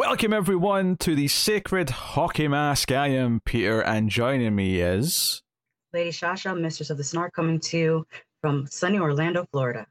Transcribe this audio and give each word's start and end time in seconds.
Welcome 0.00 0.32
everyone 0.32 0.96
to 1.00 1.14
the 1.14 1.28
Sacred 1.28 1.90
Hockey 1.90 2.48
Mask. 2.48 2.90
I 2.90 3.08
am 3.08 3.42
Peter, 3.44 3.82
and 3.82 4.08
joining 4.08 4.56
me 4.56 4.80
is 4.80 5.42
Lady 5.92 6.08
Shasha, 6.08 6.58
Mistress 6.58 6.88
of 6.88 6.96
the 6.96 7.04
Snark, 7.04 7.34
coming 7.34 7.60
to 7.60 7.76
you 7.76 8.06
from 8.40 8.66
sunny 8.66 8.98
Orlando, 8.98 9.46
Florida. 9.52 9.86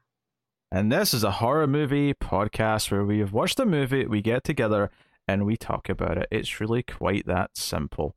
And 0.72 0.90
this 0.90 1.14
is 1.14 1.22
a 1.22 1.30
horror 1.30 1.68
movie 1.68 2.12
podcast 2.12 2.90
where 2.90 3.04
we 3.04 3.20
have 3.20 3.32
watched 3.32 3.60
a 3.60 3.64
movie, 3.64 4.04
we 4.04 4.20
get 4.20 4.42
together, 4.42 4.90
and 5.28 5.46
we 5.46 5.56
talk 5.56 5.88
about 5.88 6.18
it. 6.18 6.26
It's 6.32 6.60
really 6.60 6.82
quite 6.82 7.26
that 7.26 7.56
simple. 7.56 8.16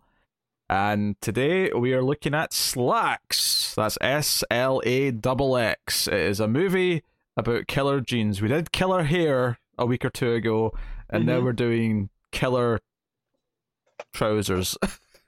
And 0.68 1.16
today 1.22 1.72
we 1.74 1.94
are 1.94 2.04
looking 2.04 2.34
at 2.34 2.54
Slaxx. 2.54 3.76
That's 3.76 4.00
S 4.02 4.44
L 4.50 4.82
A 4.84 5.10
X 5.10 5.28
X. 5.28 6.08
It 6.08 6.14
is 6.16 6.40
a 6.40 6.48
movie 6.48 7.04
about 7.38 7.68
killer 7.68 8.02
jeans. 8.02 8.42
We 8.42 8.48
did 8.48 8.72
Killer 8.72 9.04
Hair 9.04 9.60
a 9.78 9.86
week 9.86 10.04
or 10.04 10.10
two 10.10 10.34
ago, 10.34 10.74
and 11.14 11.26
now 11.26 11.40
Mhm. 11.40 11.44
we're 11.44 11.54
doing 11.54 12.10
Killer 12.32 12.80
Trousers, 14.14 14.78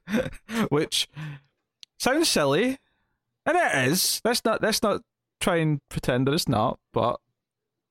which 0.69 1.07
sounds 1.99 2.29
silly, 2.29 2.77
and 3.45 3.57
it 3.57 3.87
is. 3.89 4.21
Let's 4.23 4.43
not 4.45 4.61
let's 4.61 4.81
not 4.83 5.01
try 5.39 5.57
and 5.57 5.81
pretend 5.89 6.27
that 6.27 6.33
it's 6.33 6.47
not, 6.47 6.79
but 6.93 7.19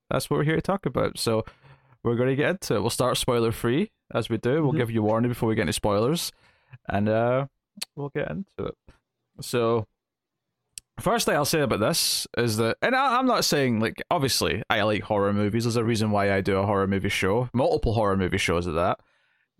that's 0.09 0.29
what 0.29 0.37
we're 0.37 0.43
here 0.43 0.55
to 0.55 0.61
talk 0.61 0.85
about. 0.85 1.17
So 1.17 1.43
we're 2.03 2.15
going 2.15 2.29
to 2.29 2.35
get 2.35 2.49
into 2.51 2.75
it. 2.75 2.81
We'll 2.81 2.89
start 2.89 3.17
spoiler 3.17 3.51
free 3.51 3.91
as 4.13 4.29
we 4.29 4.37
do. 4.37 4.63
We'll 4.63 4.73
Mhm. 4.73 4.77
give 4.77 4.91
you 4.91 5.03
warning 5.03 5.29
before 5.29 5.49
we 5.49 5.55
get 5.55 5.63
any 5.63 5.71
spoilers, 5.71 6.31
and 6.87 7.09
uh, 7.09 7.47
we'll 7.95 8.09
get 8.09 8.29
into 8.29 8.65
it. 8.65 8.75
So 9.41 9.87
first 10.99 11.25
thing 11.25 11.35
I'll 11.35 11.45
say 11.45 11.61
about 11.61 11.79
this 11.79 12.25
is 12.37 12.57
that, 12.57 12.77
and 12.81 12.95
I, 12.95 13.17
I'm 13.17 13.25
not 13.25 13.45
saying 13.45 13.79
like 13.79 14.01
obviously 14.09 14.63
I 14.69 14.81
like 14.83 15.03
horror 15.03 15.33
movies. 15.33 15.63
There's 15.65 15.75
a 15.75 15.83
reason 15.83 16.11
why 16.11 16.33
I 16.33 16.41
do 16.41 16.57
a 16.57 16.65
horror 16.65 16.87
movie 16.87 17.09
show, 17.09 17.49
multiple 17.53 17.93
horror 17.93 18.17
movie 18.17 18.37
shows 18.37 18.67
at 18.67 18.75
that. 18.75 18.99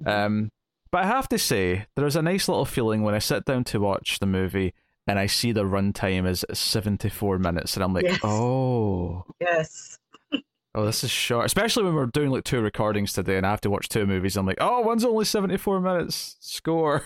Um, 0.05 0.51
but 0.91 1.03
I 1.03 1.07
have 1.07 1.27
to 1.29 1.37
say, 1.37 1.85
there's 1.95 2.15
a 2.15 2.21
nice 2.21 2.47
little 2.47 2.65
feeling 2.65 3.01
when 3.03 3.15
I 3.15 3.19
sit 3.19 3.45
down 3.45 3.63
to 3.65 3.79
watch 3.79 4.19
the 4.19 4.25
movie 4.25 4.73
and 5.07 5.19
I 5.19 5.25
see 5.27 5.51
the 5.51 5.63
runtime 5.65 6.27
is 6.27 6.43
74 6.51 7.37
minutes, 7.37 7.75
and 7.75 7.83
I'm 7.83 7.93
like, 7.93 8.05
Yes. 8.05 8.19
oh, 8.23 9.23
Yes. 9.39 9.99
oh, 10.73 10.83
this 10.85 11.03
is 11.03 11.11
short. 11.11 11.45
Especially 11.45 11.83
when 11.83 11.93
we're 11.93 12.07
doing 12.07 12.29
like 12.31 12.43
two 12.43 12.59
recordings 12.61 13.13
today, 13.13 13.37
and 13.37 13.45
I 13.45 13.51
have 13.51 13.61
to 13.61 13.69
watch 13.69 13.87
two 13.87 14.05
movies. 14.07 14.35
I'm 14.35 14.45
like, 14.47 14.57
oh, 14.59 14.81
one's 14.81 15.05
only 15.05 15.25
74 15.25 15.79
minutes. 15.81 16.37
Score. 16.39 17.03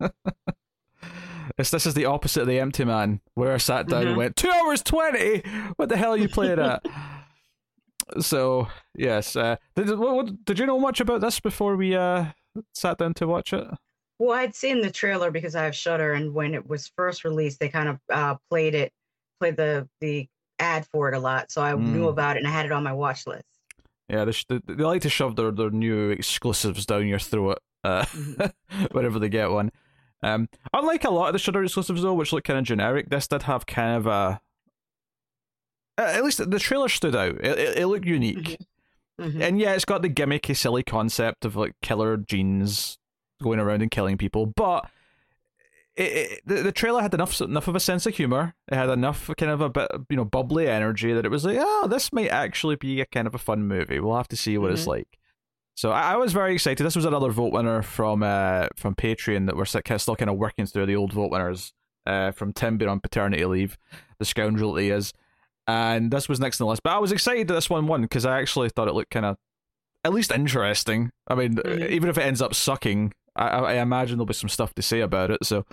It's, 1.56 1.70
this 1.70 1.86
is 1.86 1.94
the 1.94 2.04
opposite 2.04 2.42
of 2.42 2.46
the 2.48 2.58
Empty 2.60 2.84
Man, 2.84 3.20
where 3.34 3.52
I 3.54 3.58
sat 3.58 3.86
down 3.88 4.02
and 4.06 4.14
Mhm. 4.14 4.18
went 4.18 4.36
two 4.36 4.50
hours 4.50 4.82
twenty. 4.82 5.40
What 5.76 5.88
the 5.88 5.96
hell 5.96 6.12
are 6.12 6.16
you 6.18 6.28
playing 6.28 6.58
at? 6.58 6.82
so 8.20 8.68
yes, 8.94 9.36
uh, 9.36 9.56
did 9.76 9.90
what, 9.98 10.14
what, 10.14 10.44
did 10.44 10.58
you 10.58 10.66
know 10.66 10.78
much 10.78 11.00
about 11.00 11.20
this 11.20 11.40
before 11.40 11.76
we 11.76 11.94
uh 11.94 12.26
sat 12.74 12.98
down 12.98 13.14
to 13.14 13.26
watch 13.26 13.52
it? 13.52 13.66
Well, 14.18 14.36
I'd 14.36 14.54
seen 14.54 14.80
the 14.80 14.90
trailer 14.90 15.30
because 15.30 15.54
I 15.54 15.64
have 15.64 15.76
Shudder, 15.76 16.14
and 16.14 16.34
when 16.34 16.54
it 16.54 16.68
was 16.68 16.90
first 16.96 17.22
released, 17.24 17.60
they 17.60 17.68
kind 17.68 17.88
of 17.88 17.98
uh, 18.12 18.34
played 18.50 18.74
it, 18.74 18.92
played 19.40 19.56
the 19.56 19.88
the 20.00 20.26
ad 20.58 20.86
for 20.90 21.08
it 21.08 21.14
a 21.16 21.20
lot, 21.20 21.52
so 21.52 21.62
I 21.62 21.72
knew 21.74 22.06
Mm. 22.06 22.10
about 22.10 22.36
it 22.36 22.40
and 22.40 22.48
I 22.48 22.50
had 22.50 22.66
it 22.66 22.72
on 22.72 22.82
my 22.82 22.92
watch 22.92 23.26
list. 23.28 23.44
Yeah, 24.08 24.24
they, 24.24 24.32
sh- 24.32 24.46
they, 24.48 24.58
they 24.66 24.82
like 24.82 25.02
to 25.02 25.08
shove 25.10 25.36
their, 25.36 25.52
their 25.52 25.70
new 25.70 26.10
exclusives 26.10 26.84
down 26.86 27.06
your 27.06 27.18
throat 27.20 27.58
uh, 27.84 28.02
Mhm. 28.06 28.52
whenever 28.92 29.18
they 29.20 29.28
get 29.28 29.50
one. 29.50 29.70
Um, 30.22 30.48
unlike 30.72 31.04
a 31.04 31.10
lot 31.10 31.28
of 31.28 31.32
the 31.32 31.38
Shudder 31.38 31.62
exclusives 31.62 32.02
though, 32.02 32.14
which 32.14 32.32
look 32.32 32.44
kind 32.44 32.58
of 32.58 32.64
generic, 32.64 33.08
this 33.10 33.28
did 33.28 33.42
have 33.44 33.66
kind 33.66 33.96
of 33.96 34.06
a. 34.06 34.40
At 35.96 36.22
least 36.24 36.48
the 36.50 36.58
trailer 36.58 36.88
stood 36.88 37.16
out. 37.16 37.36
It, 37.44 37.58
it, 37.58 37.78
it 37.78 37.86
looked 37.86 38.04
unique. 38.06 38.56
Mhm. 39.20 39.40
And 39.40 39.58
yeah, 39.60 39.72
it's 39.74 39.84
got 39.84 40.02
the 40.02 40.08
gimmicky, 40.08 40.56
silly 40.56 40.84
concept 40.84 41.44
of 41.44 41.56
like 41.56 41.72
killer 41.82 42.16
jeans 42.16 42.98
going 43.42 43.58
around 43.58 43.82
and 43.82 43.90
killing 43.90 44.16
people, 44.16 44.46
but 44.46 44.88
it, 45.96 46.02
it, 46.02 46.40
the, 46.46 46.54
the 46.62 46.70
trailer 46.72 47.02
had 47.02 47.12
enough 47.14 47.40
enough 47.40 47.66
of 47.66 47.74
a 47.74 47.80
sense 47.80 48.06
of 48.06 48.14
humor. 48.14 48.54
It 48.70 48.76
had 48.76 48.88
enough 48.90 49.28
kind 49.36 49.50
of 49.50 49.60
a 49.60 49.68
bit 49.70 49.90
you 50.08 50.16
know 50.16 50.24
bubbly 50.24 50.68
energy 50.68 51.12
that 51.12 51.24
it 51.24 51.30
was 51.32 51.44
like, 51.44 51.56
oh, 51.60 51.88
this 51.90 52.12
might 52.12 52.28
actually 52.28 52.76
be 52.76 53.00
a 53.00 53.06
kind 53.06 53.26
of 53.26 53.34
a 53.34 53.38
fun 53.38 53.66
movie. 53.66 53.98
We'll 53.98 54.16
have 54.16 54.28
to 54.28 54.36
see 54.36 54.56
what 54.56 54.70
it's 54.70 54.84
Mhm. 54.84 54.88
like. 54.88 55.17
So 55.78 55.92
I, 55.92 56.14
I 56.14 56.16
was 56.16 56.32
very 56.32 56.54
excited. 56.54 56.82
This 56.84 56.96
was 56.96 57.04
another 57.04 57.30
vote 57.30 57.52
winner 57.52 57.82
from 57.82 58.24
uh 58.24 58.66
from 58.74 58.96
Patreon 58.96 59.46
that 59.46 59.56
we're 59.56 59.64
still 59.64 60.16
kind 60.16 60.28
of 60.28 60.36
working 60.36 60.66
through 60.66 60.86
the 60.86 60.96
old 60.96 61.12
vote 61.12 61.30
winners. 61.30 61.72
Uh, 62.04 62.32
from 62.32 62.52
Tim 62.52 62.78
being 62.78 62.88
on 62.88 62.98
paternity 62.98 63.44
leave, 63.44 63.78
the 64.18 64.24
scoundrel 64.24 64.72
that 64.72 64.82
he 64.82 64.90
is, 64.90 65.12
and 65.68 66.10
this 66.10 66.28
was 66.28 66.40
next 66.40 66.60
on 66.60 66.64
the 66.64 66.70
list. 66.70 66.82
But 66.82 66.94
I 66.94 66.98
was 66.98 67.12
excited 67.12 67.46
that 67.46 67.54
this 67.54 67.70
one 67.70 67.86
won 67.86 68.02
because 68.02 68.26
I 68.26 68.40
actually 68.40 68.70
thought 68.70 68.88
it 68.88 68.94
looked 68.94 69.10
kind 69.12 69.24
of 69.26 69.36
at 70.04 70.12
least 70.12 70.32
interesting. 70.32 71.12
I 71.28 71.36
mean, 71.36 71.56
Mhm. 71.56 71.88
even 71.90 72.08
if 72.10 72.18
it 72.18 72.22
ends 72.22 72.42
up 72.42 72.54
sucking, 72.54 73.12
I, 73.36 73.46
I 73.48 73.58
I 73.58 73.74
imagine 73.74 74.16
there'll 74.16 74.26
be 74.26 74.34
some 74.34 74.48
stuff 74.48 74.74
to 74.74 74.82
say 74.82 74.98
about 75.00 75.30
it. 75.30 75.44
So, 75.44 75.64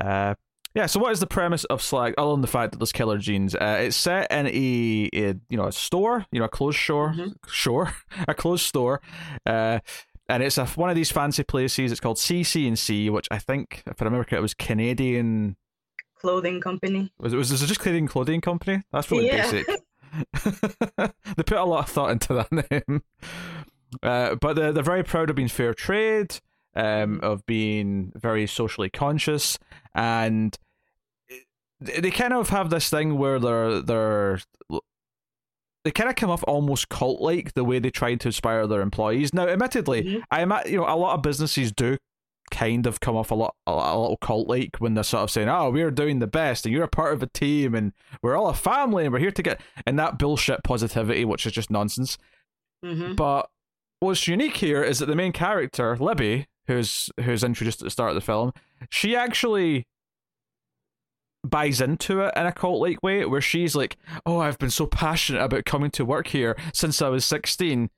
uh, 0.00 0.34
yeah. 0.74 0.86
So, 0.86 1.00
what 1.00 1.12
is 1.12 1.20
the 1.20 1.26
premise 1.26 1.64
of 1.64 1.80
Slaxx? 1.80 2.14
Other 2.18 2.30
than 2.32 2.40
the 2.40 2.46
fact 2.46 2.72
that 2.72 2.78
there's 2.78 2.92
killer 2.92 3.18
jeans, 3.18 3.54
uh, 3.54 3.78
it's 3.80 3.96
set 3.96 4.30
in 4.30 4.46
a, 4.46 5.08
a 5.14 5.34
you 5.48 5.56
know 5.56 5.66
a 5.66 5.72
store, 5.72 6.26
you 6.32 6.38
know 6.40 6.46
a 6.46 6.48
closed 6.48 6.78
store, 6.78 7.12
Mhm. 7.16 7.34
store, 7.48 7.94
a 8.28 8.34
closed 8.34 8.64
store, 8.64 9.00
uh, 9.46 9.80
and 10.28 10.42
it's 10.42 10.58
a 10.58 10.66
one 10.66 10.90
of 10.90 10.96
these 10.96 11.10
fancy 11.10 11.42
places. 11.42 11.90
It's 11.92 12.00
called 12.00 12.18
CC&C, 12.18 13.10
which 13.10 13.28
I 13.30 13.38
think, 13.38 13.82
if 13.86 14.00
I 14.00 14.04
remember 14.04 14.24
correctly, 14.24 14.38
it 14.38 14.42
was 14.42 14.54
Canadian. 14.54 15.56
Clothing 16.20 16.60
company. 16.60 17.12
Was 17.18 17.32
it 17.32 17.36
was 17.36 17.50
it 17.50 17.66
just 17.66 17.80
Canadian 17.80 18.06
clothing 18.06 18.40
company? 18.42 18.82
That's 18.92 19.10
really 19.10 19.26
Yeah. 19.26 19.50
basic. 19.50 19.66
they 21.36 21.42
put 21.44 21.52
a 21.56 21.64
lot 21.64 21.84
of 21.84 21.88
thought 21.90 22.10
into 22.10 22.34
that 22.34 22.52
name. 22.52 23.02
Uh, 24.02 24.34
but 24.36 24.54
they're, 24.54 24.72
they're 24.72 24.82
very 24.82 25.02
proud 25.02 25.30
of 25.30 25.36
being 25.36 25.48
fair 25.48 25.72
trade, 25.74 26.38
um, 26.76 27.20
of 27.22 27.44
being 27.46 28.12
very 28.14 28.46
socially 28.46 28.90
conscious, 28.90 29.58
and 29.94 30.56
they 31.80 32.10
kind 32.10 32.32
of 32.34 32.50
have 32.50 32.70
this 32.70 32.90
thing 32.90 33.16
where 33.18 33.38
they're 33.38 33.80
they're 33.80 34.40
they 35.84 35.90
kind 35.90 36.10
of 36.10 36.16
come 36.16 36.28
off 36.30 36.44
almost 36.46 36.88
cult 36.90 37.20
like 37.22 37.54
the 37.54 37.64
way 37.64 37.78
they 37.78 37.90
try 37.90 38.14
to 38.14 38.28
inspire 38.28 38.66
their 38.66 38.82
employees. 38.82 39.32
Now, 39.32 39.48
admittedly, 39.48 40.02
Mhm. 40.02 40.22
I 40.30 40.42
ima- 40.42 40.62
you 40.66 40.76
know 40.76 40.84
a 40.84 40.94
lot 40.96 41.14
of 41.14 41.22
businesses 41.22 41.72
do 41.72 41.96
kind 42.50 42.86
of 42.86 43.00
come 43.00 43.16
off 43.16 43.30
a 43.30 43.34
lot 43.34 43.54
a, 43.66 43.70
a 43.70 43.98
little 43.98 44.18
cult 44.20 44.46
like 44.48 44.76
when 44.78 44.92
they're 44.94 45.04
sort 45.04 45.22
of 45.22 45.30
saying, 45.30 45.48
"Oh, 45.48 45.70
we're 45.70 45.90
doing 45.90 46.18
the 46.18 46.26
best, 46.26 46.66
and 46.66 46.74
you're 46.74 46.84
a 46.84 46.88
part 46.88 47.14
of 47.14 47.22
a 47.22 47.26
team, 47.28 47.74
and 47.74 47.92
we're 48.22 48.36
all 48.36 48.48
a 48.48 48.54
family, 48.54 49.04
and 49.04 49.12
we're 49.12 49.20
here 49.20 49.30
to 49.30 49.42
get," 49.42 49.60
and 49.86 49.98
that 49.98 50.18
bullshit 50.18 50.62
positivity, 50.64 51.24
which 51.24 51.46
is 51.46 51.52
just 51.52 51.70
nonsense. 51.70 52.18
hmm 52.84 53.14
But 53.14 53.48
what's 54.00 54.26
unique 54.28 54.56
here 54.58 54.82
is 54.82 54.98
that 54.98 55.06
the 55.06 55.14
main 55.16 55.32
character, 55.32 55.96
Libby, 55.96 56.46
who's 56.70 57.10
who's 57.24 57.42
introduced 57.44 57.80
at 57.82 57.84
the 57.86 57.90
start 57.90 58.10
of 58.10 58.14
the 58.14 58.20
film, 58.20 58.52
she 58.90 59.16
actually 59.16 59.84
buys 61.44 61.80
into 61.80 62.20
it 62.20 62.32
in 62.36 62.46
a 62.46 62.52
cult 62.52 62.80
like 62.82 63.02
way 63.02 63.24
where 63.24 63.40
she's 63.40 63.74
like, 63.74 63.96
Oh, 64.26 64.38
I've 64.40 64.58
been 64.58 64.70
so 64.70 64.86
passionate 64.86 65.42
about 65.42 65.64
coming 65.64 65.90
to 65.92 66.04
work 66.04 66.28
here 66.28 66.56
since 66.72 67.00
I 67.02 67.08
was 67.08 67.24
sixteen. 67.24 67.90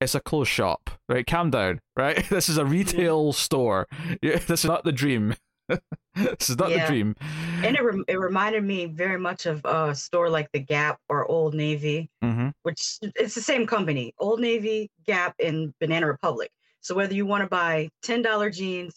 It's 0.00 0.14
a 0.16 0.20
clothes 0.20 0.48
shop, 0.48 0.90
right? 1.08 1.26
Calm 1.26 1.50
down, 1.50 1.80
right? 1.96 2.24
This 2.28 2.48
is 2.48 2.58
a 2.58 2.64
retail 2.64 3.32
store. 3.32 3.86
Yeah, 4.22 4.36
This 4.38 4.60
is 4.60 4.64
not 4.66 4.84
the 4.84 4.92
dream. 4.92 5.34
this 6.16 6.50
is 6.50 6.58
not 6.58 6.70
Yeah. 6.70 6.80
the 6.84 6.86
dream. 6.88 7.16
And 7.64 7.76
it 7.76 7.82
rem- 7.82 8.04
it 8.08 8.18
reminded 8.18 8.64
me 8.64 8.86
very 8.86 9.18
much 9.18 9.46
of 9.46 9.64
a 9.64 9.94
store 9.94 10.28
like 10.28 10.50
the 10.52 10.58
Gap 10.58 10.98
or 11.08 11.24
Old 11.30 11.54
Navy. 11.54 12.10
hmm 12.22 12.48
which 12.62 12.98
it's 13.02 13.34
the 13.34 13.40
same 13.40 13.66
company, 13.66 14.12
Old 14.18 14.40
Navy, 14.40 14.90
Gap, 15.06 15.34
and 15.42 15.72
Banana 15.80 16.06
Republic. 16.06 16.50
So 16.82 16.94
whether 16.94 17.14
you 17.14 17.24
want 17.24 17.42
to 17.42 17.48
buy 17.48 17.88
ten 18.02 18.22
dollar 18.22 18.50
jeans, 18.50 18.94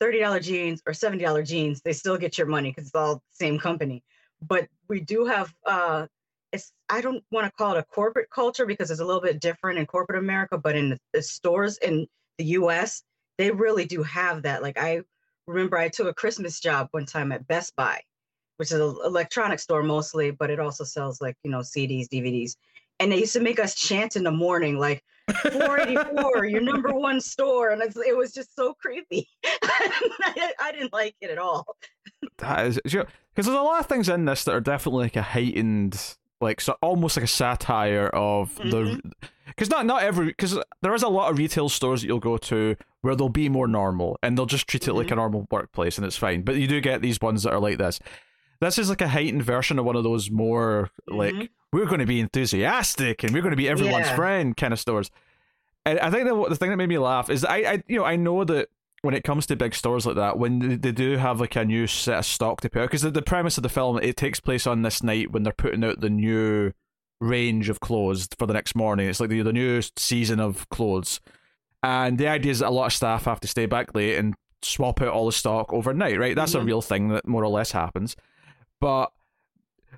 thirty 0.00 0.20
dollar 0.20 0.40
jeans, 0.40 0.82
or 0.86 0.92
seventy 0.92 1.24
dollar 1.24 1.42
jeans, 1.42 1.80
they 1.82 1.92
still 1.92 2.18
get 2.18 2.36
your 2.36 2.46
money 2.46 2.70
because 2.70 2.86
it's 2.86 2.94
all 2.94 3.16
the 3.16 3.20
same 3.32 3.58
company. 3.58 4.02
But 4.42 4.68
we 4.88 5.00
do 5.00 5.24
have 5.26 5.52
uh, 5.64 6.06
it's 6.52 6.72
I 6.88 7.00
don't 7.00 7.24
want 7.30 7.46
to 7.46 7.52
call 7.52 7.74
it 7.76 7.78
a 7.78 7.84
corporate 7.84 8.28
culture 8.30 8.66
because 8.66 8.90
it's 8.90 9.00
a 9.00 9.04
little 9.04 9.22
bit 9.22 9.40
different 9.40 9.78
in 9.78 9.86
corporate 9.86 10.18
America, 10.18 10.58
but 10.58 10.76
in 10.76 10.98
the 11.12 11.22
stores 11.22 11.78
in 11.78 12.06
the 12.36 12.44
U.S. 12.44 13.02
they 13.38 13.50
really 13.50 13.86
do 13.86 14.02
have 14.02 14.42
that. 14.42 14.62
Like 14.62 14.78
I 14.78 15.02
remember 15.46 15.78
I 15.78 15.88
took 15.88 16.08
a 16.08 16.14
Christmas 16.14 16.60
job 16.60 16.88
one 16.90 17.06
time 17.06 17.32
at 17.32 17.46
Best 17.46 17.76
Buy, 17.76 18.00
which 18.56 18.72
is 18.72 18.80
an 18.80 18.96
electronic 19.04 19.60
store 19.60 19.82
mostly, 19.84 20.32
but 20.32 20.50
it 20.50 20.58
also 20.60 20.84
sells 20.84 21.20
like 21.20 21.36
you 21.44 21.50
know 21.50 21.60
CDs, 21.60 22.08
DVDs 22.08 22.56
and 23.00 23.10
they 23.10 23.18
used 23.18 23.32
to 23.32 23.40
make 23.40 23.58
us 23.58 23.74
chant 23.74 24.14
in 24.14 24.22
the 24.22 24.30
morning 24.30 24.78
like 24.78 25.02
484 25.32 26.44
your 26.46 26.60
number 26.60 26.92
one 26.92 27.20
store 27.20 27.70
and 27.70 27.82
it's, 27.82 27.96
it 27.96 28.16
was 28.16 28.32
just 28.32 28.54
so 28.54 28.74
creepy 28.74 29.28
I, 29.44 30.52
I 30.60 30.72
didn't 30.72 30.92
like 30.92 31.16
it 31.20 31.30
at 31.30 31.38
all 31.38 31.76
That 32.38 32.66
is 32.66 32.80
because 32.84 33.06
there's 33.34 33.48
a 33.48 33.62
lot 33.62 33.80
of 33.80 33.86
things 33.86 34.08
in 34.08 34.24
this 34.24 34.44
that 34.44 34.54
are 34.54 34.60
definitely 34.60 35.04
like 35.04 35.16
a 35.16 35.22
heightened, 35.22 36.16
like 36.40 36.60
so 36.60 36.76
almost 36.82 37.16
like 37.16 37.24
a 37.24 37.28
satire 37.28 38.08
of 38.08 38.54
the. 38.56 38.62
Mm-hmm. 38.62 39.08
Because 39.46 39.68
not 39.68 39.84
not 39.84 40.02
every 40.02 40.26
because 40.26 40.58
there 40.80 40.94
is 40.94 41.02
a 41.02 41.08
lot 41.08 41.30
of 41.30 41.38
retail 41.38 41.68
stores 41.68 42.00
that 42.00 42.06
you'll 42.06 42.20
go 42.20 42.38
to 42.38 42.76
where 43.02 43.16
they'll 43.16 43.28
be 43.28 43.48
more 43.48 43.66
normal 43.66 44.18
and 44.22 44.36
they'll 44.36 44.46
just 44.46 44.68
treat 44.68 44.86
it 44.86 44.94
like 44.94 45.06
mm-hmm. 45.06 45.14
a 45.14 45.16
normal 45.16 45.46
workplace 45.50 45.98
and 45.98 46.06
it's 46.06 46.16
fine. 46.16 46.42
But 46.42 46.56
you 46.56 46.66
do 46.66 46.80
get 46.80 47.02
these 47.02 47.20
ones 47.20 47.42
that 47.42 47.52
are 47.52 47.60
like 47.60 47.78
this. 47.78 47.98
This 48.60 48.78
is 48.78 48.88
like 48.90 49.00
a 49.00 49.08
heightened 49.08 49.42
version 49.42 49.78
of 49.78 49.84
one 49.84 49.96
of 49.96 50.04
those 50.04 50.30
more 50.30 50.90
like 51.08 51.34
Mhm. 51.34 51.48
we're 51.72 51.86
going 51.86 52.00
to 52.00 52.06
be 52.06 52.20
enthusiastic 52.20 53.22
and 53.22 53.32
we're 53.32 53.42
going 53.42 53.52
to 53.52 53.56
be 53.56 53.68
everyone's 53.68 54.06
Yeah. 54.06 54.16
friend 54.16 54.56
kind 54.56 54.72
of 54.72 54.80
stores. 54.80 55.10
And 55.86 55.98
I 56.00 56.10
think 56.10 56.28
the 56.28 56.48
the 56.50 56.56
thing 56.56 56.70
that 56.70 56.76
made 56.76 56.88
me 56.88 56.98
laugh 56.98 57.30
is 57.30 57.40
that 57.42 57.50
I, 57.50 57.72
I 57.72 57.82
you 57.88 57.98
know 57.98 58.04
I 58.04 58.16
know 58.16 58.44
that 58.44 58.68
when 59.02 59.14
it 59.14 59.24
comes 59.24 59.46
to 59.46 59.56
big 59.56 59.74
stores 59.74 60.04
like 60.04 60.16
that, 60.16 60.38
when 60.38 60.58
they, 60.58 60.76
they 60.76 60.92
do 60.92 61.16
have 61.16 61.40
like 61.40 61.56
a 61.56 61.64
new 61.64 61.86
set 61.86 62.18
of 62.18 62.26
stock 62.26 62.60
to 62.60 62.68
put 62.68 62.82
out, 62.82 62.88
because 62.90 63.00
the, 63.00 63.10
the 63.10 63.22
premise 63.22 63.56
of 63.56 63.62
the 63.62 63.70
film 63.70 63.96
it 64.02 64.14
takes 64.18 64.40
place 64.40 64.66
on 64.66 64.82
this 64.82 65.02
night 65.02 65.30
when 65.32 65.42
they're 65.42 65.54
putting 65.54 65.82
out 65.82 66.00
the 66.02 66.10
new 66.10 66.72
range 67.22 67.70
of 67.70 67.80
clothes 67.80 68.28
for 68.38 68.46
the 68.46 68.52
next 68.52 68.74
morning. 68.74 69.08
It's 69.08 69.20
like 69.20 69.30
the 69.30 69.40
the 69.40 69.54
new 69.54 69.80
season 69.96 70.38
of 70.38 70.68
clothes, 70.68 71.18
and 71.82 72.18
the 72.18 72.28
idea 72.28 72.52
is 72.52 72.58
that 72.58 72.68
a 72.68 72.70
lot 72.70 72.86
of 72.88 72.92
staff 72.92 73.24
have 73.24 73.40
to 73.40 73.48
stay 73.48 73.64
back 73.64 73.94
late 73.94 74.16
and 74.18 74.34
swap 74.60 75.00
out 75.00 75.08
all 75.08 75.24
the 75.24 75.32
stock 75.32 75.72
overnight. 75.72 76.18
Right, 76.18 76.36
that's 76.36 76.52
Mhm. 76.54 76.60
a 76.60 76.64
real 76.64 76.82
thing 76.82 77.08
that 77.08 77.26
more 77.26 77.42
or 77.42 77.48
less 77.48 77.72
happens. 77.72 78.16
But 78.80 79.12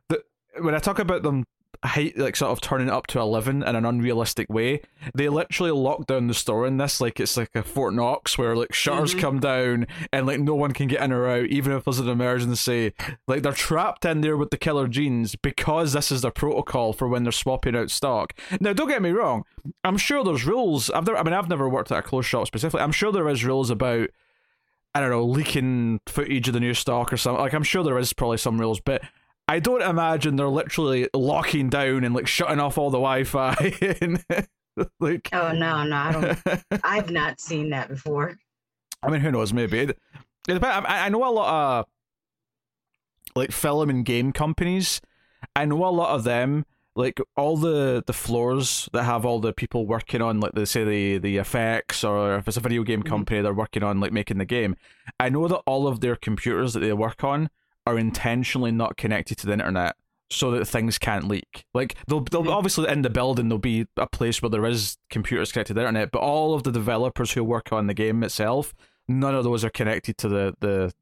the 0.08 0.22
when 0.60 0.74
I 0.74 0.78
talk 0.78 0.98
about 0.98 1.22
them 1.22 1.44
height 1.84 2.16
like 2.16 2.36
sort 2.36 2.52
of 2.52 2.60
turning 2.60 2.86
it 2.86 2.92
up 2.92 3.08
to 3.08 3.18
11 3.18 3.64
in 3.64 3.74
an 3.74 3.84
unrealistic 3.84 4.48
way 4.48 4.80
they 5.16 5.28
literally 5.28 5.72
lock 5.72 6.06
down 6.06 6.28
the 6.28 6.34
store 6.34 6.64
in 6.64 6.76
this 6.76 7.00
like 7.00 7.18
it's 7.18 7.36
like 7.36 7.50
a 7.56 7.62
fort 7.64 7.92
knox 7.92 8.38
where 8.38 8.54
like 8.54 8.72
shutters 8.72 9.16
Mhm. 9.16 9.20
come 9.20 9.40
down 9.40 9.86
and 10.12 10.24
like 10.24 10.38
no 10.38 10.54
one 10.54 10.70
can 10.70 10.86
get 10.86 11.02
in 11.02 11.10
or 11.10 11.26
out 11.26 11.46
even 11.46 11.72
if 11.72 11.82
there's 11.84 11.98
an 11.98 12.08
emergency 12.08 12.92
like 13.26 13.42
they're 13.42 13.50
trapped 13.52 14.04
in 14.04 14.20
there 14.20 14.36
with 14.36 14.50
the 14.50 14.56
killer 14.56 14.86
jeans 14.86 15.34
because 15.34 15.92
this 15.92 16.12
is 16.12 16.22
their 16.22 16.30
protocol 16.30 16.92
for 16.92 17.08
when 17.08 17.24
they're 17.24 17.32
swapping 17.32 17.74
out 17.74 17.90
stock 17.90 18.32
now 18.60 18.72
don't 18.72 18.86
get 18.88 19.02
me 19.02 19.10
wrong 19.10 19.42
i'm 19.82 19.96
sure 19.96 20.22
there's 20.22 20.46
rules 20.46 20.88
i've 20.90 21.04
never 21.06 21.18
i 21.18 21.22
mean 21.24 21.34
i've 21.34 21.48
never 21.48 21.68
worked 21.68 21.90
at 21.90 21.98
a 21.98 22.02
clothes 22.02 22.26
shop 22.26 22.46
specifically 22.46 22.80
i'm 22.80 22.92
sure 22.92 23.10
there 23.10 23.28
is 23.28 23.44
rules 23.44 23.70
about 23.70 24.08
I 24.94 25.00
don't 25.00 25.10
know, 25.10 25.24
leaking 25.24 26.00
footage 26.06 26.48
of 26.48 26.54
the 26.54 26.60
new 26.60 26.74
stock 26.74 27.12
or 27.12 27.16
something. 27.16 27.40
Like, 27.40 27.54
I'm 27.54 27.62
sure 27.62 27.82
there 27.82 27.98
is 27.98 28.12
probably 28.12 28.36
some 28.36 28.60
rules, 28.60 28.80
but 28.80 29.02
I 29.48 29.58
don't 29.58 29.82
imagine 29.82 30.36
they're 30.36 30.48
literally 30.48 31.08
locking 31.14 31.68
down 31.68 32.04
and 32.04 32.14
like 32.14 32.26
shutting 32.26 32.60
off 32.60 32.78
all 32.78 32.90
the 32.90 32.98
Wi-Fi 32.98 33.54
and 34.00 34.24
like. 35.00 35.28
Oh 35.32 35.52
no, 35.52 35.84
no, 35.84 35.96
I 35.96 36.12
don't. 36.12 36.64
I've 36.84 37.10
not 37.10 37.40
seen 37.40 37.70
that 37.70 37.88
before. 37.88 38.36
I 39.02 39.10
mean, 39.10 39.20
who 39.20 39.32
knows? 39.32 39.52
Maybe. 39.52 39.80
It, 39.80 39.98
it. 40.48 40.62
I, 40.62 41.06
I 41.06 41.08
know 41.08 41.28
a 41.28 41.30
lot 41.30 41.80
of 41.80 41.86
like 43.34 43.52
film 43.52 43.90
and 43.90 44.04
game 44.04 44.32
companies. 44.32 45.00
I 45.56 45.64
know 45.64 45.84
a 45.84 45.88
lot 45.88 46.14
of 46.14 46.24
them. 46.24 46.64
Like 46.94 47.20
all 47.36 47.56
the 47.56 48.02
the 48.06 48.12
floors 48.12 48.88
that 48.92 49.04
have 49.04 49.24
all 49.24 49.40
the 49.40 49.52
people 49.52 49.86
working 49.86 50.20
on, 50.20 50.40
like 50.40 50.52
they 50.52 50.66
say 50.66 50.84
the 50.84 51.18
the 51.18 51.38
effects, 51.38 52.04
or 52.04 52.36
if 52.36 52.46
it's 52.48 52.56
a 52.58 52.60
video 52.60 52.82
game 52.82 53.02
Mhm. 53.02 53.06
company, 53.08 53.40
they're 53.40 53.54
working 53.54 53.82
on 53.82 53.98
like 54.00 54.12
making 54.12 54.38
the 54.38 54.44
game. 54.44 54.76
I 55.18 55.30
know 55.30 55.48
that 55.48 55.62
all 55.66 55.86
of 55.88 56.00
their 56.00 56.16
computers 56.16 56.74
that 56.74 56.80
they 56.80 56.92
work 56.92 57.24
on 57.24 57.48
are 57.86 57.98
intentionally 57.98 58.72
not 58.72 58.96
connected 58.98 59.38
to 59.38 59.46
the 59.46 59.54
internet 59.54 59.96
so 60.30 60.50
that 60.50 60.66
things 60.66 60.98
can't 60.98 61.26
leak. 61.28 61.64
Like 61.72 61.96
they'll 62.08 62.20
they'll 62.20 62.44
Mhm. 62.44 62.52
obviously 62.52 62.88
in 62.88 63.00
the 63.02 63.10
building 63.10 63.48
there'll 63.48 63.58
be 63.58 63.86
a 63.96 64.06
place 64.06 64.42
where 64.42 64.50
there 64.50 64.66
is 64.66 64.98
computers 65.08 65.50
connected 65.50 65.74
to 65.74 65.80
the 65.80 65.86
internet, 65.86 66.10
but 66.12 66.20
all 66.20 66.52
of 66.54 66.62
the 66.62 66.72
developers 66.72 67.32
who 67.32 67.42
work 67.42 67.72
on 67.72 67.86
the 67.86 67.94
game 67.94 68.22
itself, 68.22 68.74
none 69.08 69.34
of 69.34 69.44
those 69.44 69.64
are 69.64 69.70
connected 69.70 70.18
to 70.18 70.28
the 70.28 70.54
the 70.60 70.92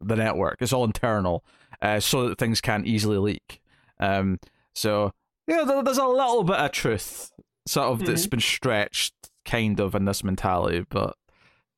the 0.00 0.16
network. 0.16 0.56
It's 0.60 0.72
all 0.72 0.84
internal, 0.84 1.44
uh, 1.80 2.00
so 2.00 2.28
that 2.28 2.38
things 2.38 2.60
can't 2.60 2.86
easily 2.86 3.18
leak. 3.18 3.60
Um, 4.00 4.40
so 4.74 5.12
yeah, 5.46 5.64
there's 5.84 5.98
a 5.98 6.06
little 6.06 6.44
bit 6.44 6.56
of 6.56 6.72
truth, 6.72 7.30
sort 7.66 7.88
of 7.88 8.06
that's 8.06 8.26
been 8.26 8.40
stretched, 8.40 9.14
kind 9.44 9.80
of 9.80 9.94
in 9.94 10.04
this 10.04 10.24
mentality, 10.24 10.84
but. 10.88 11.16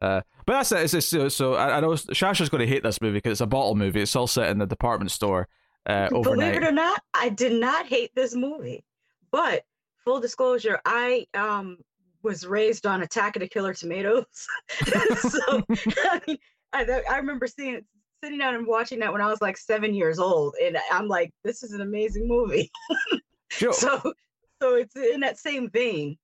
Uh, 0.01 0.21
but 0.47 0.55
that's 0.55 0.73
it. 0.73 0.81
It's, 0.81 0.95
it's, 0.95 1.07
so, 1.07 1.29
so 1.29 1.55
I, 1.55 1.77
I 1.77 1.81
know 1.81 1.91
Shasha's 1.91 2.49
going 2.49 2.59
to 2.59 2.67
hate 2.67 2.83
this 2.83 3.01
movie 3.01 3.19
because 3.19 3.31
it's 3.31 3.41
a 3.41 3.47
bottle 3.47 3.77
movie. 3.77 4.01
It's 4.01 4.17
all 4.17 4.27
set 4.27 4.51
in 4.51 4.59
the 4.59 4.67
department 4.67 5.13
store 5.13 5.47
uh, 5.87 6.09
Believe 6.11 6.55
it 6.55 6.65
or 6.65 6.73
not, 6.73 7.03
I 7.15 7.29
did 7.29 7.53
not 7.53 7.87
hate 7.87 8.15
this 8.15 8.35
movie. 8.35 8.85
But 9.31 9.65
full 10.05 10.21
disclosure, 10.21 10.81
I 10.85 11.27
um 11.35 11.79
was 12.23 12.47
raised 12.47 12.87
on 12.87 13.03
Attack 13.03 13.37
of 13.37 13.41
the 13.41 13.49
Killer 13.49 13.75
Tomatoes. 13.75 14.25
so 15.19 15.63
I 16.05 16.21
mean, 16.27 16.39
I, 16.73 17.03
I 17.11 17.17
remember 17.17 17.47
seeing 17.47 17.81
sitting 18.23 18.39
down 18.39 18.55
and 18.55 18.67
watching 18.67 19.01
that 19.01 19.13
when 19.13 19.21
I 19.21 19.27
was 19.27 19.41
like 19.41 19.57
seven 19.57 19.95
years 19.95 20.21
old, 20.21 20.55
and 20.63 20.79
I'm 20.93 21.09
like, 21.09 21.33
this 21.43 21.63
is 21.63 21.73
an 21.73 21.81
amazing 21.81 22.29
movie. 22.29 22.71
Joe, 23.59 23.73
So 23.73 24.13
so 24.61 24.75
it's 24.77 24.95
in 24.97 25.21
that 25.21 25.39
same 25.39 25.69
vein. 25.71 26.19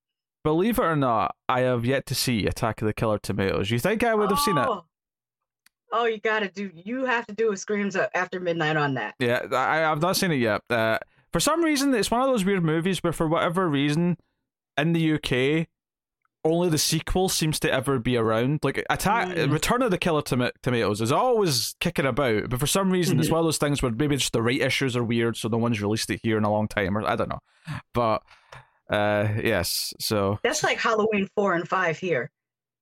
believe 0.45 0.79
it 0.79 0.83
or 0.85 0.97
not, 0.97 1.35
I 1.49 1.61
have 1.61 1.85
yet 1.85 2.07
to 2.07 2.15
see 2.15 2.47
Attack 2.47 2.81
of 2.83 2.87
the 2.87 2.95
Killer 2.95 3.19
Tomatoes. 3.19 3.71
You 3.71 3.79
think 3.79 4.05
I 4.05 4.15
would 4.15 4.31
have 4.31 4.39
seen 4.41 4.57
it? 4.59 4.67
Oh. 4.69 4.85
Oh, 5.91 6.05
you 6.05 6.21
gotta 6.21 6.49
do. 6.51 6.71
You 6.75 7.07
have 7.07 7.27
to 7.29 7.35
do 7.35 7.51
a 7.53 7.57
screams 7.57 7.97
after 7.97 8.39
midnight 8.41 8.77
on 8.77 8.95
that. 8.95 9.15
Yeah, 9.19 9.47
I, 9.53 9.91
I've 9.91 10.03
not 10.03 10.17
seen 10.17 10.31
it 10.33 10.37
yet. 10.37 10.61
Uh, 10.69 10.99
for 11.33 11.41
some 11.41 11.65
reason, 11.65 11.95
it's 11.95 12.11
one 12.11 12.21
of 12.21 12.27
those 12.27 12.45
weird 12.45 12.63
movies 12.63 13.03
where, 13.03 13.13
for 13.13 13.27
whatever 13.27 13.69
reason, 13.69 14.19
in 14.77 14.93
the 14.93 15.15
UK, 15.15 15.67
only 16.45 16.69
the 16.69 16.79
sequel 16.79 17.29
seems 17.29 17.59
to 17.61 17.73
ever 17.73 17.99
be 17.99 18.17
around. 18.17 18.61
Like 18.63 18.85
Attack, 18.91 19.29
Mm. 19.29 19.53
Return 19.53 19.83
of 19.83 19.91
the 19.91 19.99
Killer 19.99 20.23
Toma- 20.23 20.53
Tomatoes 20.63 21.01
is 21.01 21.13
always 21.13 21.75
kicking 21.81 22.07
about, 22.07 22.49
but 22.49 22.61
for 22.61 22.67
some 22.67 22.91
reason, 22.91 23.19
it's 23.19 23.29
Mhm. 23.29 23.33
one 23.33 23.39
of 23.41 23.45
those 23.47 23.59
things 23.59 23.83
where 23.83 23.93
maybe 23.93 24.17
just 24.17 24.33
the 24.33 24.43
right 24.43 24.61
issues 24.61 24.97
are 24.97 25.03
weird, 25.05 25.37
so 25.37 25.49
no 25.49 25.59
one's 25.59 25.83
released 25.83 26.11
it 26.11 26.21
here 26.23 26.39
in 26.39 26.45
a 26.45 26.51
long 26.51 26.69
time, 26.69 26.97
or 26.97 27.05
I 27.07 27.17
don't 27.17 27.29
know. 27.29 27.41
But 27.93 28.23
uh, 28.91 29.29
yes, 29.43 29.93
so 30.01 30.39
That's 30.43 30.63
like 30.63 30.79
Halloween 30.79 31.29
four 31.35 31.55
and 31.55 31.69
five 31.69 31.99
here. 31.99 32.31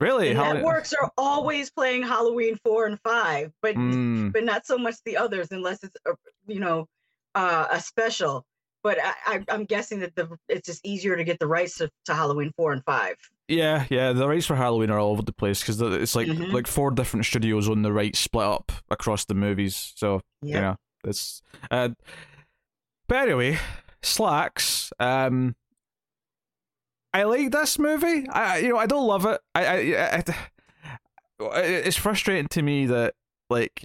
really, 0.00 0.34
how? 0.34 0.52
networks 0.52 0.92
are 0.92 1.10
always 1.16 1.70
playing 1.70 2.02
Halloween 2.02 2.56
four 2.62 2.84
and 2.86 3.00
five, 3.00 3.50
but 3.62 3.74
Mm, 3.74 4.32
but 4.32 4.44
not 4.44 4.66
so 4.66 4.76
much 4.76 4.96
the 5.04 5.16
others 5.16 5.48
unless 5.50 5.82
it's 5.82 5.96
a, 6.06 6.12
you 6.46 6.60
know 6.60 6.86
uh, 7.34 7.66
a 7.70 7.80
special. 7.80 8.44
But 8.86 8.98
I, 9.02 9.42
I'm 9.48 9.64
guessing 9.64 9.98
that 9.98 10.14
the 10.14 10.28
it's 10.48 10.64
just 10.64 10.86
easier 10.86 11.16
to 11.16 11.24
get 11.24 11.40
the 11.40 11.46
rights 11.48 11.76
to, 11.78 11.90
to 12.04 12.14
Halloween 12.14 12.52
four 12.56 12.72
and 12.72 12.84
five. 12.84 13.16
Yeah, 13.48 13.84
yeah, 13.90 14.12
the 14.12 14.28
rights 14.28 14.46
for 14.46 14.54
Halloween 14.54 14.90
are 14.90 14.98
all 15.00 15.10
over 15.10 15.22
the 15.22 15.32
place 15.32 15.60
because 15.60 15.80
it's 15.80 16.14
like 16.14 16.28
Mhm. 16.28 16.52
like 16.52 16.68
four 16.68 16.92
different 16.92 17.26
studios 17.26 17.68
on 17.68 17.82
the 17.82 17.92
rights 17.92 18.20
split 18.20 18.46
up 18.46 18.70
across 18.88 19.24
the 19.24 19.34
movies. 19.34 19.92
So 19.96 20.20
Yeah. 20.40 20.54
you 20.54 20.60
know, 20.62 20.76
it's. 21.04 21.42
Uh, 21.68 21.88
but 23.08 23.18
anyway, 23.18 23.58
Slaxx. 24.02 24.92
Um, 25.00 25.56
I 27.12 27.24
like 27.24 27.50
this 27.50 27.80
movie. 27.80 28.28
I 28.28 28.58
you 28.58 28.68
know 28.68 28.76
I 28.78 28.86
don't 28.86 29.06
love 29.08 29.26
it. 29.26 29.40
I 29.52 29.66
I, 29.66 29.76
I, 30.18 30.22
I 31.40 31.60
it's 31.62 31.96
frustrating 31.96 32.46
to 32.50 32.62
me 32.62 32.86
that 32.86 33.14
like 33.50 33.84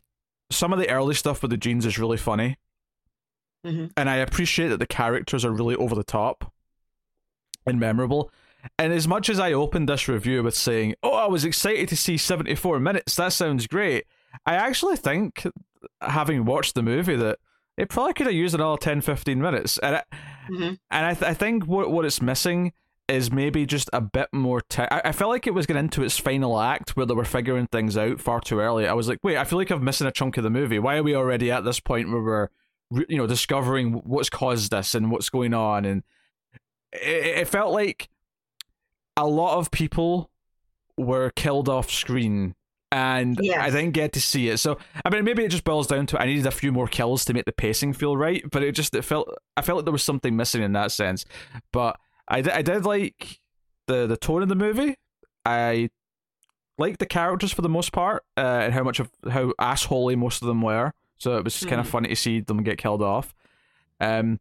some 0.52 0.72
of 0.74 0.78
the 0.80 0.90
early 0.92 1.16
stuff 1.16 1.42
with 1.42 1.50
the 1.50 1.58
jeans 1.58 1.88
is 1.88 1.98
really 1.98 2.18
funny, 2.18 2.58
Mhm. 3.66 3.92
and 3.96 4.10
I 4.10 4.16
appreciate 4.18 4.70
that 4.70 4.80
the 4.80 4.88
characters 4.88 5.46
are 5.46 5.52
really 5.52 5.76
over 5.76 5.94
the 5.96 6.04
top 6.04 6.52
and 7.66 7.80
memorable. 7.80 8.32
And 8.78 8.94
as 8.94 9.08
much 9.08 9.30
as 9.30 9.40
I 9.40 9.54
opened 9.54 9.90
this 9.90 10.08
review 10.08 10.44
with 10.44 10.56
saying, 10.56 10.96
"Oh, 11.04 11.14
I 11.14 11.28
was 11.28 11.46
excited 11.46 11.90
to 11.90 11.96
see 11.98 12.18
74 12.18 12.80
minutes. 12.80 13.16
That 13.16 13.34
sounds 13.34 13.68
great," 13.68 14.06
I 14.46 14.56
actually 14.56 14.98
think, 14.98 15.46
having 16.02 16.46
watched 16.46 16.76
the 16.76 16.84
movie, 16.84 17.16
that 17.16 17.40
it 17.78 17.90
probably 17.90 18.14
could 18.14 18.28
have 18.28 18.36
used 18.36 18.54
another 18.54 18.78
10, 18.78 19.02
15 19.02 19.42
minutes. 19.42 19.78
And 19.80 19.96
I, 19.98 20.04
Mhm. 20.50 20.78
and 20.92 21.06
I, 21.06 21.14
th- 21.14 21.30
I 21.30 21.34
think 21.34 21.66
what 21.66 21.90
what 21.92 22.06
it's 22.06 22.22
missing 22.22 22.74
is 23.08 23.32
maybe 23.32 23.66
just 23.66 23.90
a 23.94 24.00
bit 24.02 24.28
more. 24.32 24.62
I 24.78 25.02
I 25.06 25.12
felt 25.12 25.32
like 25.32 25.48
it 25.48 25.54
was 25.56 25.66
getting 25.66 25.86
into 25.86 26.04
its 26.04 26.18
final 26.20 26.60
act 26.60 26.92
where 26.96 27.06
they 27.06 27.14
were 27.16 27.26
figuring 27.26 27.68
things 27.68 27.98
out 27.98 28.20
far 28.20 28.40
too 28.42 28.60
early. 28.60 28.88
I 28.88 28.94
was 28.94 29.08
like, 29.10 29.20
wait, 29.24 29.38
I 29.38 29.44
feel 29.44 29.58
like 29.60 29.70
I'm 29.72 29.84
missing 29.84 30.08
a 30.08 30.12
chunk 30.12 30.38
of 30.38 30.44
the 30.44 30.50
movie. 30.50 30.80
Why 30.80 30.98
are 30.98 31.04
we 31.04 31.16
already 31.16 31.52
at 31.52 31.64
this 31.64 31.80
point 31.80 32.10
where 32.12 32.22
we're, 32.22 32.42
re- 32.44 32.48
you 32.92 33.18
know, 33.18 33.28
discovering 33.28 33.94
what's 33.94 34.30
caused 34.30 34.72
this 34.72 34.96
and 34.96 35.12
what's 35.12 35.30
going 35.30 35.54
on? 35.54 35.86
And 35.86 36.04
it, 36.92 37.40
it 37.40 37.48
felt 37.48 37.74
like 37.74 38.10
a 39.18 39.28
lot 39.28 39.58
of 39.58 39.72
people 39.72 40.30
were 40.98 41.32
killed 41.32 41.70
off 41.70 41.90
screen 41.90 42.56
and 42.92 43.40
I 43.64 43.70
didn't 43.70 43.92
get 43.92 44.14
to 44.14 44.22
see 44.22 44.50
it. 44.50 44.58
So 44.58 44.78
I 45.06 45.10
mean, 45.10 45.24
maybe 45.24 45.44
it 45.44 45.50
just 45.50 45.64
boils 45.64 45.88
down 45.88 46.06
to 46.08 46.22
I 46.22 46.26
needed 46.26 46.46
a 46.46 46.52
few 46.52 46.72
more 46.72 46.88
kills 46.88 47.24
to 47.26 47.34
make 47.34 47.46
the 47.46 47.54
pacing 47.54 47.94
feel 47.94 48.18
right. 48.18 48.44
But 48.52 48.64
it 48.64 48.74
just 48.74 48.94
it 48.94 49.04
felt 49.04 49.34
I 49.56 49.62
felt 49.62 49.78
like 49.78 49.86
there 49.86 49.94
was 49.94 50.04
something 50.04 50.36
missing 50.36 50.62
in 50.62 50.74
that 50.74 50.92
sense. 50.92 51.26
But 51.72 51.98
I 52.28 52.42
did, 52.42 52.54
I 52.54 52.62
did 52.62 52.86
like 52.86 53.40
the 53.88 54.08
the 54.08 54.18
tone 54.18 54.42
of 54.42 54.50
the 54.50 54.56
movie. 54.56 54.96
I 55.46 55.90
liked 56.78 57.00
the 57.00 57.06
characters 57.06 57.54
for 57.54 57.62
the 57.62 57.70
most 57.70 57.94
part 57.94 58.24
uh, 58.38 58.42
and 58.64 58.74
how 58.74 58.84
much 58.84 59.00
of 59.00 59.10
how 59.30 59.54
assholey 59.60 60.18
most 60.18 60.42
of 60.42 60.48
them 60.48 60.62
were. 60.62 60.94
So 61.22 61.38
it 61.38 61.44
was 61.44 61.64
kind 61.64 61.80
of 61.80 61.86
Mhm. 61.88 61.92
funny 61.92 62.10
to 62.10 62.16
see 62.16 62.40
them 62.40 62.64
get 62.64 62.78
killed 62.80 63.02
off. 63.04 63.34
Um, 64.00 64.40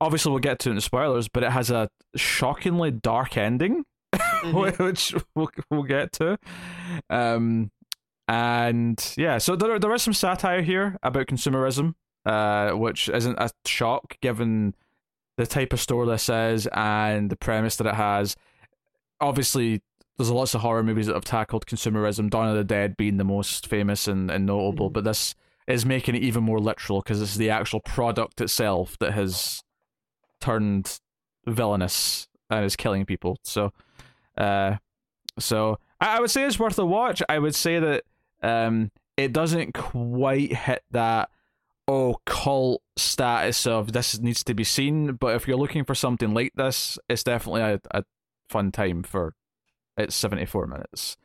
obviously 0.00 0.30
we'll 0.30 0.38
get 0.38 0.58
to 0.60 0.68
it 0.68 0.72
in 0.72 0.76
the 0.76 0.80
spoilers, 0.82 1.26
but 1.28 1.42
it 1.42 1.50
has 1.50 1.70
a 1.70 1.88
shockingly 2.14 2.90
dark 2.92 3.36
ending 3.36 3.84
Mhm. 4.14 4.78
which 4.86 5.12
we'll, 5.34 5.50
we'll 5.70 5.82
get 5.82 6.12
to. 6.12 6.38
Um, 7.10 7.72
and 8.28 9.14
yeah, 9.16 9.38
so 9.38 9.56
there 9.56 9.78
there 9.78 9.92
is 9.92 10.02
some 10.02 10.14
satire 10.14 10.62
here 10.62 10.96
about 11.02 11.26
consumerism, 11.26 11.94
uh, 12.24 12.70
which 12.72 13.08
isn't 13.08 13.36
a 13.38 13.50
shock 13.66 14.18
given 14.20 14.74
the 15.36 15.46
type 15.46 15.72
of 15.72 15.80
store 15.80 16.06
this 16.06 16.28
is 16.28 16.68
and 16.72 17.28
the 17.28 17.36
premise 17.36 17.74
that 17.76 17.86
it 17.88 17.94
has. 17.96 18.36
Obviously, 19.20 19.82
there's 20.16 20.30
lots 20.30 20.54
of 20.54 20.60
horror 20.60 20.82
movies 20.84 21.06
that 21.06 21.14
have 21.14 21.24
tackled 21.24 21.66
consumerism. 21.66 22.30
Dawn 22.30 22.48
of 22.48 22.54
the 22.56 22.62
Dead 22.64 22.96
being 22.96 23.16
the 23.16 23.24
most 23.24 23.66
famous 23.66 24.06
and, 24.06 24.30
and 24.30 24.46
notable, 24.46 24.90
Mhm. 24.90 24.92
but 24.94 25.04
this 25.04 25.34
is 25.66 25.86
making 25.86 26.14
it 26.14 26.22
even 26.22 26.42
more 26.44 26.58
literal 26.58 27.00
because 27.00 27.22
it's 27.22 27.36
the 27.36 27.50
actual 27.50 27.80
product 27.80 28.40
itself 28.40 28.96
that 28.98 29.12
has 29.12 29.62
turned 30.40 30.98
villainous 31.46 32.28
and 32.50 32.64
is 32.64 32.76
killing 32.76 33.04
people. 33.04 33.38
So 33.44 33.72
Uh, 34.36 34.76
so 35.38 35.78
I, 36.00 36.16
I 36.16 36.20
would 36.20 36.30
say 36.30 36.44
it's 36.44 36.58
worth 36.58 36.78
a 36.78 36.86
watch. 36.86 37.22
I 37.28 37.38
would 37.38 37.54
say 37.54 37.78
that 37.78 38.04
um, 38.42 38.90
it 39.16 39.32
doesn't 39.32 39.74
quite 39.74 40.52
hit 40.52 40.82
that 40.90 41.30
oh 41.86 42.16
cult 42.24 42.82
status 42.96 43.66
of 43.66 43.92
this 43.92 44.18
needs 44.20 44.44
to 44.44 44.54
be 44.54 44.64
seen. 44.64 45.14
But 45.14 45.36
if 45.36 45.46
you're 45.46 45.56
looking 45.56 45.84
for 45.84 45.94
something 45.94 46.34
like 46.34 46.52
this, 46.54 46.98
it's 47.08 47.24
definitely 47.24 47.62
a, 47.62 47.80
a 47.90 48.04
fun 48.48 48.72
time 48.72 49.02
for 49.02 49.34
it's 49.96 50.14
74 50.16 50.66
minutes. 50.66 51.16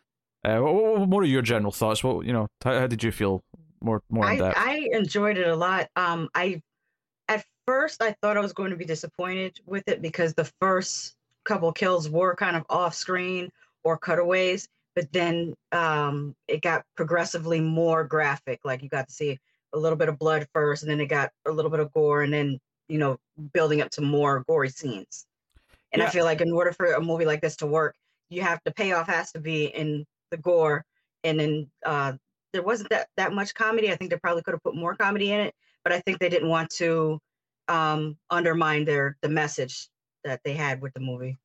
Uh, 0.46 0.60
what, 0.60 1.08
what 1.08 1.24
are 1.24 1.28
your 1.28 1.42
general 1.42 1.72
thoughts? 1.72 2.04
What 2.04 2.26
you 2.26 2.34
know? 2.34 2.48
How, 2.64 2.80
how 2.80 2.88
did 2.88 3.04
you 3.04 3.12
feel? 3.12 3.44
More, 3.82 4.02
more 4.10 4.26
I, 4.26 4.38
depth. 4.38 4.58
I 4.58 4.90
enjoyed 4.92 5.38
it 5.38 5.48
a 5.48 5.56
lot. 5.56 5.90
Um, 5.96 6.30
I 6.36 6.62
at 7.28 7.46
first 7.66 8.02
I 8.02 8.14
thought 8.22 8.38
I 8.38 8.42
was 8.42 8.54
going 8.54 8.72
to 8.72 8.78
be 8.78 8.86
disappointed 8.86 9.60
with 9.66 9.88
it 9.88 10.02
because 10.02 10.34
the 10.34 10.52
first 10.60 11.16
couple 11.46 11.72
kills 11.72 12.10
were 12.10 12.36
kind 12.36 12.56
of 12.56 12.66
off 12.70 12.94
screen 12.94 13.50
or 13.84 13.98
cutaways, 13.98 14.68
but 14.96 15.12
then 15.14 15.54
um, 15.72 16.36
it 16.48 16.62
got 16.62 16.84
progressively 16.96 17.62
more 17.62 18.04
graphic. 18.04 18.60
Like 18.64 18.84
you 18.84 18.90
got 18.90 19.08
to 19.08 19.14
see 19.14 19.40
a 19.74 19.78
little 19.78 19.98
bit 19.98 20.10
of 20.10 20.20
blood 20.20 20.48
first, 20.54 20.84
and 20.84 20.92
then 20.92 21.00
it 21.00 21.08
got 21.08 21.32
a 21.46 21.52
little 21.52 21.72
bit 21.72 21.80
of 21.80 21.94
gore, 21.94 22.24
and 22.24 22.34
then 22.34 22.60
you 22.88 22.98
know 22.98 23.18
building 23.54 23.82
up 23.82 23.90
to 23.92 24.02
more 24.02 24.44
gory 24.48 24.70
scenes. 24.70 25.26
And 25.92 26.02
Yeah. 26.02 26.08
I 26.08 26.12
feel 26.12 26.26
like 26.26 26.42
in 26.42 26.52
order 26.52 26.72
for 26.72 26.94
a 26.94 27.02
movie 27.02 27.26
like 27.26 27.42
this 27.42 27.56
to 27.58 27.68
work, 27.68 27.96
you 28.30 28.42
have 28.42 28.60
the 28.66 28.72
payoff 28.72 29.08
has 29.08 29.32
to 29.32 29.40
be 29.40 29.66
in 29.66 30.06
the 30.32 30.38
gore, 30.38 30.84
and 31.24 31.40
in 31.40 31.72
uh, 31.86 32.14
there 32.54 32.64
wasn't 32.64 32.90
that 32.90 33.08
that 33.18 33.34
much 33.34 33.54
comedy. 33.54 33.92
I 33.92 33.96
think 33.96 34.12
they 34.12 34.18
probably 34.18 34.42
could 34.44 34.54
have 34.54 34.64
put 34.64 34.76
more 34.76 34.96
comedy 34.96 35.32
in 35.32 35.40
it, 35.42 35.56
but 35.84 35.94
I 35.94 36.00
think 36.02 36.20
they 36.20 36.30
didn't 36.30 36.50
want 36.50 36.70
to 36.72 37.20
um, 37.68 38.18
undermine 38.30 38.86
their 38.86 39.18
the 39.22 39.30
message 39.30 39.90
that 40.24 40.42
they 40.44 40.54
had 40.54 40.82
with 40.82 40.94
the 40.94 41.00
movie. 41.00 41.38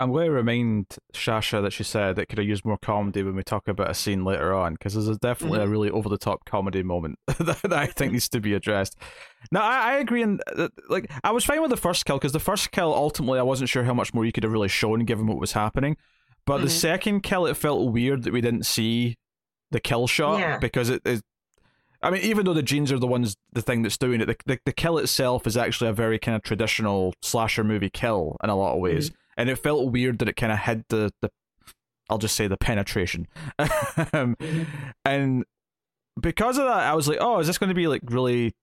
I'm 0.00 0.10
going 0.10 0.26
to 0.26 0.32
remind 0.32 0.86
Shasha 1.14 1.62
that 1.62 1.72
she 1.72 1.84
said 1.84 2.18
it 2.18 2.26
could 2.26 2.38
have 2.38 2.46
used 2.46 2.64
more 2.64 2.78
comedy 2.78 3.22
when 3.22 3.36
we 3.36 3.44
talk 3.44 3.68
about 3.68 3.88
a 3.88 3.94
scene 3.94 4.24
later 4.24 4.52
on, 4.52 4.72
because 4.72 4.94
there's 4.94 5.16
definitely 5.18 5.60
a 5.60 5.68
really 5.68 5.90
over 5.90 6.08
the 6.08 6.18
top 6.18 6.44
comedy 6.44 6.82
moment 6.82 7.20
that, 7.38 7.72
I 7.72 7.86
think 7.86 8.12
needs 8.12 8.28
to 8.30 8.40
be 8.40 8.54
addressed. 8.54 8.96
No, 9.52 9.60
I, 9.60 9.92
I 9.92 9.94
agree. 9.98 10.22
And 10.22 10.42
like, 10.88 11.08
I 11.22 11.30
was 11.30 11.44
fine 11.44 11.62
with 11.62 11.70
the 11.70 11.76
first 11.76 12.04
kill 12.04 12.16
because 12.16 12.32
the 12.32 12.40
first 12.40 12.72
kill 12.72 12.92
ultimately 12.92 13.38
I 13.38 13.42
wasn't 13.44 13.70
sure 13.70 13.84
how 13.84 13.94
much 13.94 14.12
more 14.12 14.24
you 14.24 14.32
could 14.32 14.42
have 14.42 14.52
really 14.52 14.66
shown 14.66 15.04
given 15.04 15.28
what 15.28 15.38
was 15.38 15.52
happening. 15.52 15.96
But 16.46 16.58
the 16.58 16.66
Mhm. 16.66 16.80
second 16.80 17.20
kill, 17.20 17.46
it 17.46 17.56
felt 17.56 17.92
weird 17.92 18.24
that 18.24 18.32
we 18.32 18.40
didn't 18.40 18.66
see 18.66 19.16
the 19.72 19.80
kill 19.80 20.06
shot 20.06 20.38
Yeah. 20.38 20.58
because 20.58 20.88
it 20.90 21.02
is. 21.04 21.22
I 22.04 22.10
mean, 22.10 22.22
even 22.22 22.44
though 22.46 22.54
the 22.54 22.62
jeans 22.62 22.90
are 22.92 22.98
the 22.98 23.06
ones, 23.06 23.36
the 23.52 23.62
thing 23.62 23.82
that's 23.82 23.96
doing 23.98 24.20
it, 24.20 24.26
the, 24.26 24.36
the, 24.46 24.58
the 24.64 24.72
kill 24.72 24.98
itself 24.98 25.46
is 25.46 25.56
actually 25.56 25.88
a 25.90 25.92
very 25.92 26.18
kind 26.18 26.34
of 26.36 26.42
traditional 26.42 27.14
slasher 27.22 27.62
movie 27.64 27.90
kill 27.90 28.36
in 28.42 28.50
a 28.50 28.56
lot 28.56 28.74
of 28.74 28.80
ways 28.80 29.10
and 29.36 29.48
it 29.48 29.56
felt 29.56 29.90
weird 29.92 30.18
that 30.18 30.28
it 30.28 30.36
kind 30.36 30.52
of 30.52 30.58
hid 30.58 30.84
the 30.88 31.10
the 31.22 31.30
I'll 32.10 32.18
just 32.18 32.36
say 32.36 32.46
the 32.48 32.56
penetration, 32.58 33.26
um, 33.58 34.36
Mhm. 34.36 34.66
and 35.04 35.44
because 36.20 36.58
of 36.58 36.64
that, 36.66 36.76
I 36.76 36.94
was 36.94 37.08
like, 37.08 37.18
oh, 37.20 37.38
is 37.38 37.46
this 37.46 37.56
going 37.56 37.68
to 37.68 37.74
be 37.74 37.86
like 37.86 38.02
really 38.04 38.54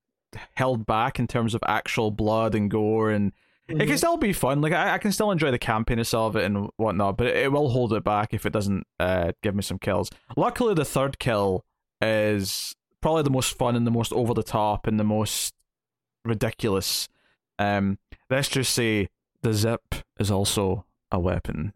held 0.56 0.86
back 0.86 1.18
in 1.18 1.26
terms 1.26 1.56
of 1.56 1.62
actual 1.66 2.12
blood 2.12 2.54
and 2.54 2.70
gore 2.70 3.10
and 3.10 3.32
it 3.70 3.78
can 3.78 3.88
Mhm. 3.88 3.98
still 3.98 4.18
be 4.18 4.34
fun. 4.34 4.62
Like 4.62 4.74
I, 4.74 4.96
I 4.96 4.98
can 4.98 5.12
still 5.12 5.32
enjoy 5.32 5.52
the 5.52 5.60
campiness 5.60 6.14
of 6.14 6.36
it 6.36 6.44
and 6.46 6.70
whatnot, 6.78 7.18
but 7.18 7.28
it, 7.28 7.38
it 7.38 7.52
will 7.52 7.70
hold 7.70 7.94
it 7.94 8.04
back 8.04 8.34
if 8.34 8.46
it 8.46 8.54
doesn't 8.54 8.86
uh, 9.00 9.32
give 9.44 9.56
me 9.56 9.62
some 9.62 9.80
kills. 9.80 10.10
Luckily, 10.36 10.74
the 10.74 10.86
third 10.86 11.20
kill 11.20 11.64
is 12.02 12.76
probably 13.02 13.24
the 13.24 13.30
most 13.30 13.58
fun 13.58 13.76
and 13.76 13.86
the 13.88 13.92
most 13.92 14.12
over 14.14 14.34
the 14.34 14.44
top 14.44 14.88
and 14.88 15.00
the 15.00 15.04
most 15.04 15.54
ridiculous. 16.26 17.08
Um, 17.58 17.98
let's 18.30 18.50
just 18.50 18.74
say 18.74 19.10
the 19.42 19.54
zip 19.54 19.96
is 20.20 20.32
also 20.32 20.86
a 21.12 21.20
weapon, 21.20 21.74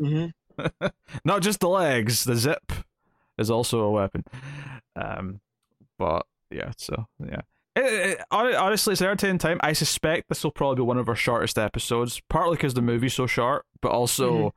Mhm. 0.00 0.32
not 1.24 1.42
just 1.42 1.60
the 1.60 1.68
legs. 1.68 2.24
The 2.24 2.36
zip 2.36 2.72
is 3.38 3.50
also 3.50 3.80
a 3.80 3.90
weapon. 3.90 4.24
Um, 4.96 5.40
but 5.98 6.26
yeah, 6.50 6.72
so 6.76 7.06
yeah. 7.24 7.42
It, 7.76 7.82
it- 8.18 8.20
honestly, 8.30 8.92
it's 8.92 9.00
an 9.00 9.06
entertaining 9.08 9.38
time. 9.38 9.58
I 9.62 9.72
suspect 9.72 10.28
this 10.28 10.42
will 10.44 10.50
probably 10.50 10.76
be 10.76 10.82
one 10.82 10.98
of 10.98 11.08
our 11.08 11.14
shortest 11.16 11.58
episodes, 11.58 12.20
partly 12.28 12.56
because 12.56 12.74
the 12.74 12.82
movie's 12.82 13.14
so 13.14 13.26
short, 13.26 13.64
but 13.80 13.90
also 13.92 14.32
Mhm. 14.32 14.52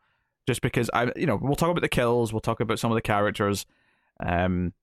just 0.48 0.62
because 0.62 0.90
I, 0.94 1.12
you 1.16 1.26
know, 1.26 1.36
we'll 1.42 1.56
talk 1.56 1.70
about 1.70 1.82
the 1.82 1.90
kills, 1.90 2.34
we'll 2.34 2.40
talk 2.42 2.60
about 2.60 2.80
some 2.80 2.92
of 2.92 2.96
the 2.96 3.02
characters. 3.02 3.66
Um, 4.20 4.74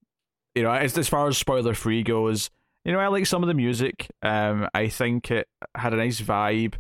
you 0.55 0.63
know, 0.63 0.71
as 0.73 0.97
as 0.99 1.09
far 1.09 1.29
as 1.29 1.39
spoiler 1.39 1.75
free 1.75 2.03
goes, 2.03 2.51
you 2.85 2.93
know, 2.93 2.99
I 2.99 3.09
like 3.09 3.27
some 3.27 3.43
of 3.43 3.47
the 3.49 3.55
music. 3.55 4.09
Um, 4.23 4.69
I 4.75 4.89
think 4.89 5.31
it 5.31 5.49
had 5.75 5.93
a 5.93 5.97
nice 5.97 6.21
vibe. 6.21 6.75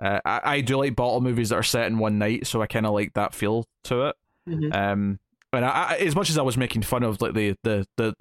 Uh, 0.00 0.20
I, 0.24 0.40
I 0.44 0.60
do 0.60 0.76
like 0.78 0.94
bottle 0.96 1.20
movies 1.20 1.48
that 1.48 1.56
are 1.56 1.62
set 1.62 1.86
in 1.86 1.98
one 1.98 2.18
night, 2.18 2.46
so 2.46 2.60
I 2.62 2.66
kind 2.66 2.86
of 2.86 2.92
like 2.92 3.14
that 3.14 3.34
feel 3.34 3.64
to 3.84 4.06
it. 4.08 4.16
Mhm. 4.48 4.74
Um, 4.74 5.18
and 5.52 5.64
I, 5.64 5.68
I, 5.68 5.94
as 5.96 6.14
much 6.14 6.28
as 6.30 6.38
I 6.38 6.42
was 6.42 6.56
making 6.56 6.82
fun 6.82 7.02
of 7.02 7.20
like 7.22 7.34
the 7.34 7.56
the 7.62 7.86
the 7.96 8.14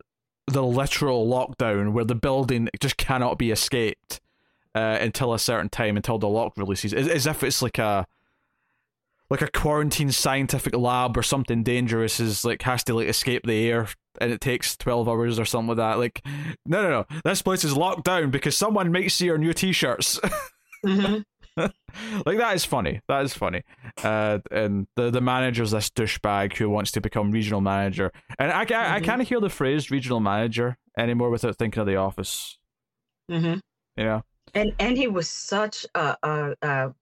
the 0.47 0.63
literal 0.63 1.27
lockdown 1.27 1.91
where 1.91 2.05
the 2.05 2.15
building 2.15 2.69
just 2.79 2.97
cannot 2.97 3.37
be 3.37 3.51
escaped 3.51 4.21
uh, 4.75 4.97
until 5.01 5.33
a 5.33 5.39
certain 5.39 5.69
time 5.69 5.97
until 5.97 6.17
the 6.17 6.27
lock 6.27 6.53
releases, 6.57 6.93
as, 6.93 7.07
as 7.07 7.27
if 7.27 7.43
it's 7.43 7.61
like 7.61 7.77
a 7.77 8.05
like 9.29 9.41
a 9.41 9.51
quarantine 9.51 10.09
scientific 10.11 10.73
lab 10.73 11.17
or 11.17 11.23
something 11.23 11.61
dangerous 11.61 12.19
is 12.21 12.45
like 12.45 12.61
has 12.61 12.81
to 12.85 12.93
like 12.93 13.09
escape 13.09 13.45
the 13.45 13.69
air 13.69 13.89
and 14.21 14.31
it 14.31 14.39
takes 14.39 14.77
12 14.77 15.09
hours 15.09 15.37
or 15.37 15.43
something 15.43 15.75
like 15.75 15.77
that. 15.77 15.97
Like 15.99 16.21
no 16.65 16.81
no 16.81 16.89
no. 16.89 17.05
This 17.25 17.41
place 17.41 17.65
is 17.65 17.75
locked 17.75 18.05
down 18.05 18.31
because 18.31 18.55
someone 18.55 18.91
might 18.91 19.11
see 19.11 19.29
our 19.29 19.37
new 19.37 19.53
t-shirts. 19.53 20.19
Mhm. 20.85 21.23
like 22.25 22.37
that 22.37 22.55
is 22.55 22.63
funny. 22.65 23.01
That 23.07 23.25
is 23.25 23.33
funny. 23.33 23.63
Uh, 24.03 24.39
and 24.51 24.87
the 24.95 25.09
the 25.09 25.21
manager's 25.21 25.71
this 25.71 25.89
douchebag 25.89 26.55
who 26.57 26.69
wants 26.69 26.91
to 26.91 27.01
become 27.01 27.31
regional 27.31 27.61
manager, 27.61 28.11
and 28.39 28.51
I 28.51 28.65
ca- 28.65 28.75
I 28.95 28.99
Mhm. 28.99 29.03
can't 29.03 29.21
hear 29.23 29.39
the 29.39 29.49
phrase 29.49 29.89
regional 29.91 30.19
manager 30.19 30.77
anymore 30.97 31.29
without 31.29 31.57
thinking 31.57 31.81
of 31.81 31.87
the 31.87 31.95
office. 31.95 32.57
Mhm. 33.29 33.61
You 33.97 34.03
know, 34.03 34.23
And 34.53 34.71
and 34.79 34.97
he 34.97 35.07
was 35.07 35.27
such 35.29 35.85
a, 35.95 36.15
a, 36.23 36.55
a 36.61 36.93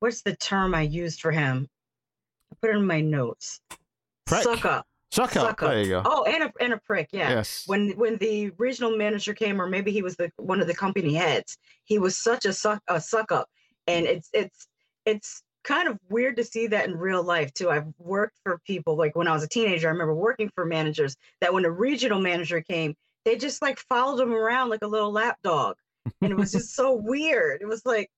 what's 0.00 0.22
the 0.22 0.34
term 0.36 0.74
I 0.74 0.82
used 0.82 1.20
for 1.20 1.30
him? 1.30 1.68
I 2.50 2.56
put 2.60 2.70
it 2.70 2.76
in 2.76 2.86
my 2.86 3.00
notes. 3.00 3.60
Prick. 4.26 4.42
Suck 4.42 4.64
up. 4.64 4.86
suck 5.10 5.36
up. 5.36 5.42
Suck 5.48 5.62
up. 5.62 5.70
There 5.70 5.82
you 5.82 5.88
go. 5.90 6.02
Oh, 6.04 6.24
and 6.24 6.44
a 6.44 6.52
and 6.60 6.72
a 6.72 6.78
prick. 6.78 7.08
Yeah. 7.12 7.30
Yes. 7.30 7.64
When 7.66 7.90
when 7.98 8.16
the 8.16 8.50
regional 8.56 8.96
manager 8.96 9.34
came, 9.34 9.60
or 9.60 9.68
maybe 9.68 9.92
he 9.92 10.00
was 10.02 10.16
the 10.16 10.32
one 10.36 10.60
of 10.60 10.66
the 10.66 10.74
company 10.74 11.14
heads, 11.14 11.58
he 11.84 11.98
was 11.98 12.16
such 12.16 12.46
a 12.46 12.52
suck 12.52 12.82
a 12.88 13.00
suck 13.00 13.30
up, 13.32 13.48
and 13.86 14.06
it's 14.06 14.28
it's 14.32 14.66
it's 15.06 15.42
kind 15.64 15.88
of 15.88 15.98
weird 16.08 16.36
to 16.36 16.44
see 16.44 16.66
that 16.68 16.88
in 16.88 16.96
real 16.96 17.22
life 17.22 17.52
too. 17.54 17.70
I've 17.70 17.86
worked 17.98 18.38
for 18.42 18.58
people 18.66 18.96
like 18.96 19.14
when 19.14 19.28
I 19.28 19.32
was 19.32 19.44
a 19.44 19.48
teenager. 19.48 19.88
I 19.88 19.92
remember 19.92 20.14
working 20.14 20.50
for 20.54 20.64
managers 20.64 21.16
that 21.40 21.52
when 21.52 21.64
a 21.64 21.70
regional 21.70 22.20
manager 22.20 22.60
came, 22.60 22.94
they 23.24 23.36
just 23.36 23.62
like 23.62 23.78
followed 23.78 24.20
him 24.20 24.32
around 24.32 24.70
like 24.70 24.82
a 24.82 24.86
little 24.88 25.12
lap 25.12 25.38
dog, 25.42 25.76
and 26.20 26.32
it 26.32 26.36
was 26.36 26.52
just 26.52 26.74
so 26.74 26.94
weird. 26.94 27.62
It 27.62 27.66
was 27.66 27.84
like 27.84 28.10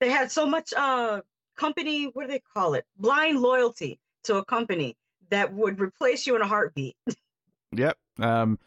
they 0.00 0.10
had 0.10 0.30
so 0.30 0.46
much 0.46 0.72
uh 0.74 1.20
company. 1.56 2.06
What 2.06 2.26
do 2.26 2.32
they 2.32 2.42
call 2.54 2.74
it? 2.74 2.84
Blind 2.98 3.40
loyalty 3.40 3.98
to 4.24 4.36
a 4.36 4.44
company 4.44 4.96
that 5.30 5.52
would 5.52 5.80
replace 5.80 6.26
you 6.26 6.36
in 6.36 6.42
a 6.42 6.46
heartbeat. 6.46 6.96
Yep. 7.72 7.96
Um, 8.18 8.58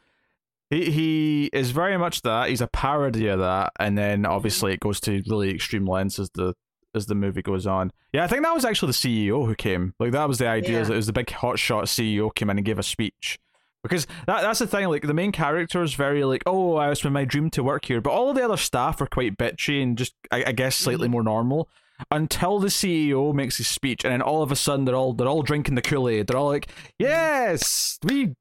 he 0.69 0.91
he 0.91 1.45
is 1.53 1.71
very 1.71 1.97
much 1.97 2.21
that. 2.23 2.49
He's 2.49 2.61
a 2.61 2.67
parody 2.67 3.27
of 3.27 3.39
that, 3.39 3.71
and 3.79 3.97
then 3.97 4.25
obviously 4.25 4.73
it 4.73 4.79
goes 4.79 4.99
to 5.01 5.21
really 5.27 5.49
extreme 5.53 5.85
lengths 5.85 6.19
as 6.19 6.29
the 6.33 6.53
as 6.95 7.05
the 7.05 7.15
movie 7.15 7.41
goes 7.41 7.67
on. 7.67 7.91
Yeah, 8.13 8.23
I 8.23 8.27
think 8.27 8.43
that 8.43 8.53
was 8.53 8.65
actually 8.65 8.87
the 8.91 9.27
CEO 9.27 9.45
who 9.45 9.55
came. 9.55 9.93
Like 9.99 10.11
that 10.13 10.27
was 10.27 10.39
the 10.39 10.47
idea. 10.47 10.81
Yeah. 10.81 10.87
it 10.91 10.95
was 10.95 11.05
the 11.07 11.13
big 11.13 11.27
hotshot 11.27 11.83
CEO 11.83 12.33
came 12.33 12.49
in 12.49 12.57
and 12.57 12.65
gave 12.65 12.79
a 12.79 12.83
speech. 12.83 13.37
Because 13.83 14.07
that 14.25 14.41
that's 14.41 14.59
the 14.59 14.67
thing. 14.67 14.87
Like 14.87 15.03
the 15.03 15.13
main 15.13 15.31
character 15.31 15.83
is 15.83 15.93
very 15.93 16.23
like, 16.23 16.43
oh, 16.45 16.75
I 16.75 16.89
was 16.89 17.03
my 17.05 17.23
dream 17.25 17.49
to 17.51 17.63
work 17.63 17.85
here, 17.85 18.01
but 18.01 18.09
all 18.09 18.29
of 18.29 18.35
the 18.35 18.43
other 18.43 18.57
staff 18.57 18.99
are 19.01 19.05
quite 19.07 19.37
bitchy 19.37 19.81
and 19.83 19.97
just 19.97 20.13
I, 20.31 20.45
I 20.47 20.51
guess 20.51 20.75
slightly 20.75 21.07
Mhm. 21.07 21.11
more 21.11 21.23
normal. 21.23 21.69
Until 22.11 22.59
the 22.59 22.67
CEO 22.67 23.33
makes 23.33 23.57
his 23.57 23.67
speech, 23.67 24.03
and 24.03 24.11
then 24.11 24.21
all 24.21 24.43
of 24.43 24.51
a 24.51 24.55
sudden 24.55 24.85
they're 24.85 24.95
all 24.95 25.13
they're 25.13 25.27
all 25.27 25.41
drinking 25.41 25.75
the 25.75 25.81
Kool 25.81 26.09
Aid. 26.09 26.27
They're 26.27 26.37
all 26.37 26.47
like, 26.47 26.69
"Yes, 26.99 27.97
we 28.03 28.35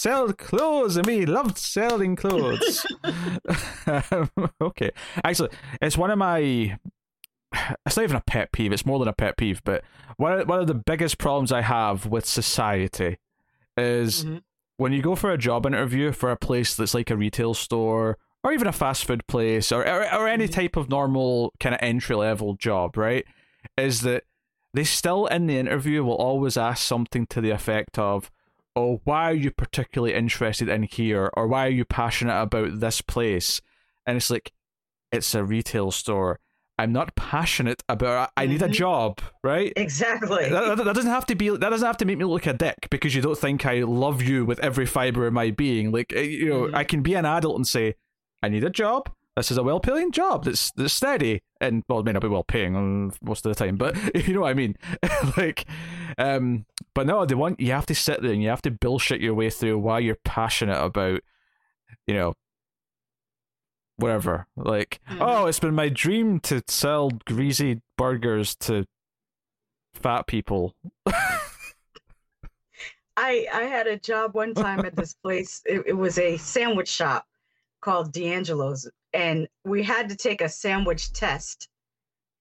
sell 0.00 0.32
clothes 0.32 0.96
and 0.96 1.06
we 1.06 1.26
loved 1.26 1.58
selling 1.58 2.16
clothes. 2.16 2.86
Um, 3.86 4.30
okay. 4.60 4.90
Actually, 5.24 5.50
it's 5.80 5.96
one 5.98 6.10
of 6.10 6.18
my. 6.18 6.78
It's 7.84 7.96
not 7.96 8.04
even 8.04 8.16
a 8.16 8.22
pet 8.26 8.52
peeve. 8.52 8.72
It's 8.72 8.86
more 8.86 8.98
than 9.00 9.08
a 9.08 9.12
pet 9.12 9.36
peeve. 9.36 9.60
But 9.64 9.82
one 10.16 10.32
of, 10.40 10.48
one 10.48 10.60
of 10.60 10.66
the 10.68 10.74
biggest 10.74 11.18
problems 11.18 11.50
I 11.50 11.62
have 11.62 12.06
with 12.06 12.24
society 12.24 13.18
is 13.76 14.24
Mhm. 14.24 14.42
when 14.76 14.92
you 14.92 15.02
go 15.02 15.16
for 15.16 15.30
a 15.32 15.38
job 15.38 15.66
interview 15.66 16.12
for 16.12 16.30
a 16.30 16.36
place 16.36 16.74
that's 16.76 16.94
like 16.94 17.10
a 17.10 17.16
retail 17.16 17.54
store 17.54 18.18
or 18.44 18.52
even 18.52 18.68
a 18.68 18.72
fast 18.72 19.04
food 19.04 19.26
place 19.26 19.72
or 19.72 19.82
or, 19.86 20.02
or 20.14 20.28
any 20.28 20.46
Mhm. 20.46 20.52
type 20.52 20.76
of 20.76 20.88
normal 20.88 21.52
kind 21.58 21.74
of 21.74 21.80
entry 21.82 22.14
level 22.16 22.54
job, 22.54 22.96
right? 22.96 23.24
Is 23.76 24.02
that 24.02 24.24
they 24.72 24.84
still 24.84 25.26
in 25.26 25.46
the 25.48 25.58
interview 25.58 26.04
will 26.04 26.14
always 26.16 26.56
ask 26.56 26.86
something 26.86 27.26
to 27.26 27.40
the 27.40 27.50
effect 27.50 27.98
of, 27.98 28.30
"Oh, 28.80 29.00
why 29.04 29.30
are 29.30 29.34
you 29.34 29.50
particularly 29.50 30.14
interested 30.14 30.68
in 30.68 30.82
here?" 30.84 31.30
or 31.34 31.46
"Why 31.46 31.66
are 31.66 31.70
you 31.70 31.84
passionate 31.84 32.40
about 32.40 32.80
this 32.80 33.00
place?" 33.00 33.60
And 34.06 34.16
it's 34.16 34.30
like, 34.30 34.52
it's 35.12 35.34
a 35.34 35.44
retail 35.44 35.90
store. 35.90 36.38
I'm 36.78 36.92
not 36.92 37.14
passionate 37.14 37.82
about. 37.90 38.30
I 38.38 38.46
need 38.46 38.62
a 38.62 38.68
Mhm. 38.68 38.72
job, 38.72 39.20
right? 39.44 39.70
Exactly. 39.76 40.48
That, 40.48 40.76
that, 40.76 40.84
that 40.84 40.94
doesn't 40.94 41.10
have 41.10 41.26
to 41.26 41.34
be. 41.34 41.50
That 41.50 41.68
doesn't 41.68 41.86
have 41.86 41.98
to 41.98 42.06
make 42.06 42.16
me 42.16 42.24
look 42.24 42.46
like 42.46 42.54
a 42.54 42.56
dick 42.56 42.88
because 42.90 43.14
you 43.14 43.20
don't 43.20 43.36
think 43.36 43.66
I 43.66 43.82
love 43.82 44.22
you 44.22 44.46
with 44.46 44.58
every 44.60 44.86
fiber 44.86 45.26
of 45.26 45.32
my 45.34 45.50
being. 45.50 45.92
Like 45.92 46.12
eh, 46.16 46.22
you 46.22 46.48
know, 46.48 46.60
Mhm. 46.68 46.74
I 46.74 46.84
can 46.84 47.02
be 47.02 47.14
an 47.14 47.26
adult 47.26 47.56
and 47.56 47.66
say, 47.68 47.96
I 48.42 48.48
need 48.48 48.64
a 48.64 48.70
job. 48.70 49.10
This 49.36 49.50
is 49.50 49.58
a 49.58 49.62
well-paying 49.62 50.10
job 50.12 50.44
that's 50.44 50.70
that's 50.72 50.92
steady 50.94 51.42
and 51.60 51.82
well, 51.88 52.00
it 52.00 52.04
may 52.06 52.12
not 52.12 52.22
be 52.22 52.28
well-paying 52.28 52.74
um, 52.76 53.12
most 53.22 53.44
of 53.44 53.54
the 53.54 53.62
time, 53.64 53.76
but 53.76 53.94
you 54.26 54.32
know 54.34 54.40
what 54.40 54.50
I 54.50 54.54
mean. 54.54 54.74
like, 55.36 55.66
um, 56.18 56.64
but 56.94 57.06
no, 57.06 57.24
they 57.24 57.34
want 57.34 57.60
you 57.60 57.72
have 57.72 57.86
to 57.86 57.94
sit 57.94 58.22
there 58.22 58.32
and 58.32 58.42
you 58.42 58.48
have 58.48 58.62
to 58.62 58.70
bullshit 58.70 59.20
your 59.20 59.34
way 59.34 59.50
through 59.50 59.78
why 59.78 59.98
you're 60.00 60.18
passionate 60.24 60.82
about, 60.82 61.20
you 62.06 62.14
know, 62.14 62.34
whatever. 63.96 64.46
Like, 64.56 65.00
Mhm. 65.08 65.18
oh, 65.20 65.46
it's 65.46 65.60
been 65.60 65.74
my 65.74 65.88
dream 65.88 66.40
to 66.40 66.62
sell 66.68 67.10
greasy 67.26 67.82
burgers 67.96 68.54
to 68.56 68.86
fat 69.94 70.26
people. 70.26 70.74
I 73.16 73.46
I 73.52 73.62
had 73.64 73.86
a 73.86 73.98
job 73.98 74.34
one 74.34 74.54
time 74.54 74.84
at 74.86 74.96
this 74.96 75.14
place. 75.14 75.60
It, 75.66 75.82
it 75.88 75.92
was 75.92 76.18
a 76.18 76.36
sandwich 76.38 76.88
shop 76.88 77.26
called 77.80 78.12
D'Angelo's, 78.12 78.88
and 79.12 79.48
we 79.64 79.82
had 79.82 80.08
to 80.08 80.16
take 80.16 80.40
a 80.40 80.48
sandwich 80.48 81.12
test, 81.12 81.68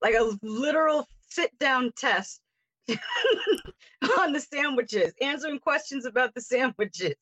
like 0.01 0.15
a 0.15 0.37
literal 0.41 1.07
sit 1.27 1.57
down 1.59 1.91
test 1.95 2.41
on 4.19 4.33
the 4.33 4.39
sandwiches, 4.39 5.13
answering 5.21 5.59
questions 5.59 6.05
about 6.05 6.33
the 6.33 6.41
sandwiches. 6.41 7.15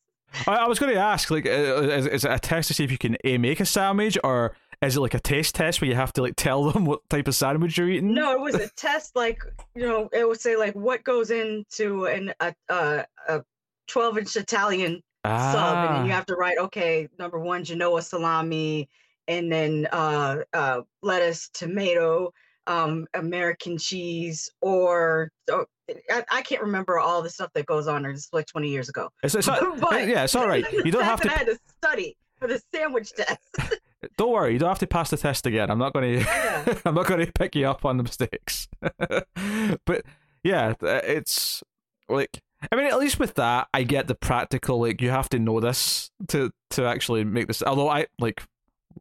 I, 0.45 0.55
I 0.55 0.67
was 0.67 0.77
going 0.79 0.93
to 0.93 0.99
ask, 0.99 1.31
like, 1.31 1.45
uh, 1.45 1.49
is, 1.49 2.05
is 2.07 2.25
it 2.25 2.31
a 2.31 2.39
test 2.39 2.67
to 2.67 2.73
see 2.73 2.83
if 2.83 2.91
you 2.91 2.97
can 2.97 3.17
a 3.23 3.37
make 3.37 3.59
a 3.59 3.65
sandwich, 3.65 4.17
or 4.23 4.55
is 4.81 4.97
it 4.97 4.99
like 4.99 5.13
a 5.13 5.19
taste 5.19 5.55
test 5.55 5.79
where 5.81 5.89
you 5.89 5.95
have 5.95 6.11
to 6.13 6.21
like 6.21 6.35
tell 6.35 6.69
them 6.69 6.85
what 6.89 7.07
type 7.09 7.27
of 7.27 7.35
sandwich 7.35 7.77
you're 7.77 7.89
eating? 7.89 8.13
No, 8.13 8.33
it 8.33 8.39
was 8.39 8.55
a 8.55 8.67
test. 8.75 9.15
Like 9.15 9.41
you 9.75 9.83
know, 9.83 10.09
it 10.11 10.27
would 10.27 10.39
say 10.41 10.55
like 10.57 10.75
what 10.75 11.03
goes 11.03 11.31
into 11.31 12.05
an 12.07 12.33
a 12.39 12.53
a, 12.69 13.05
a 13.29 13.43
twelve 13.87 14.17
inch 14.17 14.35
Italian 14.35 15.01
sub, 15.25 15.35
and 15.35 15.95
then 15.97 16.05
you 16.05 16.11
Ah. 16.11 16.15
have 16.15 16.25
to 16.27 16.35
write 16.35 16.57
okay, 16.57 17.07
number 17.17 17.39
one, 17.39 17.63
Genoa 17.63 18.01
salami, 18.01 18.89
and 19.29 19.51
then 19.51 19.87
uh, 19.93 20.37
uh, 20.53 20.81
lettuce, 21.01 21.49
tomato, 21.53 22.33
um, 22.67 23.07
American 23.13 23.77
cheese, 23.77 24.49
or 24.61 25.31
oh, 25.49 25.65
I, 26.09 26.23
I 26.31 26.41
can't 26.41 26.61
remember 26.61 26.99
all 26.99 27.21
the 27.21 27.29
stuff 27.29 27.51
that 27.53 27.65
goes 27.65 27.87
on. 27.87 28.05
Or 28.05 28.11
it's 28.11 28.29
like 28.31 28.45
twenty 28.45 28.69
years 28.69 28.89
ago. 28.89 29.09
It's, 29.23 29.35
it's 29.35 29.47
not, 29.47 29.79
But 29.79 30.07
yeah, 30.07 30.23
it's 30.23 30.35
all 30.35 30.47
right. 30.47 30.65
You 30.85 30.91
don't 30.91 31.03
have 31.03 31.21
to. 31.21 31.31
I 31.31 31.37
had 31.37 31.47
to 31.47 31.57
study 31.77 32.15
for 32.39 32.47
the 32.47 32.61
sandwich 32.73 33.13
test. 33.13 33.39
Don't 34.17 34.31
worry, 34.31 34.53
you 34.53 34.59
don't 34.59 34.69
have 34.69 34.79
to 34.79 34.87
pass 34.87 35.09
the 35.09 35.17
test 35.17 35.47
again. 35.47 35.71
I'm 35.71 35.79
not 35.79 35.91
going 35.91 36.19
to. 36.19 36.23
Yeah. 36.23 36.79
I'm 36.85 36.93
not 36.93 37.07
going 37.07 37.25
to 37.25 37.31
pick 37.31 37.55
you 37.55 37.67
up 37.67 37.83
on 37.83 37.97
the 37.97 38.03
mistakes. 38.03 38.67
but 38.79 40.05
yeah, 40.43 40.73
it's 40.81 41.63
like 42.07 42.39
I 42.71 42.75
mean, 42.75 42.87
at 42.87 42.97
least 42.99 43.19
with 43.19 43.35
that, 43.35 43.67
I 43.73 43.83
get 43.83 44.07
the 44.07 44.15
practical. 44.15 44.79
Like 44.79 45.01
you 45.01 45.09
have 45.09 45.29
to 45.29 45.39
know 45.39 45.59
this 45.59 46.09
to 46.29 46.51
to 46.71 46.85
actually 46.85 47.23
make 47.23 47.47
this. 47.47 47.61
Although 47.63 47.89
I 47.89 48.07
like 48.19 48.43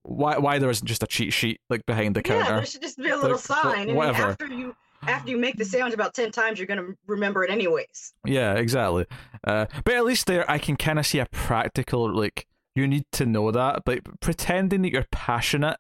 why 0.03 0.39
why 0.39 0.59
there 0.59 0.71
isn't 0.71 0.87
just 0.87 1.03
a 1.03 1.07
cheat 1.07 1.33
sheet 1.33 1.61
like 1.71 1.85
behind 1.87 2.17
the 2.17 2.23
counter? 2.23 2.45
Yeah, 2.51 2.57
there 2.57 2.67
should 2.67 2.83
just 2.83 2.99
be 2.99 3.09
a 3.11 3.17
little 3.17 3.33
Like, 3.33 3.41
sign, 3.41 3.87
then 3.89 3.97
whatever. 3.97 4.23
after 4.31 4.47
you 4.47 4.75
after 5.07 5.31
you 5.31 5.37
make 5.37 5.57
the 5.57 5.65
sandwich 5.65 5.95
about 5.95 6.15
ten 6.15 6.31
times, 6.33 6.59
you're 6.59 6.67
gonna 6.67 6.89
remember 7.07 7.45
it 7.45 7.51
anyways. 7.51 8.13
Yeah, 8.25 8.55
exactly. 8.55 9.07
Uh, 9.47 9.67
but 9.85 9.95
at 9.95 10.05
least 10.05 10.27
there, 10.27 10.51
I 10.51 10.59
can 10.59 10.77
kind 10.77 10.99
of 10.99 11.07
see 11.07 11.19
a 11.19 11.27
practical 11.27 12.13
like 12.15 12.47
you 12.75 12.87
need 12.87 13.05
to 13.13 13.25
know 13.27 13.51
that, 13.51 13.83
but 13.85 14.01
pretending 14.21 14.83
that 14.83 14.93
you're 14.93 15.07
passionate 15.11 15.79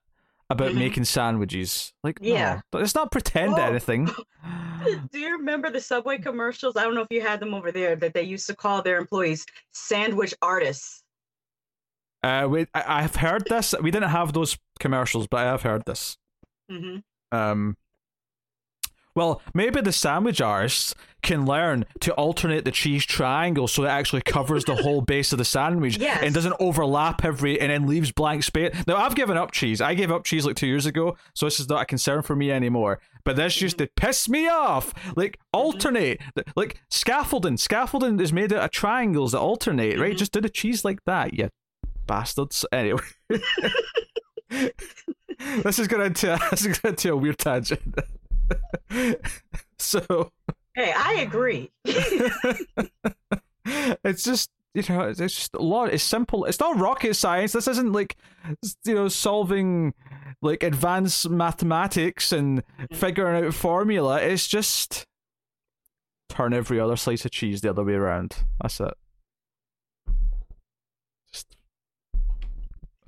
about 0.49 0.71
Mhm. 0.71 0.77
making 0.79 1.05
sandwiches, 1.05 1.93
like 2.05 2.19
Yeah. 2.23 2.61
no, 2.73 2.79
it's 2.81 2.95
not 2.95 3.11
pretend 3.11 3.55
Oh. 3.55 3.63
anything. 3.63 4.07
Do 5.11 5.19
you 5.19 5.33
remember 5.39 5.71
the 5.71 5.81
Subway 5.81 6.19
commercials? 6.19 6.77
I 6.77 6.85
don't 6.85 6.95
know 6.95 7.01
if 7.01 7.09
you 7.11 7.21
had 7.21 7.41
them 7.41 7.53
over 7.53 7.73
there 7.73 7.97
that 7.97 8.15
they 8.15 8.23
used 8.23 8.47
to 8.47 8.55
call 8.55 8.81
their 8.83 8.99
employees 8.99 9.45
sandwich 9.73 10.33
artists. 10.43 11.03
Uh, 12.23 12.47
we, 12.49 12.67
I, 12.75 13.03
I've 13.05 13.17
heard 13.17 13.45
this. 13.49 13.75
We 13.81 13.91
didn't 13.91 14.11
have 14.11 14.33
those 14.33 14.59
commercials, 14.81 15.27
but 15.27 15.39
I 15.39 15.45
have 15.45 15.63
heard 15.63 15.85
this. 15.87 16.17
hmm 16.71 16.99
Um, 17.33 17.77
well, 19.15 19.41
maybe 19.55 19.81
the 19.81 19.93
sandwich 19.93 20.43
artists 20.43 20.95
can 21.23 21.47
learn 21.47 21.87
to 22.01 22.13
alternate 22.15 22.67
the 22.67 22.71
cheese 22.71 23.05
triangle 23.07 23.67
so 23.67 23.85
it 23.85 23.89
actually 23.89 24.21
covers 24.21 24.67
the 24.67 24.75
whole 24.77 25.01
base 25.15 25.33
of 25.33 25.39
the 25.39 25.45
sandwich 25.45 25.97
Yes. 25.97 26.23
and 26.23 26.35
doesn't 26.35 26.55
overlap 26.61 27.25
every 27.25 27.59
and 27.59 27.71
then 27.71 27.87
leaves 27.87 28.13
blank 28.13 28.43
space. 28.43 28.75
Now, 28.87 28.97
I've 28.97 29.15
given 29.15 29.39
up 29.39 29.53
cheese. 29.53 29.81
I 29.81 29.95
gave 29.95 30.13
up 30.13 30.25
cheese 30.25 30.45
like 30.45 30.55
two 30.57 30.67
years 30.67 30.85
ago, 30.85 31.17
so 31.35 31.47
this 31.47 31.59
is 31.59 31.69
not 31.69 31.83
a 31.83 31.87
concern 31.87 32.21
for 32.23 32.37
me 32.37 32.53
anymore. 32.53 33.01
But 33.25 33.37
this 33.37 33.59
used 33.63 33.79
to 33.79 33.89
piss 33.97 34.29
me 34.29 34.49
off. 34.49 34.93
Like 35.17 35.39
alternate, 35.51 36.21
like 36.55 36.83
scaffolding. 36.91 37.57
Scaffolding 37.57 38.21
is 38.21 38.35
made 38.35 38.53
out 38.53 38.65
of 38.65 38.71
triangles 38.71 39.33
that 39.33 39.41
alternate, 39.41 39.99
right? 39.99 40.15
Mhm. 40.15 40.19
Just 40.19 40.33
do 40.33 40.43
the 40.43 40.51
cheese 40.51 40.85
like 40.85 41.03
that, 41.07 41.33
you 41.33 41.49
bastards. 42.07 42.65
Anyway. 42.73 43.01
this 45.63 45.79
is 45.79 45.89
going 45.89 46.13
to 46.13 46.39
this 46.51 46.67
is 46.67 46.79
going 46.79 46.93
into 46.93 47.13
a 47.13 47.17
weird 47.17 47.39
tangent. 47.39 47.99
so 49.79 50.31
Hey, 50.75 50.93
I 50.93 51.15
agree. 51.15 51.73
it's 54.05 54.23
just 54.25 54.51
you 54.75 54.83
know 54.89 55.01
it's 55.03 55.21
it's 55.21 55.35
just 55.35 55.55
a 55.55 55.63
lot. 55.63 55.93
It's 55.93 56.05
simple. 56.05 56.45
It's 56.45 56.61
not 56.61 56.79
rocket 56.79 57.15
science. 57.15 57.53
This 57.53 57.67
isn't 57.67 57.93
like 57.93 58.17
you 58.85 58.95
know 58.95 59.09
solving 59.09 59.95
like 60.43 60.63
advanced 60.63 61.31
mathematics 61.31 62.31
and 62.31 62.63
mm-hmm. 62.63 62.95
figuring 62.95 63.45
out 63.45 63.55
formula. 63.55 64.21
It's 64.21 64.47
just 64.47 65.07
turn 66.29 66.53
every 66.53 66.79
other 66.79 66.97
slice 66.97 67.25
of 67.25 67.31
cheese 67.31 67.63
the 67.63 67.71
other 67.71 67.85
way 67.85 67.95
around. 67.95 68.45
That's 68.61 68.81
it. 68.81 68.95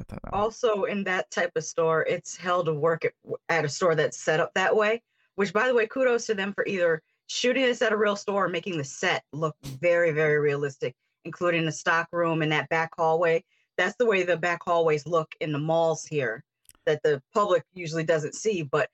Don't 0.09 0.21
also, 0.33 0.85
in 0.85 1.05
that 1.05 1.31
type 1.31 1.53
of 1.57 1.65
store, 1.65 2.03
it's 2.03 2.37
hell 2.37 2.65
to 2.65 2.73
work 2.73 3.05
at, 3.05 3.13
at 3.49 3.65
a 3.65 3.69
store 3.69 3.95
that's 3.95 4.19
set 4.19 4.41
up 4.41 4.53
that 4.55 4.75
way. 4.75 5.03
Which, 5.35 5.53
by 5.53 5.69
the 5.69 5.75
way, 5.75 5.87
kudos 5.87 6.27
to 6.27 6.35
them 6.35 6.53
for 6.53 6.67
either 6.67 7.03
shooting 7.29 7.63
this 7.63 7.83
at 7.83 7.93
a 7.93 7.97
real 7.97 8.17
store 8.17 8.47
or 8.47 8.49
making 8.49 8.79
the 8.79 8.85
set 8.85 9.23
look 9.33 9.55
very, 9.63 10.11
very 10.11 10.39
realistic, 10.39 10.95
including 11.25 11.65
the 11.65 11.73
stock 11.73 12.09
room 12.13 12.43
and 12.43 12.51
that 12.51 12.69
back 12.71 12.91
hallway. 12.97 13.45
That's 13.77 13.97
the 13.99 14.07
way 14.07 14.25
the 14.25 14.37
back 14.37 14.61
hallways 14.65 15.07
look 15.07 15.33
in 15.41 15.53
the 15.53 15.59
malls 15.59 16.05
here 16.05 16.43
that 16.87 17.03
the 17.05 17.23
public 17.33 17.63
usually 17.75 18.03
doesn't 18.03 18.35
see. 18.35 18.63
But 18.63 18.89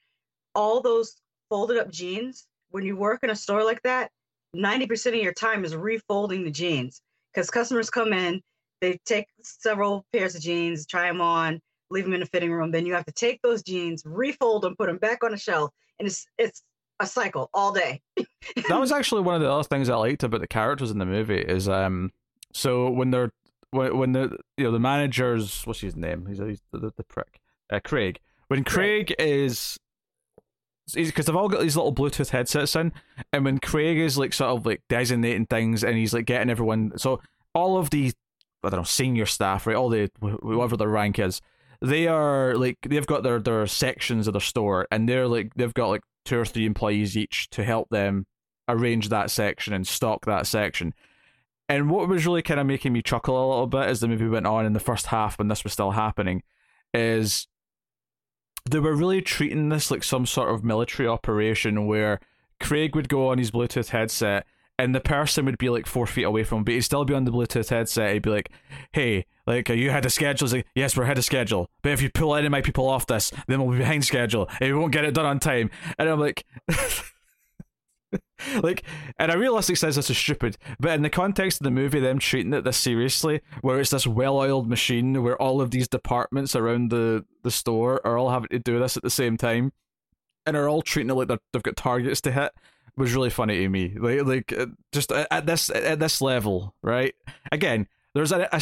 all 0.54 0.80
those 0.80 1.16
folded 1.48 1.78
up 1.78 1.90
jeans, 1.90 2.46
when 2.70 2.84
you 2.84 2.96
work 2.96 3.22
in 3.22 3.30
a 3.30 3.36
store 3.36 3.64
like 3.64 3.80
that, 3.82 4.10
90% 4.54 5.06
of 5.08 5.14
your 5.14 5.32
time 5.32 5.64
is 5.64 5.74
refolding 5.74 6.44
the 6.44 6.50
jeans 6.50 7.00
because 7.32 7.50
customers 7.50 7.88
come 7.88 8.12
in, 8.12 8.42
they 8.84 8.98
take 9.06 9.28
several 9.42 10.04
pairs 10.12 10.34
of 10.34 10.42
jeans, 10.42 10.86
try 10.86 11.08
them 11.08 11.20
on, 11.20 11.60
leave 11.90 12.04
them 12.04 12.12
in 12.12 12.20
the 12.20 12.26
fitting 12.26 12.52
room. 12.52 12.70
Then 12.70 12.84
you 12.84 12.92
have 12.92 13.06
to 13.06 13.12
take 13.12 13.40
those 13.42 13.62
jeans, 13.62 14.02
refold 14.04 14.62
them, 14.62 14.76
put 14.76 14.88
them 14.88 14.98
back 14.98 15.24
on 15.24 15.30
the 15.30 15.38
shelf, 15.38 15.70
and 15.98 16.06
it's 16.06 16.26
it's 16.38 16.62
a 17.00 17.06
cycle 17.06 17.48
all 17.54 17.72
day. 17.72 18.02
that 18.16 18.80
was 18.80 18.92
actually 18.92 19.22
one 19.22 19.34
of 19.36 19.40
the 19.40 19.50
other 19.50 19.64
things 19.64 19.88
I 19.88 19.96
liked 19.96 20.22
about 20.22 20.40
the 20.40 20.46
characters 20.46 20.90
in 20.90 20.98
the 20.98 21.06
movie 21.06 21.40
is 21.40 21.68
um 21.68 22.12
so 22.52 22.90
when 22.90 23.10
they're 23.10 23.32
when, 23.70 23.96
when 23.96 24.12
the 24.12 24.36
you 24.56 24.64
know 24.64 24.70
the 24.70 24.78
manager's 24.78 25.62
what's 25.64 25.80
his 25.80 25.96
name 25.96 26.26
he's, 26.26 26.38
he's 26.38 26.62
the, 26.70 26.92
the 26.96 27.04
prick 27.04 27.40
uh, 27.72 27.80
Craig 27.82 28.20
when 28.48 28.62
Craig 28.62 29.14
is 29.18 29.78
because 30.94 31.24
they've 31.26 31.34
all 31.34 31.48
got 31.48 31.62
these 31.62 31.76
little 31.76 31.94
Bluetooth 31.94 32.28
headsets 32.28 32.76
in 32.76 32.92
and 33.32 33.44
when 33.44 33.58
Craig 33.58 33.98
is 33.98 34.18
like 34.18 34.32
sort 34.32 34.50
of 34.50 34.66
like 34.66 34.82
designating 34.88 35.46
things 35.46 35.82
and 35.82 35.96
he's 35.96 36.12
like 36.12 36.26
getting 36.26 36.50
everyone 36.50 36.92
so 36.96 37.20
all 37.54 37.78
of 37.78 37.90
the 37.90 38.12
I 38.64 38.70
don't 38.70 38.80
know 38.80 38.84
senior 38.84 39.26
staff 39.26 39.66
right 39.66 39.76
all 39.76 39.88
the 39.88 40.10
wh- 40.22 40.42
whoever 40.42 40.76
their 40.76 40.88
rank 40.88 41.18
is 41.18 41.40
they 41.80 42.06
are 42.06 42.54
like 42.54 42.78
they've 42.86 43.06
got 43.06 43.22
their 43.22 43.38
their 43.38 43.66
sections 43.66 44.26
of 44.26 44.32
their 44.32 44.40
store 44.40 44.86
and 44.90 45.08
they're 45.08 45.28
like 45.28 45.52
they've 45.54 45.74
got 45.74 45.88
like 45.88 46.02
two 46.24 46.38
or 46.38 46.44
three 46.44 46.66
employees 46.66 47.16
each 47.16 47.48
to 47.50 47.64
help 47.64 47.88
them 47.90 48.26
arrange 48.68 49.08
that 49.10 49.30
section 49.30 49.74
and 49.74 49.86
stock 49.86 50.24
that 50.24 50.46
section. 50.46 50.94
And 51.68 51.90
what 51.90 52.08
was 52.08 52.26
really 52.26 52.42
kind 52.42 52.60
of 52.60 52.66
making 52.66 52.92
me 52.92 53.02
chuckle 53.02 53.36
a 53.36 53.48
little 53.48 53.66
bit 53.66 53.86
as 53.86 54.00
the 54.00 54.08
movie 54.08 54.28
went 54.28 54.46
on 54.46 54.66
in 54.66 54.72
the 54.72 54.80
first 54.80 55.06
half 55.06 55.38
when 55.38 55.48
this 55.48 55.64
was 55.64 55.72
still 55.72 55.92
happening 55.92 56.42
is 56.92 57.46
they 58.68 58.78
were 58.78 58.94
really 58.94 59.20
treating 59.20 59.68
this 59.68 59.90
like 59.90 60.04
some 60.04 60.26
sort 60.26 60.50
of 60.50 60.64
military 60.64 61.08
operation 61.08 61.86
where 61.86 62.20
Craig 62.60 62.94
would 62.94 63.08
go 63.08 63.28
on 63.28 63.38
his 63.38 63.50
Bluetooth 63.50 63.88
headset 63.88 64.46
and 64.78 64.94
the 64.94 65.00
person 65.00 65.44
would 65.44 65.58
be 65.58 65.68
like 65.68 65.86
four 65.86 66.06
feet 66.06 66.24
away 66.24 66.44
from 66.44 66.58
him, 66.58 66.64
but 66.64 66.74
he'd 66.74 66.80
still 66.82 67.04
be 67.04 67.14
on 67.14 67.24
the 67.24 67.30
Bluetooth 67.30 67.68
headset. 67.68 68.12
He'd 68.12 68.22
be 68.22 68.30
like, 68.30 68.50
"Hey, 68.92 69.26
like, 69.46 69.70
are 69.70 69.74
you 69.74 69.90
ahead 69.90 70.04
of 70.04 70.12
schedule?" 70.12 70.46
He's 70.46 70.54
like, 70.54 70.66
"Yes, 70.74 70.96
we're 70.96 71.04
ahead 71.04 71.18
of 71.18 71.24
schedule. 71.24 71.70
But 71.82 71.92
if 71.92 72.02
you 72.02 72.10
pull 72.10 72.34
any 72.34 72.46
of 72.46 72.52
my 72.52 72.60
people 72.60 72.88
off 72.88 73.06
this, 73.06 73.30
then 73.46 73.60
we'll 73.60 73.72
be 73.72 73.78
behind 73.78 74.04
schedule, 74.04 74.48
and 74.60 74.72
we 74.72 74.78
won't 74.78 74.92
get 74.92 75.04
it 75.04 75.14
done 75.14 75.26
on 75.26 75.38
time." 75.38 75.70
And 75.98 76.08
I'm 76.08 76.18
like, 76.18 76.44
like, 78.62 78.82
in 79.20 79.30
a 79.30 79.38
realistic 79.38 79.76
sense, 79.76 79.94
this 79.94 80.10
is 80.10 80.18
stupid. 80.18 80.56
But 80.80 80.92
in 80.92 81.02
the 81.02 81.10
context 81.10 81.60
of 81.60 81.64
the 81.64 81.70
movie, 81.70 82.00
them 82.00 82.18
treating 82.18 82.52
it 82.52 82.64
this 82.64 82.76
seriously, 82.76 83.42
where 83.60 83.80
it's 83.80 83.90
this 83.90 84.08
well-oiled 84.08 84.68
machine, 84.68 85.22
where 85.22 85.40
all 85.40 85.60
of 85.60 85.70
these 85.70 85.88
departments 85.88 86.56
around 86.56 86.90
the 86.90 87.24
the 87.42 87.50
store 87.50 88.04
are 88.04 88.18
all 88.18 88.30
having 88.30 88.48
to 88.48 88.58
do 88.58 88.80
this 88.80 88.96
at 88.96 89.04
the 89.04 89.10
same 89.10 89.36
time, 89.36 89.72
and 90.44 90.56
are 90.56 90.68
all 90.68 90.82
treating 90.82 91.10
it 91.10 91.14
like 91.14 91.28
they've 91.28 91.62
got 91.62 91.76
targets 91.76 92.20
to 92.22 92.32
hit 92.32 92.52
was 92.96 93.14
really 93.14 93.30
funny 93.30 93.58
to 93.58 93.68
me. 93.68 93.94
Like, 93.98 94.24
like 94.24 94.52
uh, 94.52 94.66
just 94.92 95.10
at 95.12 95.46
this 95.46 95.70
at 95.70 95.98
this 95.98 96.20
level, 96.20 96.74
right? 96.82 97.14
Again, 97.50 97.86
there's 98.14 98.32
a, 98.32 98.48
a 98.52 98.60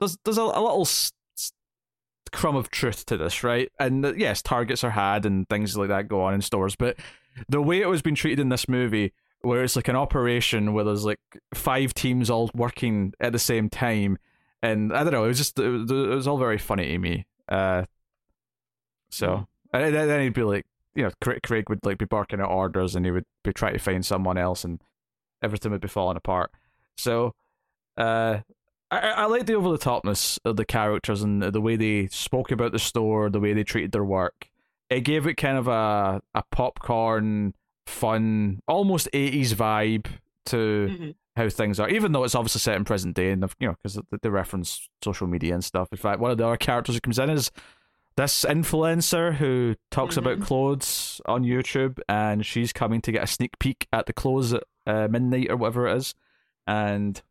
there's 0.00 0.18
there's 0.24 0.38
a, 0.38 0.42
a 0.42 0.60
little 0.60 0.86
crumb 2.32 2.56
of 2.56 2.70
truth 2.70 3.06
to 3.06 3.16
this, 3.16 3.42
right? 3.44 3.70
And 3.78 4.04
uh, 4.04 4.14
yes, 4.14 4.42
targets 4.42 4.84
are 4.84 4.90
had 4.90 5.24
and 5.24 5.48
things 5.48 5.76
like 5.76 5.88
that 5.88 6.08
go 6.08 6.22
on 6.22 6.34
in 6.34 6.42
stores, 6.42 6.76
but 6.76 6.96
the 7.48 7.62
way 7.62 7.80
it 7.80 7.88
was 7.88 8.02
being 8.02 8.16
treated 8.16 8.40
in 8.40 8.48
this 8.48 8.68
movie, 8.68 9.12
where 9.40 9.62
it's 9.62 9.76
like 9.76 9.88
an 9.88 9.96
operation 9.96 10.72
where 10.72 10.84
there's 10.84 11.04
like 11.04 11.20
five 11.54 11.94
teams 11.94 12.30
all 12.30 12.50
working 12.54 13.12
at 13.20 13.32
the 13.32 13.38
same 13.38 13.68
time, 13.68 14.18
and 14.62 14.92
I 14.92 15.02
don't 15.02 15.12
know, 15.12 15.24
it 15.24 15.28
was 15.28 15.38
just 15.38 15.58
it 15.58 15.68
was, 15.68 15.90
it 15.90 15.94
was 15.94 16.28
all 16.28 16.38
very 16.38 16.58
funny 16.58 16.88
to 16.88 16.98
me. 16.98 17.26
Uh, 17.48 17.84
so 19.10 19.46
and 19.72 19.94
then 19.94 20.20
he'd 20.22 20.34
be 20.34 20.42
like, 20.42 20.66
you 20.94 21.02
know, 21.02 21.10
Craig 21.20 21.68
would 21.68 21.84
like 21.84 21.98
be 21.98 22.04
barking 22.04 22.40
at 22.40 22.46
orders, 22.46 22.94
and 22.94 23.04
he 23.04 23.10
would 23.10 23.26
be 23.42 23.52
trying 23.52 23.74
to 23.74 23.78
find 23.78 24.04
someone 24.04 24.38
else, 24.38 24.64
and 24.64 24.80
everything 25.42 25.72
would 25.72 25.80
be 25.80 25.88
falling 25.88 26.16
apart. 26.16 26.50
So, 26.96 27.34
uh, 27.96 28.38
I, 28.90 28.98
I 28.98 29.24
like 29.26 29.46
the 29.46 29.54
over 29.54 29.70
the 29.70 29.78
topness 29.78 30.38
of 30.44 30.56
the 30.56 30.64
characters 30.64 31.22
and 31.22 31.42
the 31.42 31.60
way 31.60 31.76
they 31.76 32.06
spoke 32.08 32.50
about 32.50 32.72
the 32.72 32.78
store, 32.78 33.28
the 33.28 33.40
way 33.40 33.52
they 33.52 33.64
treated 33.64 33.92
their 33.92 34.04
work. 34.04 34.48
It 34.90 35.00
gave 35.00 35.26
it 35.26 35.34
kind 35.34 35.58
of 35.58 35.66
a 35.68 36.22
a 36.34 36.42
popcorn, 36.50 37.54
fun, 37.86 38.60
almost 38.68 39.08
eighties 39.12 39.54
vibe 39.54 40.06
to 40.46 40.56
mm-hmm. 40.56 41.10
how 41.36 41.48
things 41.48 41.80
are. 41.80 41.88
Even 41.88 42.12
though 42.12 42.24
it's 42.24 42.34
obviously 42.34 42.60
set 42.60 42.76
in 42.76 42.84
present 42.84 43.16
day, 43.16 43.30
and 43.30 43.42
you 43.58 43.68
know, 43.68 43.76
because 43.82 43.98
they 44.22 44.28
reference 44.28 44.88
social 45.02 45.26
media 45.26 45.54
and 45.54 45.64
stuff. 45.64 45.88
In 45.90 45.98
fact, 45.98 46.20
one 46.20 46.30
of 46.30 46.38
the 46.38 46.46
other 46.46 46.56
characters 46.56 46.94
who 46.94 47.00
comes 47.00 47.18
in 47.18 47.30
is 47.30 47.50
this 48.16 48.44
influencer 48.44 49.34
who 49.34 49.74
talks 49.90 50.16
mm-hmm. 50.16 50.26
about 50.26 50.46
clothes 50.46 51.20
on 51.26 51.42
YouTube, 51.42 51.98
and 52.08 52.44
she's 52.44 52.72
coming 52.72 53.00
to 53.02 53.12
get 53.12 53.24
a 53.24 53.26
sneak 53.26 53.58
peek 53.58 53.86
at 53.92 54.06
the 54.06 54.12
clothes 54.12 54.52
at 54.52 54.62
uh, 54.86 55.08
midnight 55.08 55.50
or 55.50 55.56
whatever 55.56 55.88
it 55.88 55.96
is, 55.96 56.14
and 56.66 57.22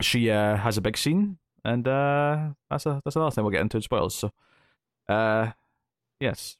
she 0.00 0.30
uh, 0.30 0.56
has 0.56 0.76
a 0.76 0.80
big 0.80 0.96
scene, 0.96 1.38
and 1.64 1.86
uh, 1.86 2.50
that's 2.68 2.86
a 2.86 3.00
that's 3.04 3.16
another 3.16 3.30
thing 3.30 3.44
we'll 3.44 3.52
get 3.52 3.60
into 3.62 3.76
in 3.76 3.82
spoilers. 3.82 4.14
So, 4.14 4.30
uh, 5.08 5.52
yes, 6.18 6.56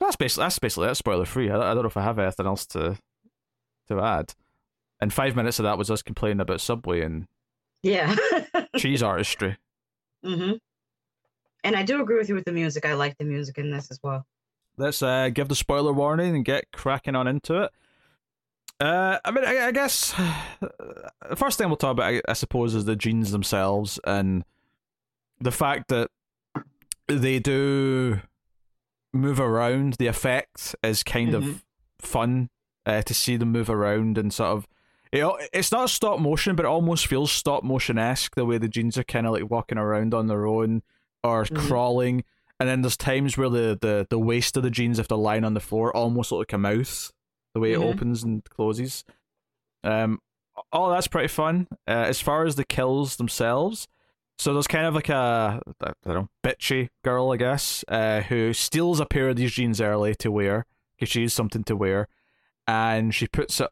that's 0.00 0.16
basically 0.16 0.44
that's 0.44 0.58
basically 0.58 0.88
it. 0.88 0.94
Spoiler 0.94 1.24
free. 1.24 1.50
I, 1.50 1.56
I 1.56 1.74
don't 1.74 1.82
know 1.82 1.88
if 1.88 1.96
I 1.96 2.02
have 2.02 2.18
anything 2.18 2.46
else 2.46 2.66
to 2.66 2.98
to 3.88 4.00
add. 4.00 4.34
And 5.00 5.12
five 5.12 5.36
minutes 5.36 5.58
of 5.58 5.64
that 5.64 5.76
was 5.76 5.90
us 5.90 6.02
complaining 6.02 6.40
about 6.40 6.60
Subway 6.60 7.02
and 7.02 7.26
yeah, 7.82 8.14
cheese 8.76 9.02
artistry. 9.02 9.56
Mm-hmm. 10.24 10.54
And 11.64 11.74
I 11.74 11.82
do 11.82 12.00
agree 12.00 12.18
with 12.18 12.28
you 12.28 12.34
with 12.34 12.44
the 12.44 12.52
music. 12.52 12.84
I 12.84 12.92
like 12.92 13.16
the 13.16 13.24
music 13.24 13.56
in 13.56 13.70
this 13.70 13.90
as 13.90 13.98
well. 14.02 14.26
Let's 14.76 15.02
uh, 15.02 15.30
give 15.30 15.48
the 15.48 15.54
spoiler 15.54 15.92
warning 15.92 16.36
and 16.36 16.44
get 16.44 16.70
cracking 16.72 17.16
on 17.16 17.26
into 17.26 17.62
it. 17.62 17.70
Uh, 18.80 19.18
I 19.24 19.30
mean, 19.30 19.44
I, 19.44 19.68
I 19.68 19.72
guess 19.72 20.12
the 20.60 21.36
first 21.36 21.56
thing 21.56 21.68
we'll 21.68 21.76
talk 21.76 21.92
about, 21.92 22.12
I, 22.12 22.20
I, 22.28 22.34
suppose, 22.34 22.74
is 22.74 22.84
the 22.84 22.96
jeans 22.96 23.30
themselves 23.30 23.98
and 24.04 24.44
the 25.40 25.52
fact 25.52 25.88
that 25.88 26.10
they 27.06 27.38
do 27.38 28.20
move 29.12 29.40
around. 29.40 29.94
The 29.94 30.08
effect 30.08 30.74
is 30.82 31.02
kind 31.02 31.32
mm-hmm. 31.32 31.50
of 31.50 31.64
fun 31.98 32.50
uh, 32.84 33.02
to 33.02 33.14
see 33.14 33.36
them 33.36 33.52
move 33.52 33.70
around 33.70 34.18
and 34.18 34.32
sort 34.32 34.50
of. 34.50 34.68
It, 35.12 35.24
it's 35.52 35.70
not 35.70 35.88
stop 35.88 36.18
motion, 36.18 36.56
but 36.56 36.66
it 36.66 36.68
almost 36.68 37.06
feels 37.06 37.30
stop 37.30 37.62
motion 37.62 37.96
esque 37.96 38.34
the 38.34 38.44
way 38.44 38.58
the 38.58 38.68
jeans 38.68 38.98
are 38.98 39.04
kind 39.04 39.26
of 39.26 39.32
like 39.32 39.48
walking 39.48 39.78
around 39.78 40.12
on 40.12 40.26
their 40.26 40.46
own 40.46 40.82
or 41.24 41.44
mm-hmm. 41.44 41.66
crawling. 41.66 42.24
And 42.60 42.68
then 42.68 42.82
there's 42.82 42.96
times 42.96 43.36
where 43.36 43.48
the, 43.48 43.76
the, 43.80 44.06
the 44.08 44.18
waist 44.18 44.56
of 44.56 44.62
the 44.62 44.70
jeans, 44.70 45.00
if 45.00 45.08
they're 45.08 45.18
lying 45.18 45.44
on 45.44 45.54
the 45.54 45.60
floor, 45.60 45.94
almost 45.96 46.30
look 46.30 46.40
like 46.40 46.52
a 46.52 46.58
mouth 46.58 47.10
the 47.54 47.60
way 47.60 47.72
mm-hmm. 47.72 47.82
it 47.82 47.86
opens 47.86 48.22
and 48.22 48.44
closes. 48.44 49.04
Um, 49.82 50.20
all 50.72 50.90
that's 50.90 51.08
pretty 51.08 51.28
fun. 51.28 51.66
Uh, 51.88 52.04
as 52.06 52.20
far 52.20 52.44
as 52.44 52.56
the 52.56 52.64
kills 52.64 53.16
themselves, 53.16 53.88
so 54.38 54.52
there's 54.52 54.66
kind 54.66 54.86
of 54.86 54.94
like 54.94 55.08
a 55.08 55.60
I 55.80 55.92
don't 56.04 56.14
know 56.14 56.28
bitchy 56.44 56.88
girl, 57.04 57.32
I 57.32 57.36
guess, 57.36 57.84
uh, 57.88 58.20
who 58.22 58.52
steals 58.52 59.00
a 59.00 59.06
pair 59.06 59.28
of 59.28 59.36
these 59.36 59.52
jeans 59.52 59.80
early 59.80 60.14
to 60.16 60.30
wear 60.30 60.66
because 60.96 61.10
she 61.10 61.20
needs 61.20 61.34
something 61.34 61.64
to 61.64 61.76
wear, 61.76 62.08
and 62.66 63.14
she 63.14 63.26
puts 63.28 63.60
it 63.60 63.70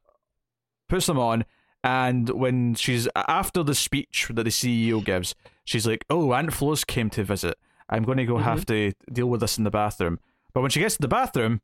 puts 0.89 1.07
them 1.07 1.19
on. 1.19 1.45
And 1.85 2.29
when 2.31 2.75
she's 2.75 3.09
after 3.17 3.65
the 3.65 3.75
speech 3.75 4.29
that 4.33 4.45
the 4.45 4.51
CEO 4.51 5.05
gives, 5.05 5.35
she's 5.65 5.87
like, 5.87 6.05
"Oh, 6.11 6.33
Aunt 6.33 6.53
Flo's 6.53 6.85
came 6.85 7.11
to 7.11 7.25
visit. 7.25 7.59
I'm 7.89 8.05
going 8.05 8.19
to 8.19 8.25
go 8.25 8.35
mm-hmm. 8.35 8.45
have 8.45 8.67
to 8.67 8.93
deal 9.13 9.27
with 9.27 9.41
this 9.41 9.59
in 9.59 9.65
the 9.65 9.71
bathroom." 9.71 10.19
But 10.53 10.61
when 10.61 10.71
she 10.71 10.81
gets 10.81 10.97
to 10.97 11.03
the 11.03 11.09
bathroom, 11.09 11.61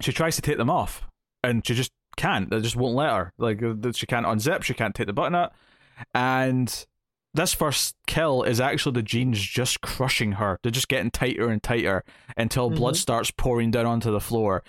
she 0.00 0.12
tries 0.12 0.36
to 0.36 0.42
take 0.42 0.58
them 0.58 0.70
off, 0.70 1.06
and 1.42 1.66
she 1.66 1.74
just 1.74 1.92
can't. 2.16 2.50
They 2.50 2.60
just 2.60 2.76
won't 2.76 2.96
let 2.96 3.12
her. 3.12 3.32
Like 3.38 3.62
uh, 3.62 3.92
she 3.92 4.06
can't 4.06 4.26
unzip. 4.26 4.62
She 4.62 4.74
can't 4.74 4.94
take 4.94 5.06
the 5.06 5.12
button 5.12 5.34
out, 5.34 5.52
and 6.14 6.86
this 7.34 7.54
first 7.54 7.94
kill 8.06 8.42
is 8.42 8.60
actually 8.60 8.92
the 8.92 9.02
jeans 9.02 9.40
just 9.40 9.80
crushing 9.80 10.32
her. 10.32 10.58
They're 10.62 10.72
just 10.72 10.88
getting 10.88 11.10
tighter 11.10 11.48
and 11.48 11.62
tighter 11.62 12.04
until 12.36 12.68
mm-hmm. 12.68 12.78
blood 12.78 12.96
starts 12.96 13.30
pouring 13.30 13.70
down 13.70 13.86
onto 13.86 14.10
the 14.10 14.20
floor. 14.20 14.62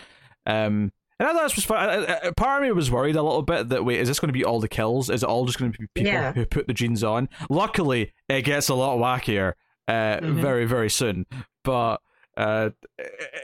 Um, 0.46 0.92
and 1.22 1.30
I 1.30 1.34
thought 1.34 1.44
this 1.44 1.56
was 1.56 1.66
fun. 1.66 2.34
Part 2.36 2.64
of 2.64 2.68
me 2.68 2.72
was 2.72 2.90
worried 2.90 3.16
a 3.16 3.22
little 3.22 3.44
bit 3.44 3.70
that 3.70 3.86
wait, 3.86 4.00
is 4.00 4.08
this 4.08 4.20
going 4.20 4.30
to 4.30 4.34
be 4.34 4.44
all 4.44 4.60
the 4.60 4.68
kills? 4.68 5.08
Is 5.08 5.22
it 5.22 5.30
all 5.30 5.46
just 5.46 5.60
going 5.60 5.72
to 5.72 5.78
be 5.78 5.86
people 5.94 6.12
yeah. 6.12 6.34
who 6.34 6.48
put 6.48 6.66
the 6.66 6.74
jeans 6.74 7.04
on? 7.04 7.30
Luckily, 7.48 8.12
it 8.28 8.42
gets 8.42 8.70
a 8.70 8.74
lot 8.74 8.98
wackier 8.98 9.54
uh, 9.88 9.92
mm-hmm. 9.92 10.42
very 10.42 10.66
very 10.66 10.90
soon. 10.90 11.28
But 11.64 11.98
uh, 12.36 12.72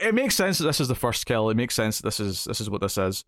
it, 0.02 0.12
makes 0.12 0.34
sense 0.34 0.58
that 0.58 0.64
this 0.64 0.80
is 0.80 0.88
the 0.88 0.96
first 0.96 1.24
kill. 1.24 1.50
It 1.50 1.56
makes 1.56 1.76
sense 1.76 1.98
that 1.98 2.04
this 2.04 2.18
is 2.18 2.44
this 2.44 2.60
is 2.60 2.68
what 2.68 2.80
this 2.80 2.98
is. 2.98 3.24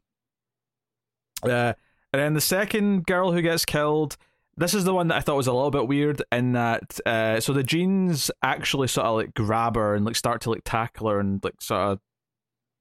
Uh, 1.44 1.74
and 2.12 2.20
then 2.20 2.34
the 2.34 2.40
second 2.40 3.06
girl 3.06 3.30
who 3.30 3.42
gets 3.42 3.64
killed. 3.64 4.16
This 4.56 4.74
is 4.74 4.82
the 4.84 4.92
one 4.92 5.08
that 5.08 5.14
I 5.14 5.20
thought 5.20 5.36
was 5.36 5.46
a 5.46 5.52
little 5.52 5.70
bit 5.70 5.86
weird 5.86 6.22
in 6.32 6.52
that 6.52 6.98
uh, 7.06 7.40
so 7.40 7.52
the 7.52 7.62
jeans 7.62 8.32
actually 8.42 8.88
sort 8.88 9.06
of 9.06 9.14
like 9.14 9.32
grab 9.32 9.76
her 9.76 9.94
and 9.94 10.04
like 10.04 10.16
start 10.16 10.42
to 10.42 10.50
like 10.50 10.62
tackle 10.64 11.08
her 11.08 11.20
and 11.20 11.42
like 11.42 11.62
sort 11.62 11.80
of 11.80 12.00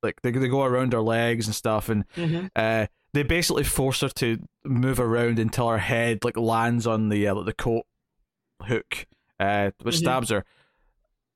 like 0.03 0.21
they 0.21 0.31
they 0.31 0.47
go 0.47 0.63
around 0.63 0.93
her 0.93 1.01
legs 1.01 1.47
and 1.47 1.55
stuff, 1.55 1.89
and 1.89 2.05
mm-hmm. 2.15 2.47
uh, 2.55 2.88
they 3.13 3.23
basically 3.23 3.63
force 3.63 4.01
her 4.01 4.09
to 4.09 4.39
move 4.63 4.99
around 4.99 5.39
until 5.39 5.69
her 5.69 5.77
head 5.77 6.23
like 6.23 6.38
lands 6.38 6.88
on 6.88 7.09
the 7.09 7.27
uh, 7.27 7.35
like 7.35 7.45
the 7.45 7.53
coat 7.53 7.85
hook, 8.63 9.07
uh, 9.39 9.71
which 9.81 9.95
mm-hmm. 9.95 10.03
stabs 10.03 10.29
her. 10.29 10.45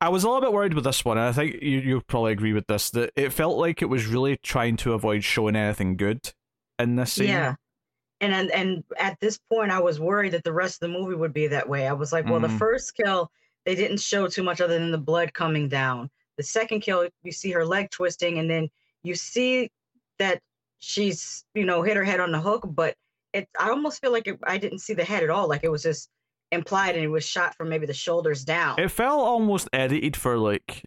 I 0.02 0.10
was 0.10 0.24
a 0.24 0.28
little 0.28 0.42
bit 0.42 0.52
worried 0.52 0.74
with 0.74 0.84
this 0.84 1.06
one, 1.06 1.18
and 1.18 1.28
I 1.28 1.32
think 1.32 1.62
you 1.62 1.80
you 1.80 2.02
probably 2.02 2.34
agree 2.34 2.54
with 2.54 2.68
this 2.68 2.90
that 2.92 3.12
it 3.16 3.32
felt 3.32 3.58
like 3.58 3.82
it 3.82 3.86
was 3.86 4.06
really 4.06 4.38
trying 4.38 4.78
to 4.78 4.94
avoid 4.94 5.24
showing 5.24 5.56
anything 5.56 5.96
good 5.98 6.20
in 6.80 6.96
this 6.96 7.14
scene. 7.14 7.30
Yeah. 7.30 7.56
And, 8.22 8.34
and 8.34 8.52
and 8.52 8.84
at 8.98 9.20
this 9.20 9.38
point, 9.52 9.72
I 9.72 9.82
was 9.82 10.00
worried 10.00 10.34
that 10.34 10.44
the 10.46 10.54
rest 10.54 10.82
of 10.82 10.92
the 10.92 10.98
movie 10.98 11.16
would 11.16 11.34
be 11.34 11.48
that 11.48 11.68
way. 11.68 11.88
I 11.88 11.94
was 11.94 12.14
like, 12.14 12.26
well, 12.26 12.40
mm-hmm. 12.40 12.54
the 12.54 12.60
first 12.60 12.96
kill 12.96 13.30
they 13.66 13.76
didn't 13.76 14.00
show 14.00 14.28
too 14.28 14.44
much 14.44 14.62
other 14.62 14.78
than 14.78 14.92
the 14.92 14.98
blood 14.98 15.34
coming 15.34 15.70
down. 15.70 16.10
The 16.38 16.44
second 16.44 16.82
kill, 16.82 17.08
you 17.24 17.32
see 17.32 17.52
her 17.52 17.66
leg 17.66 17.92
twisting, 17.92 18.40
and 18.40 18.50
then 18.50 18.70
you 19.04 19.16
see 19.16 19.70
that 20.20 20.42
she's, 20.80 21.46
you 21.54 21.66
know, 21.66 21.82
hit 21.82 21.98
her 21.98 22.04
head 22.04 22.20
on 22.20 22.32
the 22.32 22.40
hook. 22.40 22.64
But 22.68 22.96
it, 23.34 23.48
I 23.60 23.70
almost 23.70 24.02
feel 24.02 24.12
like 24.12 24.28
it, 24.28 24.40
I 24.44 24.58
didn't 24.58 24.80
see 24.80 24.94
the 24.94 25.04
head 25.04 25.24
at 25.24 25.30
all. 25.30 25.48
Like 25.48 25.64
it 25.64 25.72
was 25.72 25.84
just 25.84 26.10
implied, 26.52 26.96
and 26.96 27.04
it 27.04 27.10
was 27.10 27.26
shot 27.26 27.56
from 27.56 27.70
maybe 27.70 27.86
the 27.86 27.94
shoulders 27.94 28.44
down. 28.44 28.80
It 28.80 28.92
felt 28.92 29.22
almost 29.22 29.70
edited 29.74 30.16
for 30.16 30.38
like 30.38 30.84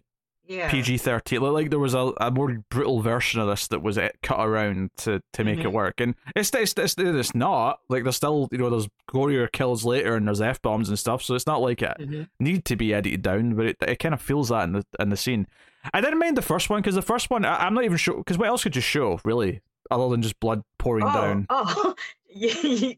yeah. 0.47 0.71
PG 0.71 0.97
thirteen. 0.99 1.41
Like 1.41 1.69
there 1.69 1.79
was 1.79 1.93
a, 1.93 2.11
a 2.17 2.31
more 2.31 2.57
brutal 2.69 3.01
version 3.01 3.39
of 3.41 3.47
this 3.47 3.67
that 3.67 3.81
was 3.81 3.97
eh, 3.97 4.09
cut 4.23 4.39
around 4.39 4.91
to, 4.97 5.21
to 5.33 5.43
make 5.43 5.59
mm-hmm. 5.59 5.67
it 5.67 5.73
work, 5.73 5.99
and 5.99 6.15
it's, 6.35 6.51
it's 6.53 6.73
it's 6.77 6.95
it's 6.97 7.35
not 7.35 7.79
like 7.89 8.03
there's 8.03 8.15
still 8.15 8.47
you 8.51 8.57
know 8.57 8.69
there's 8.69 8.87
gorier 9.09 9.51
kills 9.51 9.85
later 9.85 10.15
and 10.15 10.27
there's 10.27 10.41
f 10.41 10.61
bombs 10.61 10.89
and 10.89 10.97
stuff, 10.97 11.21
so 11.21 11.35
it's 11.35 11.47
not 11.47 11.61
like 11.61 11.81
it 11.81 11.97
mm-hmm. 11.99 12.23
need 12.39 12.65
to 12.65 12.75
be 12.75 12.93
edited 12.93 13.21
down, 13.21 13.55
but 13.55 13.65
it, 13.65 13.77
it 13.81 13.99
kind 13.99 14.13
of 14.13 14.21
feels 14.21 14.49
that 14.49 14.63
in 14.63 14.73
the 14.73 14.85
in 14.99 15.09
the 15.09 15.17
scene. 15.17 15.47
I 15.93 16.01
didn't 16.01 16.19
mind 16.19 16.37
the 16.37 16.41
first 16.41 16.69
one 16.69 16.81
because 16.81 16.95
the 16.95 17.01
first 17.01 17.29
one 17.29 17.45
I, 17.45 17.67
am 17.67 17.73
not 17.73 17.83
even 17.83 17.97
sure 17.97 18.17
because 18.17 18.37
what 18.37 18.47
else 18.47 18.63
could 18.63 18.75
you 18.75 18.81
show 18.81 19.19
really 19.23 19.61
other 19.91 20.09
than 20.09 20.21
just 20.21 20.39
blood 20.39 20.63
pouring 20.77 21.05
oh, 21.05 21.13
down? 21.13 21.45
Oh, 21.49 21.95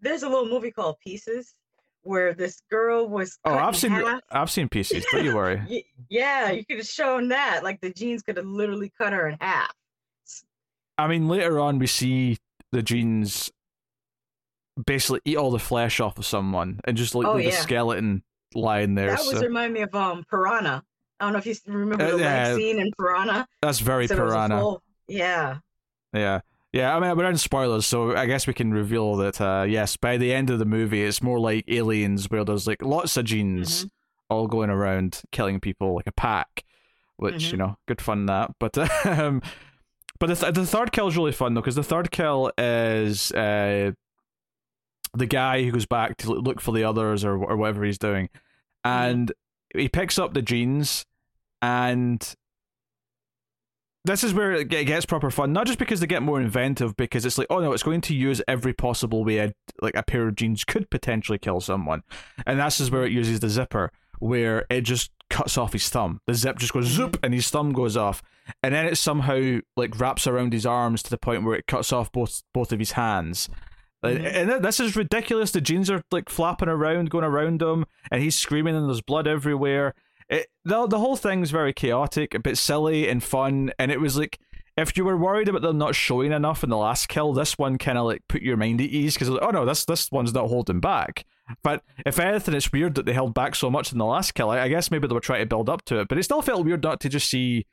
there's 0.00 0.22
a 0.22 0.28
little 0.28 0.46
movie 0.46 0.70
called 0.70 0.98
Pieces 1.00 1.54
where 2.02 2.34
this 2.34 2.62
girl 2.70 3.08
was. 3.08 3.38
Oh, 3.44 3.54
I've 3.54 3.76
seen 3.76 3.92
half. 3.92 4.20
I've 4.30 4.50
seen 4.50 4.68
pieces. 4.68 5.04
Don't 5.10 5.24
you 5.24 5.34
worry. 5.34 5.84
yeah, 6.08 6.50
you 6.50 6.64
could 6.64 6.78
have 6.78 6.86
shown 6.86 7.28
that. 7.28 7.62
Like 7.62 7.80
the 7.80 7.90
jeans 7.90 8.22
could 8.22 8.36
have 8.36 8.46
literally 8.46 8.92
cut 8.96 9.12
her 9.12 9.28
in 9.28 9.36
half. 9.40 9.72
I 10.98 11.06
mean, 11.06 11.28
later 11.28 11.58
on 11.58 11.78
we 11.78 11.86
see 11.86 12.38
the 12.72 12.82
jeans 12.82 13.50
basically 14.86 15.20
eat 15.24 15.36
all 15.36 15.50
the 15.50 15.58
flesh 15.58 16.00
off 16.00 16.18
of 16.18 16.26
someone 16.26 16.80
and 16.84 16.96
just 16.96 17.14
like 17.14 17.26
oh, 17.26 17.36
yeah. 17.36 17.50
the 17.50 17.56
skeleton 17.56 18.22
lying 18.54 18.94
there. 18.94 19.10
That 19.10 19.20
was 19.20 19.40
remind 19.42 19.72
me 19.72 19.82
of 19.82 19.94
um 19.94 20.24
Piranha. 20.28 20.82
I 21.18 21.24
don't 21.24 21.32
know 21.32 21.38
if 21.38 21.46
you 21.46 21.54
remember 21.66 22.04
uh, 22.04 22.10
the 22.12 22.18
yeah, 22.18 22.54
scene 22.54 22.78
in 22.78 22.90
Piranha. 22.98 23.46
That's 23.60 23.80
very 23.80 24.06
so 24.06 24.16
Piranha. 24.16 24.58
Whole, 24.58 24.82
yeah. 25.06 25.58
Yeah. 26.14 26.40
Yeah, 26.72 26.96
I 26.96 27.00
mean, 27.00 27.16
we're 27.16 27.28
in 27.28 27.36
spoilers, 27.36 27.84
so 27.84 28.14
I 28.16 28.26
guess 28.26 28.46
we 28.46 28.54
can 28.54 28.72
reveal 28.72 29.16
that, 29.16 29.40
uh, 29.40 29.64
yes, 29.68 29.96
by 29.96 30.16
the 30.16 30.32
end 30.32 30.50
of 30.50 30.60
the 30.60 30.64
movie, 30.64 31.02
it's 31.02 31.20
more 31.20 31.40
like 31.40 31.64
aliens 31.66 32.30
where 32.30 32.44
there's 32.44 32.66
like 32.68 32.80
lots 32.82 33.16
of 33.16 33.24
jeans 33.24 33.80
mm-hmm. 33.80 33.88
all 34.28 34.46
going 34.46 34.70
around 34.70 35.22
killing 35.32 35.58
people 35.58 35.96
like 35.96 36.06
a 36.06 36.12
pack, 36.12 36.64
which 37.16 37.46
Mhm. 37.46 37.52
you 37.52 37.58
know, 37.58 37.76
good 37.88 38.00
fun 38.00 38.26
that. 38.26 38.52
But 38.60 38.78
um, 39.06 39.42
but 40.20 40.26
the, 40.28 40.36
th- 40.36 40.54
the 40.54 40.66
third 40.66 40.92
kill 40.92 41.08
is 41.08 41.16
really 41.16 41.32
fun 41.32 41.54
though 41.54 41.60
because 41.60 41.74
the 41.74 41.82
third 41.82 42.10
kill 42.12 42.52
is 42.56 43.32
uh 43.32 43.90
the 45.12 45.26
guy 45.26 45.64
who 45.64 45.72
goes 45.72 45.86
back 45.86 46.18
to 46.18 46.30
look 46.32 46.60
for 46.60 46.72
the 46.72 46.84
others 46.84 47.24
or 47.24 47.32
or 47.32 47.56
whatever 47.56 47.82
he's 47.84 47.98
doing, 47.98 48.28
and 48.84 49.32
he 49.74 49.88
picks 49.88 50.20
up 50.20 50.34
the 50.34 50.42
jeans 50.42 51.04
and 51.60 52.36
this 54.04 54.24
is 54.24 54.32
where 54.32 54.52
it 54.52 54.68
gets 54.68 55.04
proper 55.06 55.30
fun. 55.30 55.52
Not 55.52 55.66
just 55.66 55.78
because 55.78 56.00
they 56.00 56.06
get 56.06 56.22
more 56.22 56.40
inventive, 56.40 56.96
because 56.96 57.26
it's 57.26 57.36
like, 57.38 57.46
oh 57.50 57.60
no, 57.60 57.72
it's 57.72 57.82
going 57.82 58.00
to 58.02 58.14
use 58.14 58.40
every 58.48 58.72
possible 58.72 59.24
way 59.24 59.38
a, 59.38 59.52
like 59.82 59.94
a 59.96 60.02
pair 60.02 60.26
of 60.28 60.36
jeans 60.36 60.64
could 60.64 60.90
potentially 60.90 61.38
kill 61.38 61.60
someone, 61.60 62.02
and 62.46 62.58
this 62.58 62.80
is 62.80 62.90
where 62.90 63.04
it 63.04 63.12
uses 63.12 63.40
the 63.40 63.48
zipper, 63.48 63.92
where 64.18 64.64
it 64.70 64.82
just 64.82 65.10
cuts 65.28 65.56
off 65.58 65.72
his 65.72 65.88
thumb. 65.88 66.20
The 66.26 66.34
zip 66.34 66.58
just 66.58 66.72
goes 66.72 66.86
zoop, 66.86 67.18
and 67.22 67.34
his 67.34 67.50
thumb 67.50 67.72
goes 67.72 67.96
off, 67.96 68.22
and 68.62 68.74
then 68.74 68.86
it 68.86 68.96
somehow 68.96 69.58
like 69.76 69.98
wraps 70.00 70.26
around 70.26 70.52
his 70.52 70.66
arms 70.66 71.02
to 71.04 71.10
the 71.10 71.18
point 71.18 71.44
where 71.44 71.54
it 71.56 71.66
cuts 71.66 71.92
off 71.92 72.10
both 72.10 72.42
both 72.54 72.72
of 72.72 72.78
his 72.78 72.92
hands. 72.92 73.48
Mhm. 74.02 74.50
And 74.50 74.64
this 74.64 74.80
is 74.80 74.96
ridiculous. 74.96 75.50
The 75.50 75.60
jeans 75.60 75.90
are 75.90 76.02
like 76.10 76.30
flapping 76.30 76.70
around, 76.70 77.10
going 77.10 77.24
around 77.24 77.60
him, 77.60 77.84
and 78.10 78.22
he's 78.22 78.34
screaming, 78.34 78.74
and 78.74 78.88
there's 78.88 79.02
blood 79.02 79.26
everywhere. 79.26 79.94
It, 80.30 80.46
the 80.64 80.86
the 80.86 80.98
whole 80.98 81.16
thing's 81.16 81.50
very 81.50 81.72
chaotic, 81.72 82.34
a 82.34 82.38
bit 82.38 82.56
silly 82.56 83.08
and 83.08 83.22
fun, 83.22 83.72
and 83.78 83.90
it 83.90 84.00
was 84.00 84.16
like 84.16 84.38
if 84.76 84.96
you 84.96 85.04
were 85.04 85.16
worried 85.16 85.48
about 85.48 85.62
them 85.62 85.76
not 85.76 85.94
showing 85.94 86.32
enough 86.32 86.62
in 86.64 86.70
the 86.70 86.76
last 86.76 87.08
kill, 87.08 87.32
this 87.32 87.58
one 87.58 87.76
kind 87.76 87.98
of 87.98 88.04
like 88.06 88.22
put 88.28 88.40
your 88.40 88.56
mind 88.56 88.80
at 88.80 88.86
ease 88.86 89.14
because 89.14 89.28
like, 89.28 89.42
oh 89.42 89.50
no, 89.50 89.66
this 89.66 89.84
this 89.84 90.10
one's 90.10 90.32
not 90.32 90.48
holding 90.48 90.80
back. 90.80 91.24
But 91.64 91.82
if 92.06 92.20
anything, 92.20 92.54
it's 92.54 92.72
weird 92.72 92.94
that 92.94 93.06
they 93.06 93.12
held 93.12 93.34
back 93.34 93.56
so 93.56 93.68
much 93.70 93.90
in 93.90 93.98
the 93.98 94.04
last 94.04 94.34
kill. 94.34 94.50
I, 94.50 94.60
I 94.60 94.68
guess 94.68 94.90
maybe 94.90 95.08
they 95.08 95.14
were 95.14 95.20
trying 95.20 95.40
to 95.40 95.46
build 95.46 95.68
up 95.68 95.84
to 95.86 95.98
it, 96.00 96.08
but 96.08 96.16
it 96.16 96.22
still 96.22 96.42
felt 96.42 96.64
weird 96.64 96.84
not 96.84 97.00
to 97.00 97.08
just 97.08 97.28
see 97.28 97.66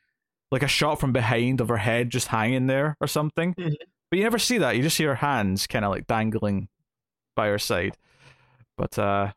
like 0.52 0.64
a 0.64 0.68
shot 0.68 1.00
from 1.00 1.14
behind 1.14 1.62
of 1.62 1.68
her 1.68 1.78
head 1.78 2.10
just 2.10 2.30
hanging 2.30 2.66
there 2.68 2.98
or 3.00 3.08
something. 3.08 3.54
Mhm. 3.54 3.76
But 4.10 4.18
you 4.18 4.24
never 4.24 4.40
see 4.40 4.58
that. 4.58 4.76
You 4.76 4.82
just 4.82 4.96
see 4.98 5.04
her 5.04 5.16
hands 5.16 5.68
kind 5.68 5.86
of 5.86 5.92
like 5.92 6.08
dangling 6.08 6.70
by 7.36 7.48
her 7.48 7.60
side. 7.60 7.96
But 8.78 8.98
uh, 8.98 9.34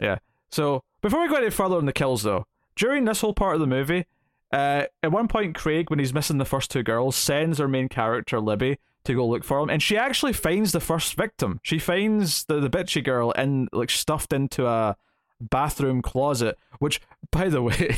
yeah. 0.00 0.18
So 0.50 0.82
before 1.02 1.20
we 1.22 1.28
go 1.28 1.36
any 1.36 1.50
further 1.50 1.76
on 1.76 1.86
the 1.86 1.92
kills, 1.92 2.22
though, 2.22 2.46
during 2.76 3.04
this 3.04 3.20
whole 3.20 3.34
part 3.34 3.54
of 3.54 3.60
the 3.60 3.66
movie, 3.66 4.06
uh, 4.52 4.84
at 5.02 5.10
one 5.10 5.26
point, 5.28 5.54
Craig, 5.56 5.90
when 5.90 5.98
he's 5.98 6.14
missing 6.14 6.38
the 6.38 6.44
first 6.44 6.70
two 6.70 6.82
girls, 6.82 7.16
sends 7.16 7.60
our 7.60 7.66
main 7.68 7.88
character 7.88 8.38
Libby 8.40 8.78
to 9.04 9.14
go 9.14 9.26
look 9.26 9.44
for 9.44 9.58
him, 9.60 9.70
and 9.70 9.82
she 9.82 9.96
actually 9.96 10.32
finds 10.32 10.72
the 10.72 10.80
first 10.80 11.14
victim. 11.14 11.60
She 11.62 11.78
finds 11.78 12.44
the 12.44 12.60
the 12.60 12.70
bitchy 12.70 13.02
girl 13.04 13.30
in 13.32 13.68
like 13.72 13.90
stuffed 13.90 14.32
into 14.32 14.66
a 14.66 14.96
bathroom 15.40 16.02
closet. 16.02 16.56
Which, 16.78 17.00
by 17.30 17.48
the 17.48 17.62
way. 17.62 17.96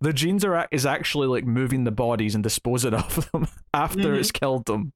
The 0.00 0.14
jeans 0.14 0.46
are 0.46 0.66
is 0.70 0.86
actually 0.86 1.26
like 1.26 1.44
moving 1.44 1.84
the 1.84 1.90
bodies 1.90 2.34
and 2.34 2.42
disposing 2.42 2.94
of 2.94 3.30
them 3.32 3.46
after 3.74 4.14
Mhm. 4.14 4.18
it's 4.18 4.30
killed 4.32 4.64
them. 4.64 4.94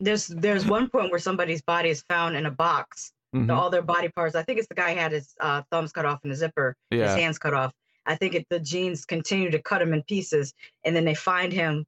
There's 0.00 0.26
there's 0.28 0.66
one 0.66 0.88
point 0.88 1.10
where 1.10 1.20
somebody's 1.20 1.60
body 1.62 1.90
is 1.90 2.02
found 2.08 2.34
in 2.34 2.46
a 2.46 2.50
box. 2.50 3.12
Mhm. 3.34 3.54
All 3.54 3.68
their 3.70 3.82
body 3.82 4.08
parts. 4.08 4.34
I 4.34 4.42
think 4.42 4.58
it's 4.58 4.68
the 4.68 4.74
guy 4.74 4.90
had 4.90 5.12
his 5.12 5.34
uh, 5.40 5.62
thumbs 5.70 5.92
cut 5.92 6.04
off 6.06 6.20
and 6.22 6.32
the 6.32 6.36
zipper, 6.36 6.76
his 6.90 7.14
hands 7.14 7.38
cut 7.38 7.52
off. 7.54 7.72
I 8.06 8.16
think 8.16 8.34
it, 8.34 8.46
the 8.50 8.60
jeans 8.60 9.04
continue 9.04 9.50
to 9.50 9.62
cut 9.62 9.82
him 9.82 9.92
in 9.92 10.02
pieces, 10.02 10.54
and 10.84 10.94
then 10.94 11.04
they 11.04 11.14
find 11.14 11.52
him 11.52 11.84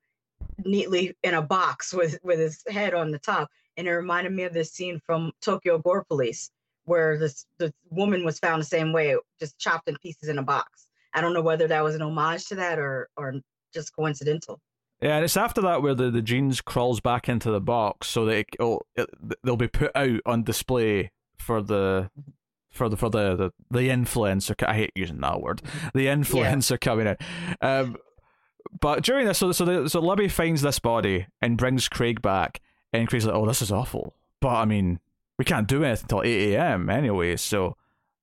neatly 0.65 1.17
in 1.23 1.35
a 1.35 1.43
box 1.43 1.93
with 1.93 2.19
with 2.23 2.39
his 2.39 2.63
head 2.69 2.95
on 2.95 3.11
the 3.11 3.19
top. 3.19 3.49
And 3.77 3.89
it 3.89 3.93
reminded 3.93 4.33
me 4.33 4.45
of 4.45 4.53
this 4.53 4.73
scene 4.73 5.01
from 5.05 5.33
Tokyo 5.41 5.79
Gore 5.79 6.05
Police, 6.05 6.51
where 6.85 7.19
this 7.19 7.47
the 7.59 7.73
woman 7.91 8.25
was 8.25 8.39
found 8.39 8.61
the 8.61 8.67
same 8.67 8.93
way, 8.93 9.17
just 9.41 9.59
chopped 9.59 9.89
in 9.89 9.97
pieces 9.97 10.29
in 10.29 10.39
a 10.39 10.43
box. 10.43 10.87
I 11.13 11.21
don't 11.21 11.35
know 11.35 11.43
whether 11.43 11.69
that 11.69 11.85
was 11.85 11.95
an 11.95 12.03
homage 12.03 12.47
to 12.47 12.55
that 12.57 12.79
or 12.79 13.09
or 13.17 13.35
just 13.73 13.95
coincidental. 13.95 14.61
yeah, 15.01 15.17
and 15.17 15.25
it's 15.25 15.37
after 15.37 15.61
that 15.63 15.83
where 15.83 15.95
the, 15.95 16.11
the 16.11 16.23
jeans 16.23 16.61
crawls 16.61 17.01
back 17.01 17.29
into 17.29 17.51
the 17.51 17.61
box 17.61 18.07
so 18.07 18.25
that 18.27 18.37
it, 18.37 18.47
it'll, 18.61 18.87
it, 18.95 19.11
they'll 19.43 19.57
be 19.57 19.67
put 19.67 19.91
out 19.97 20.21
on 20.25 20.45
display 20.45 21.11
for 21.37 21.61
the 21.61 22.09
mm-hmm. 22.19 22.31
For 22.75 22.89
the 22.89 22.97
for 22.97 23.09
the 23.09 23.37
the, 23.37 23.51
the 23.71 23.89
influencer. 23.89 24.55
I 24.67 24.75
hate 24.75 24.93
using 24.95 25.21
that 25.21 25.41
word. 25.41 25.63
The 25.95 26.07
influencer 26.07 26.81
coming 26.81 27.07
in. 27.07 27.17
Um, 27.61 27.97
but 28.81 29.03
during 29.03 29.27
this, 29.27 29.39
so 29.39 29.53
so 29.53 29.65
the, 29.65 29.89
so 29.89 30.01
Libby 30.01 30.29
finds 30.29 30.63
this 30.63 30.79
body 30.79 31.27
and 31.41 31.57
brings 31.57 31.89
Craig 31.89 32.21
back, 32.21 32.61
and 32.93 33.09
Craig's 33.09 33.27
like, 33.27 33.35
"Oh, 33.35 33.47
this 33.47 33.63
is 33.63 33.73
awful." 33.73 34.15
But 34.41 34.57
I 34.57 34.65
mean, 34.65 35.01
we 35.39 35.45
can't 35.45 35.69
do 35.69 35.85
anything 35.85 36.05
until 36.05 36.23
eight 36.23 36.55
a.m. 36.55 36.91
anyway, 36.91 37.37
so. 37.37 37.77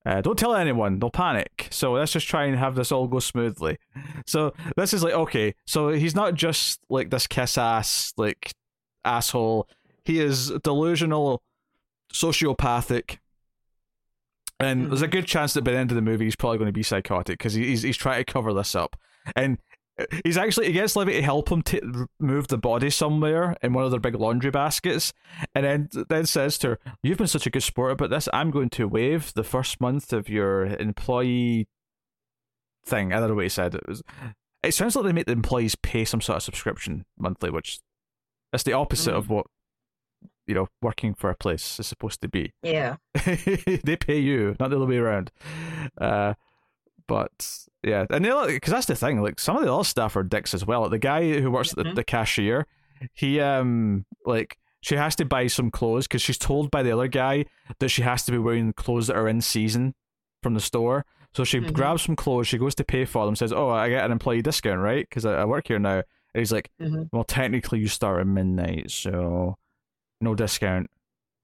Uh, 0.04 0.20
don't 0.20 0.40
tell 0.40 0.56
anyone; 0.56 0.98
they'll 0.98 1.12
panic. 1.12 1.68
So 1.70 1.92
let's 1.92 2.12
just 2.12 2.28
try 2.28 2.46
and 2.46 2.58
have 2.58 2.74
this 2.74 2.92
all 2.92 3.08
go 3.08 3.20
smoothly. 3.20 3.78
So 4.26 4.52
this 4.76 4.96
is 4.96 5.04
like 5.04 5.14
okay. 5.14 5.54
So 5.68 5.90
he's 5.90 6.16
not 6.16 6.34
just 6.34 6.80
like 6.90 7.12
this 7.12 7.28
kiss 7.28 7.56
ass 7.56 8.12
like 8.18 8.56
asshole. 9.06 9.68
He 10.04 10.20
is 10.20 10.52
delusional, 10.64 11.44
sociopathic, 12.12 13.18
and 14.62 14.90
there's 14.90 15.02
a 15.02 15.08
good 15.08 15.26
chance 15.26 15.54
that 15.54 15.64
by 15.64 15.72
the 15.72 15.78
end 15.78 15.92
of 15.92 15.96
the 15.96 16.02
movie 16.02 16.26
he's 16.26 16.36
probably 16.36 16.58
going 16.58 16.68
to 16.68 16.72
be 16.74 16.84
psychotic 16.84 17.38
because 17.38 17.54
he's 17.54 17.82
he's 17.82 17.98
trying 17.98 18.24
to 18.24 18.32
cover 18.32 18.54
this 18.54 18.76
up, 18.76 18.96
and 19.36 19.58
he's 20.24 20.38
actually 20.38 20.68
he 20.68 20.72
gets 20.74 20.96
Libby 20.96 21.14
to 21.14 21.22
help 21.22 21.52
him 21.52 21.62
to 21.64 22.08
move 22.20 22.48
the 22.48 22.58
body 22.58 22.90
somewhere 22.90 23.56
in 23.62 23.74
one 23.74 23.84
of 23.84 23.92
their 23.92 24.00
big 24.00 24.16
laundry 24.16 24.52
baskets, 24.52 25.14
and 25.54 25.66
then 25.66 25.90
then 26.10 26.26
says 26.26 26.58
to 26.60 26.68
her, 26.70 26.80
"You've 27.04 27.18
been 27.18 27.28
such 27.28 27.46
a 27.46 27.50
good 27.52 27.64
sport 27.64 27.92
about 27.92 28.10
this. 28.10 28.30
I'm 28.34 28.52
going 28.52 28.70
to 28.72 28.88
waive 28.88 29.34
the 29.34 29.44
first 29.44 29.82
month 29.82 30.14
of 30.14 30.30
your 30.30 30.66
employee 30.66 31.68
thing." 32.86 33.14
I 33.14 33.20
don't 33.20 33.30
know 33.30 33.36
what 33.36 33.44
he 33.46 33.50
said. 33.50 33.76
It 33.76 33.88
was. 33.88 34.02
It 34.64 34.74
sounds 34.74 34.96
like 34.96 35.06
they 35.06 35.14
make 35.14 35.26
the 35.26 35.32
employees 35.32 35.76
pay 35.76 36.06
some 36.06 36.22
sort 36.22 36.38
of 36.38 36.44
subscription 36.44 37.06
monthly, 37.18 37.50
which 37.50 37.80
is 38.54 38.64
the 38.64 38.74
opposite 38.74 39.14
Mm. 39.14 39.18
of 39.18 39.30
what 39.30 39.48
you 40.52 40.56
know 40.56 40.68
working 40.82 41.14
for 41.16 41.30
a 41.30 41.36
place 41.36 41.80
is 41.80 41.88
supposed 41.88 42.20
to 42.22 42.28
be. 42.28 42.52
Yeah. 42.64 42.98
they 43.88 43.96
pay 43.96 44.20
you, 44.20 44.56
not 44.60 44.70
the 44.70 44.76
other 44.78 44.86
way 44.86 44.98
around. 44.98 45.32
Uh, 46.00 46.34
but 47.08 47.58
yeah, 47.84 48.06
and 48.10 48.26
like 48.26 48.50
because 48.50 48.72
that's 48.74 48.86
the 48.86 48.96
thing. 48.96 49.22
Like 49.22 49.40
some 49.40 49.58
of 49.58 49.64
the 49.64 49.74
other 49.74 49.84
staff 49.84 50.16
are 50.16 50.24
dicks 50.24 50.54
as 50.54 50.66
well. 50.66 50.82
Like, 50.82 50.92
the 50.92 51.00
guy 51.00 51.40
who 51.40 51.52
works 51.52 51.72
at 51.72 51.78
the, 51.78 51.84
Mhm. 51.84 51.96
the 51.96 52.04
cashier, 52.04 52.68
he 53.14 53.40
um 53.40 54.06
like 54.26 54.58
she 54.82 54.96
has 54.96 55.16
to 55.18 55.26
buy 55.26 55.48
some 55.48 55.72
clothes 55.72 56.08
because 56.08 56.22
she's 56.22 56.38
told 56.38 56.72
by 56.72 56.84
the 56.84 56.92
other 56.92 57.08
guy 57.08 57.46
that 57.80 57.90
she 57.90 58.02
has 58.02 58.24
to 58.26 58.32
be 58.32 58.38
wearing 58.38 58.74
clothes 58.74 59.08
that 59.08 59.16
are 59.16 59.28
in 59.28 59.42
season 59.42 59.94
from 60.44 60.54
the 60.54 60.60
store. 60.62 61.06
So 61.34 61.44
she 61.44 61.60
Mhm. 61.60 61.74
grabs 61.74 62.02
some 62.04 62.16
clothes. 62.16 62.48
She 62.48 62.58
goes 62.58 62.76
to 62.76 62.84
pay 62.84 63.06
for 63.06 63.26
them. 63.26 63.36
Says, 63.36 63.54
"Oh, 63.54 63.70
I 63.70 63.90
get 63.90 64.04
an 64.06 64.12
employee 64.12 64.42
discount, 64.42 64.82
right? 64.82 65.08
Because 65.08 65.26
I, 65.26 65.42
I 65.42 65.46
work 65.46 65.68
here 65.68 65.80
now." 65.80 65.98
And 66.34 66.40
he's 66.42 66.52
like, 66.52 66.70
Mhm. 66.82 67.10
"Well, 67.12 67.24
technically 67.24 67.80
you 67.80 67.88
start 67.88 68.22
at 68.22 68.28
midnight, 68.28 68.90
so 68.92 69.56
no 70.22 70.36
discount 70.36 70.90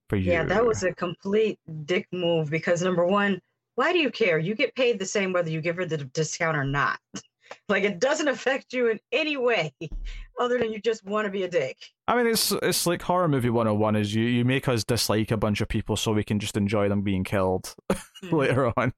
for 0.10 0.16
you." 0.16 0.32
Yeah, 0.32 0.44
that 0.44 0.66
was 0.66 0.84
a 0.84 0.94
complete 0.94 1.60
dick 1.86 2.08
move 2.12 2.50
because 2.50 2.82
number 2.82 3.06
one, 3.06 3.42
why 3.76 3.94
do 3.94 4.00
you 4.00 4.10
care? 4.10 4.40
You 4.40 4.56
get 4.56 4.76
paid 4.76 5.00
the 5.00 5.06
same 5.06 5.34
whether 5.34 5.50
you 5.50 5.62
give 5.62 5.76
her 5.78 5.86
the 5.86 5.98
discount 5.98 6.58
or 6.58 6.64
not. 6.64 7.00
like 7.70 7.84
it 7.84 8.00
doesn't 8.00 8.28
affect 8.28 8.74
you 8.74 8.90
in 8.90 9.00
any 9.12 9.38
way 9.38 9.74
other 10.40 10.58
than 10.58 10.72
you 10.72 10.80
just 10.80 11.06
want 11.06 11.26
to 11.26 11.32
be 11.32 11.44
a 11.44 11.48
dick. 11.48 11.78
I 12.08 12.16
mean, 12.16 12.28
it's 12.28 12.52
it's 12.62 12.86
like 12.86 13.02
horror 13.02 13.28
movie 13.28 13.50
101 13.50 13.96
is 13.96 14.14
you, 14.14 14.24
you 14.24 14.46
make 14.46 14.68
us 14.68 14.84
dislike 14.84 15.32
a 15.32 15.38
bunch 15.38 15.62
of 15.62 15.68
people 15.68 15.96
so 15.96 16.14
we 16.14 16.24
can 16.24 16.40
just 16.40 16.58
enjoy 16.58 16.90
them 16.90 17.02
being 17.02 17.24
killed 17.24 17.76
later 18.32 18.72
on. 18.78 18.94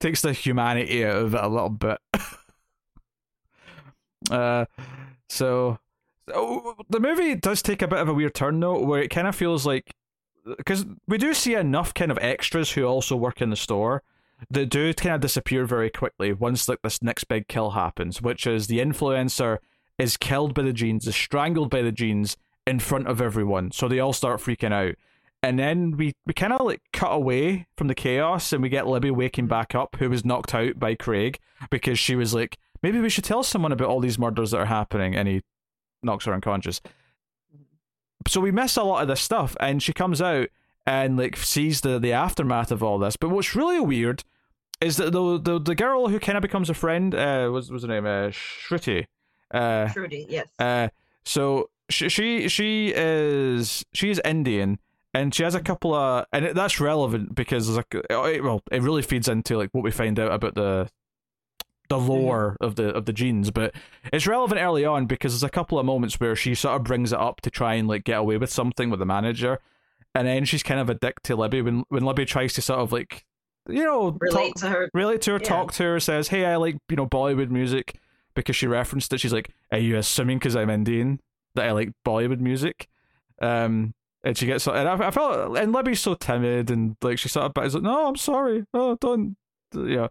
Takes 0.00 0.22
the 0.22 0.32
humanity 0.32 1.04
out 1.04 1.16
of 1.16 1.34
it 1.34 1.42
a 1.42 1.48
little 1.48 1.70
bit. 1.70 1.98
uh, 4.30 4.64
so 5.28 5.78
the 6.26 7.00
movie 7.00 7.34
does 7.34 7.62
take 7.62 7.82
a 7.82 7.88
bit 7.88 7.98
of 7.98 8.08
a 8.08 8.14
weird 8.14 8.34
turn 8.34 8.60
though, 8.60 8.84
where 8.84 9.02
it 9.02 9.08
kind 9.08 9.26
of 9.26 9.34
feels 9.34 9.66
like 9.66 9.94
because 10.56 10.84
we 11.06 11.18
do 11.18 11.34
see 11.34 11.54
enough 11.54 11.94
kind 11.94 12.10
of 12.10 12.18
extras 12.18 12.72
who 12.72 12.84
also 12.84 13.16
work 13.16 13.40
in 13.40 13.50
the 13.50 13.56
store 13.56 14.02
that 14.50 14.66
do 14.66 14.92
kind 14.94 15.14
of 15.14 15.20
disappear 15.20 15.64
very 15.64 15.90
quickly 15.90 16.32
once 16.32 16.68
like 16.68 16.82
this 16.82 17.02
next 17.02 17.24
big 17.24 17.48
kill 17.48 17.70
happens, 17.70 18.20
which 18.20 18.46
is 18.46 18.66
the 18.66 18.80
influencer 18.80 19.58
is 19.98 20.16
killed 20.16 20.54
by 20.54 20.62
the 20.62 20.72
jeans, 20.72 21.06
is 21.06 21.14
strangled 21.14 21.70
by 21.70 21.82
the 21.82 21.92
jeans 21.92 22.36
in 22.66 22.78
front 22.78 23.06
of 23.06 23.20
everyone. 23.20 23.70
So 23.70 23.88
they 23.88 24.00
all 24.00 24.12
start 24.12 24.40
freaking 24.40 24.72
out. 24.72 24.96
And 25.44 25.58
then 25.58 25.96
we, 25.96 26.12
we 26.26 26.34
kind 26.34 26.52
of 26.52 26.64
like 26.64 26.82
cut 26.92 27.10
away 27.10 27.66
from 27.76 27.88
the 27.88 27.94
chaos 27.94 28.52
and 28.52 28.62
we 28.62 28.68
get 28.68 28.86
Libby 28.86 29.10
waking 29.10 29.48
back 29.48 29.74
up, 29.74 29.96
who 29.98 30.08
was 30.08 30.24
knocked 30.24 30.54
out 30.54 30.78
by 30.78 30.94
Craig 30.94 31.38
because 31.70 31.98
she 31.98 32.14
was 32.14 32.32
like, 32.32 32.58
maybe 32.82 33.00
we 33.00 33.08
should 33.08 33.24
tell 33.24 33.42
someone 33.42 33.72
about 33.72 33.88
all 33.88 34.00
these 34.00 34.18
murders 34.18 34.52
that 34.52 34.58
are 34.58 34.66
happening. 34.66 35.16
And 35.16 35.26
he 35.28 35.42
knocks 36.02 36.24
her 36.24 36.34
unconscious. 36.34 36.80
So 38.28 38.40
we 38.40 38.52
miss 38.52 38.76
a 38.76 38.82
lot 38.82 39.02
of 39.02 39.08
this 39.08 39.20
stuff. 39.20 39.56
And 39.60 39.82
she 39.82 39.92
comes 39.92 40.22
out 40.22 40.48
and 40.86 41.16
like 41.16 41.36
sees 41.36 41.80
the, 41.80 41.98
the 41.98 42.12
aftermath 42.12 42.70
of 42.70 42.82
all 42.82 42.98
this. 42.98 43.16
But 43.16 43.30
what's 43.30 43.54
really 43.54 43.80
weird 43.80 44.24
is 44.80 44.96
that 44.96 45.12
the 45.12 45.38
the, 45.38 45.60
the 45.60 45.74
girl 45.74 46.08
who 46.08 46.18
kind 46.18 46.36
of 46.36 46.42
becomes 46.42 46.68
a 46.68 46.74
friend, 46.74 47.14
uh, 47.14 47.48
was 47.52 47.70
was 47.70 47.82
her 47.82 47.88
name? 47.88 48.04
Uh, 48.04 48.30
Shruti. 48.30 49.06
Uh, 49.52 49.88
Trudy, 49.88 50.26
yes. 50.28 50.48
uh, 50.58 50.88
so 51.24 51.70
she 51.90 52.08
she 52.08 52.48
she 52.48 52.92
is 52.96 53.84
she 53.92 54.10
is 54.10 54.20
Indian, 54.24 54.78
and 55.14 55.34
she 55.34 55.42
has 55.42 55.54
a 55.54 55.60
couple 55.60 55.94
of, 55.94 56.24
and 56.32 56.46
it, 56.46 56.54
that's 56.54 56.80
relevant 56.80 57.34
because 57.34 57.66
there's 57.66 57.76
like, 57.76 57.94
it, 57.94 58.42
well, 58.42 58.62
it 58.72 58.82
really 58.82 59.02
feeds 59.02 59.28
into 59.28 59.58
like 59.58 59.68
what 59.72 59.84
we 59.84 59.90
find 59.90 60.18
out 60.18 60.32
about 60.32 60.54
the 60.54 60.88
the 61.92 61.98
lore 62.12 62.56
of 62.60 62.76
the 62.76 62.88
of 62.94 63.04
the 63.04 63.12
jeans. 63.12 63.50
But 63.50 63.74
it's 64.12 64.26
relevant 64.26 64.60
early 64.60 64.84
on 64.84 65.06
because 65.06 65.32
there's 65.32 65.42
a 65.42 65.48
couple 65.50 65.78
of 65.78 65.86
moments 65.86 66.18
where 66.18 66.34
she 66.34 66.54
sort 66.54 66.76
of 66.76 66.84
brings 66.84 67.12
it 67.12 67.18
up 67.18 67.40
to 67.42 67.50
try 67.50 67.74
and 67.74 67.86
like 67.88 68.04
get 68.04 68.18
away 68.18 68.36
with 68.38 68.50
something 68.50 68.90
with 68.90 68.98
the 69.00 69.06
manager, 69.06 69.58
and 70.14 70.26
then 70.26 70.44
she's 70.44 70.62
kind 70.62 70.80
of 70.80 70.88
a 70.90 70.94
dick 70.94 71.20
to 71.24 71.36
Libby 71.36 71.62
when 71.62 71.84
when 71.88 72.04
Libby 72.04 72.24
tries 72.24 72.52
to 72.54 72.62
sort 72.62 72.80
of 72.80 72.92
like 72.92 73.24
you 73.68 73.84
know 73.84 74.16
Relate 74.20 74.54
talk, 74.54 74.56
to 74.56 74.68
her. 74.70 74.90
relate 74.94 75.22
to 75.22 75.32
her, 75.32 75.38
Yeah. 75.40 75.48
talk 75.48 75.72
to 75.74 75.82
her, 75.84 76.00
says, 76.00 76.28
"Hey, 76.28 76.44
I 76.46 76.56
like 76.56 76.76
you 76.88 76.96
know 76.96 77.06
Bollywood 77.06 77.50
music," 77.50 77.98
because 78.34 78.56
she 78.56 78.66
referenced 78.66 79.12
it. 79.12 79.18
She's 79.20 79.32
like, 79.32 79.50
"Are 79.70 79.78
you 79.78 79.96
assuming 79.96 80.38
because 80.38 80.56
I'm 80.56 80.70
Indian 80.70 81.20
that 81.54 81.66
I 81.68 81.72
like 81.72 81.90
Bollywood 82.06 82.40
music?" 82.40 82.88
Um, 83.40 83.94
and 84.24 84.36
she 84.38 84.46
gets 84.46 84.66
and 84.68 84.88
I, 84.88 85.08
I 85.08 85.10
felt 85.10 85.56
and 85.58 85.72
Libby's 85.72 86.00
so 86.00 86.14
timid 86.14 86.70
and 86.70 86.96
like 87.02 87.18
she 87.18 87.28
sort 87.28 87.46
of 87.46 87.54
but 87.54 87.66
is 87.66 87.74
like, 87.74 87.82
"No, 87.82 88.08
I'm 88.08 88.16
sorry. 88.16 88.64
Oh, 88.74 88.96
don't." 89.00 89.36
Yeah, 89.74 90.08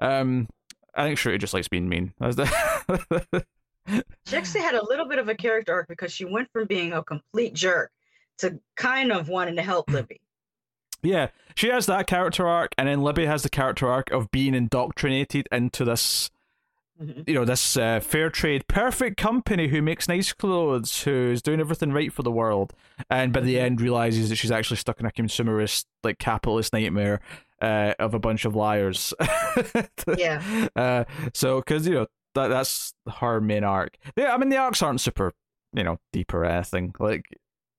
um, 0.00 0.48
I 0.96 1.04
think 1.04 1.18
Shruti 1.18 1.38
just 1.38 1.54
likes 1.54 1.68
being 1.68 1.88
mean. 1.88 2.12
She 4.26 4.36
actually 4.36 4.62
had 4.62 4.74
a 4.74 4.84
little 4.84 5.06
bit 5.06 5.20
of 5.20 5.28
a 5.28 5.34
character 5.36 5.72
arc 5.72 5.86
because 5.86 6.10
she 6.12 6.24
went 6.24 6.50
from 6.52 6.66
being 6.66 6.92
a 6.92 7.04
complete 7.04 7.54
jerk 7.54 7.92
to 8.38 8.58
kind 8.74 9.12
of 9.12 9.28
wanting 9.28 9.54
to 9.56 9.62
help 9.62 9.88
Libby. 9.92 10.20
yeah, 11.04 11.28
she 11.54 11.68
has 11.68 11.86
that 11.86 12.08
character 12.08 12.48
arc, 12.48 12.72
and 12.76 12.88
then 12.88 13.00
Libby 13.02 13.26
has 13.26 13.44
the 13.44 13.48
character 13.48 13.88
arc 13.88 14.10
of 14.10 14.30
being 14.32 14.54
indoctrinated 14.54 15.46
into 15.52 15.84
this 15.84 16.30
Mhm. 16.98 17.28
you 17.28 17.34
know 17.34 17.44
this 17.44 17.76
uh, 17.76 18.00
fair 18.00 18.30
trade 18.30 18.66
perfect 18.68 19.18
company 19.18 19.68
who 19.68 19.82
makes 19.82 20.08
nice 20.08 20.32
clothes 20.32 21.02
who's 21.02 21.42
doing 21.42 21.60
everything 21.60 21.92
right 21.92 22.10
for 22.10 22.22
the 22.22 22.30
world 22.30 22.72
and 23.10 23.34
by 23.34 23.40
the 23.40 23.60
end 23.60 23.82
realizes 23.82 24.30
that 24.30 24.36
she's 24.36 24.50
actually 24.50 24.78
stuck 24.78 24.98
in 24.98 25.04
a 25.04 25.10
consumerist 25.10 25.84
like 26.02 26.18
capitalist 26.18 26.72
nightmare 26.72 27.20
uh, 27.62 27.94
of 27.98 28.14
a 28.14 28.18
bunch 28.18 28.44
of 28.44 28.54
liars 28.54 29.14
Yeah. 30.18 30.68
uh, 30.76 31.04
so 31.34 31.60
because 31.60 31.86
you 31.86 31.94
know 31.94 32.06
that 32.34 32.48
that's 32.48 32.92
her 33.20 33.40
main 33.40 33.64
arc 33.64 33.96
yeah 34.16 34.34
i 34.34 34.36
mean 34.36 34.50
the 34.50 34.58
arcs 34.58 34.82
aren't 34.82 35.00
super 35.00 35.32
you 35.72 35.82
know 35.82 35.98
deep 36.12 36.34
or 36.34 36.44
anything 36.44 36.94
like 36.98 37.24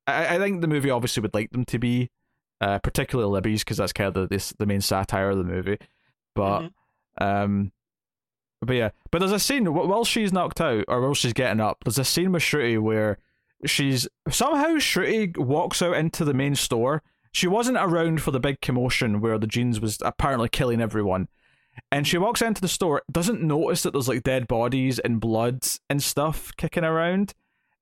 i, 0.08 0.36
I 0.36 0.40
think 0.40 0.62
the 0.62 0.68
movie 0.68 0.90
obviously 0.90 1.22
would 1.22 1.34
like 1.36 1.52
them 1.52 1.66
to 1.66 1.78
be 1.80 2.10
uh, 2.60 2.80
particularly 2.80 3.32
libby's 3.32 3.64
because 3.64 3.78
that's 3.78 3.94
kind 3.94 4.08
of 4.08 4.14
the, 4.16 4.28
this, 4.28 4.54
the 4.58 4.66
main 4.66 4.82
satire 4.82 5.30
of 5.30 5.38
the 5.38 5.44
movie 5.44 5.78
but 6.34 6.62
Mhm. 6.62 6.72
um 7.22 7.72
but 8.60 8.76
yeah, 8.76 8.90
but 9.12 9.20
there's 9.20 9.32
a 9.32 9.38
scene 9.38 9.72
while 9.72 10.04
she's 10.04 10.34
knocked 10.34 10.60
out 10.60 10.84
or 10.88 11.00
while 11.00 11.14
she's 11.14 11.32
getting 11.34 11.62
up. 11.62 11.84
There's 11.86 12.00
a 12.00 12.04
scene 12.04 12.32
with 12.32 12.42
Shruti 12.42 12.80
where 12.82 13.20
she's 13.68 14.08
somehow 14.32 14.78
Shruti 14.78 15.38
walks 15.38 15.80
out 15.84 15.96
into 15.96 16.26
the 16.26 16.34
main 16.34 16.56
store. 16.56 17.04
She 17.38 17.48
wasn't 17.48 17.78
around 17.78 18.24
for 18.24 18.32
the 18.32 18.40
big 18.40 18.62
commotion 18.62 19.22
where 19.22 19.38
the 19.38 19.46
jeans 19.46 19.80
was 19.80 20.00
apparently 20.02 20.50
killing 20.50 20.82
everyone, 20.82 21.28
and 21.92 22.08
she 22.08 22.18
walks 22.18 22.42
into 22.42 22.62
the 22.62 22.68
store. 22.68 23.04
Doesn't 23.12 23.44
notice 23.44 23.84
that 23.84 23.92
there's 23.94 24.08
like 24.08 24.24
dead 24.24 24.48
bodies 24.48 24.98
and 24.98 25.20
blood 25.20 25.64
and 25.88 26.02
stuff 26.02 26.52
kicking 26.58 26.84
around, 26.84 27.36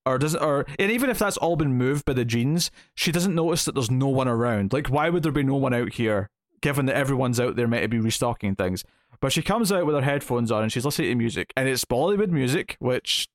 or 0.04 0.18
doesn't 0.18 0.42
or 0.42 0.66
and 0.78 0.90
even 0.92 1.08
if 1.08 1.18
that's 1.18 1.38
all 1.38 1.56
been 1.56 1.72
moved 1.72 2.04
by 2.04 2.12
the 2.12 2.26
jeans, 2.26 2.70
she 2.94 3.10
doesn't 3.10 3.34
notice 3.34 3.64
that 3.64 3.74
there's 3.74 3.90
no 3.90 4.08
one 4.08 4.28
around. 4.28 4.74
Like, 4.74 4.88
why 4.88 5.08
would 5.08 5.22
there 5.22 5.32
be 5.32 5.42
no 5.42 5.56
one 5.56 5.72
out 5.72 5.94
here? 5.94 6.28
Given 6.60 6.84
that 6.84 6.96
everyone's 6.96 7.40
out 7.40 7.56
there 7.56 7.66
meant 7.66 7.82
to 7.84 7.88
be 7.88 7.98
restocking 7.98 8.56
things. 8.56 8.84
But 9.20 9.32
she 9.32 9.40
comes 9.40 9.72
out 9.72 9.86
with 9.86 9.94
her 9.94 10.02
headphones 10.02 10.52
on 10.52 10.64
and 10.64 10.70
she's 10.70 10.84
listening 10.84 11.08
to 11.12 11.14
music, 11.14 11.54
and 11.56 11.66
it's 11.66 11.86
Bollywood 11.86 12.28
music, 12.28 12.76
which 12.78 13.26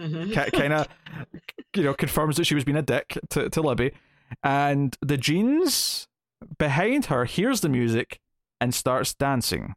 Mhm. 0.00 0.52
kind 0.52 0.72
of, 0.72 0.86
you 1.74 1.82
know, 1.82 1.92
confirms 1.94 2.36
that 2.36 2.44
she 2.44 2.54
was 2.54 2.62
being 2.64 2.76
a 2.78 2.82
dick 2.82 3.18
to, 3.30 3.50
to 3.50 3.60
Libby. 3.60 3.90
And 4.42 4.96
the 5.00 5.16
jeans 5.16 6.06
behind 6.58 7.06
her 7.06 7.24
hears 7.24 7.60
the 7.60 7.68
music 7.68 8.18
and 8.60 8.74
starts 8.74 9.14
dancing. 9.14 9.74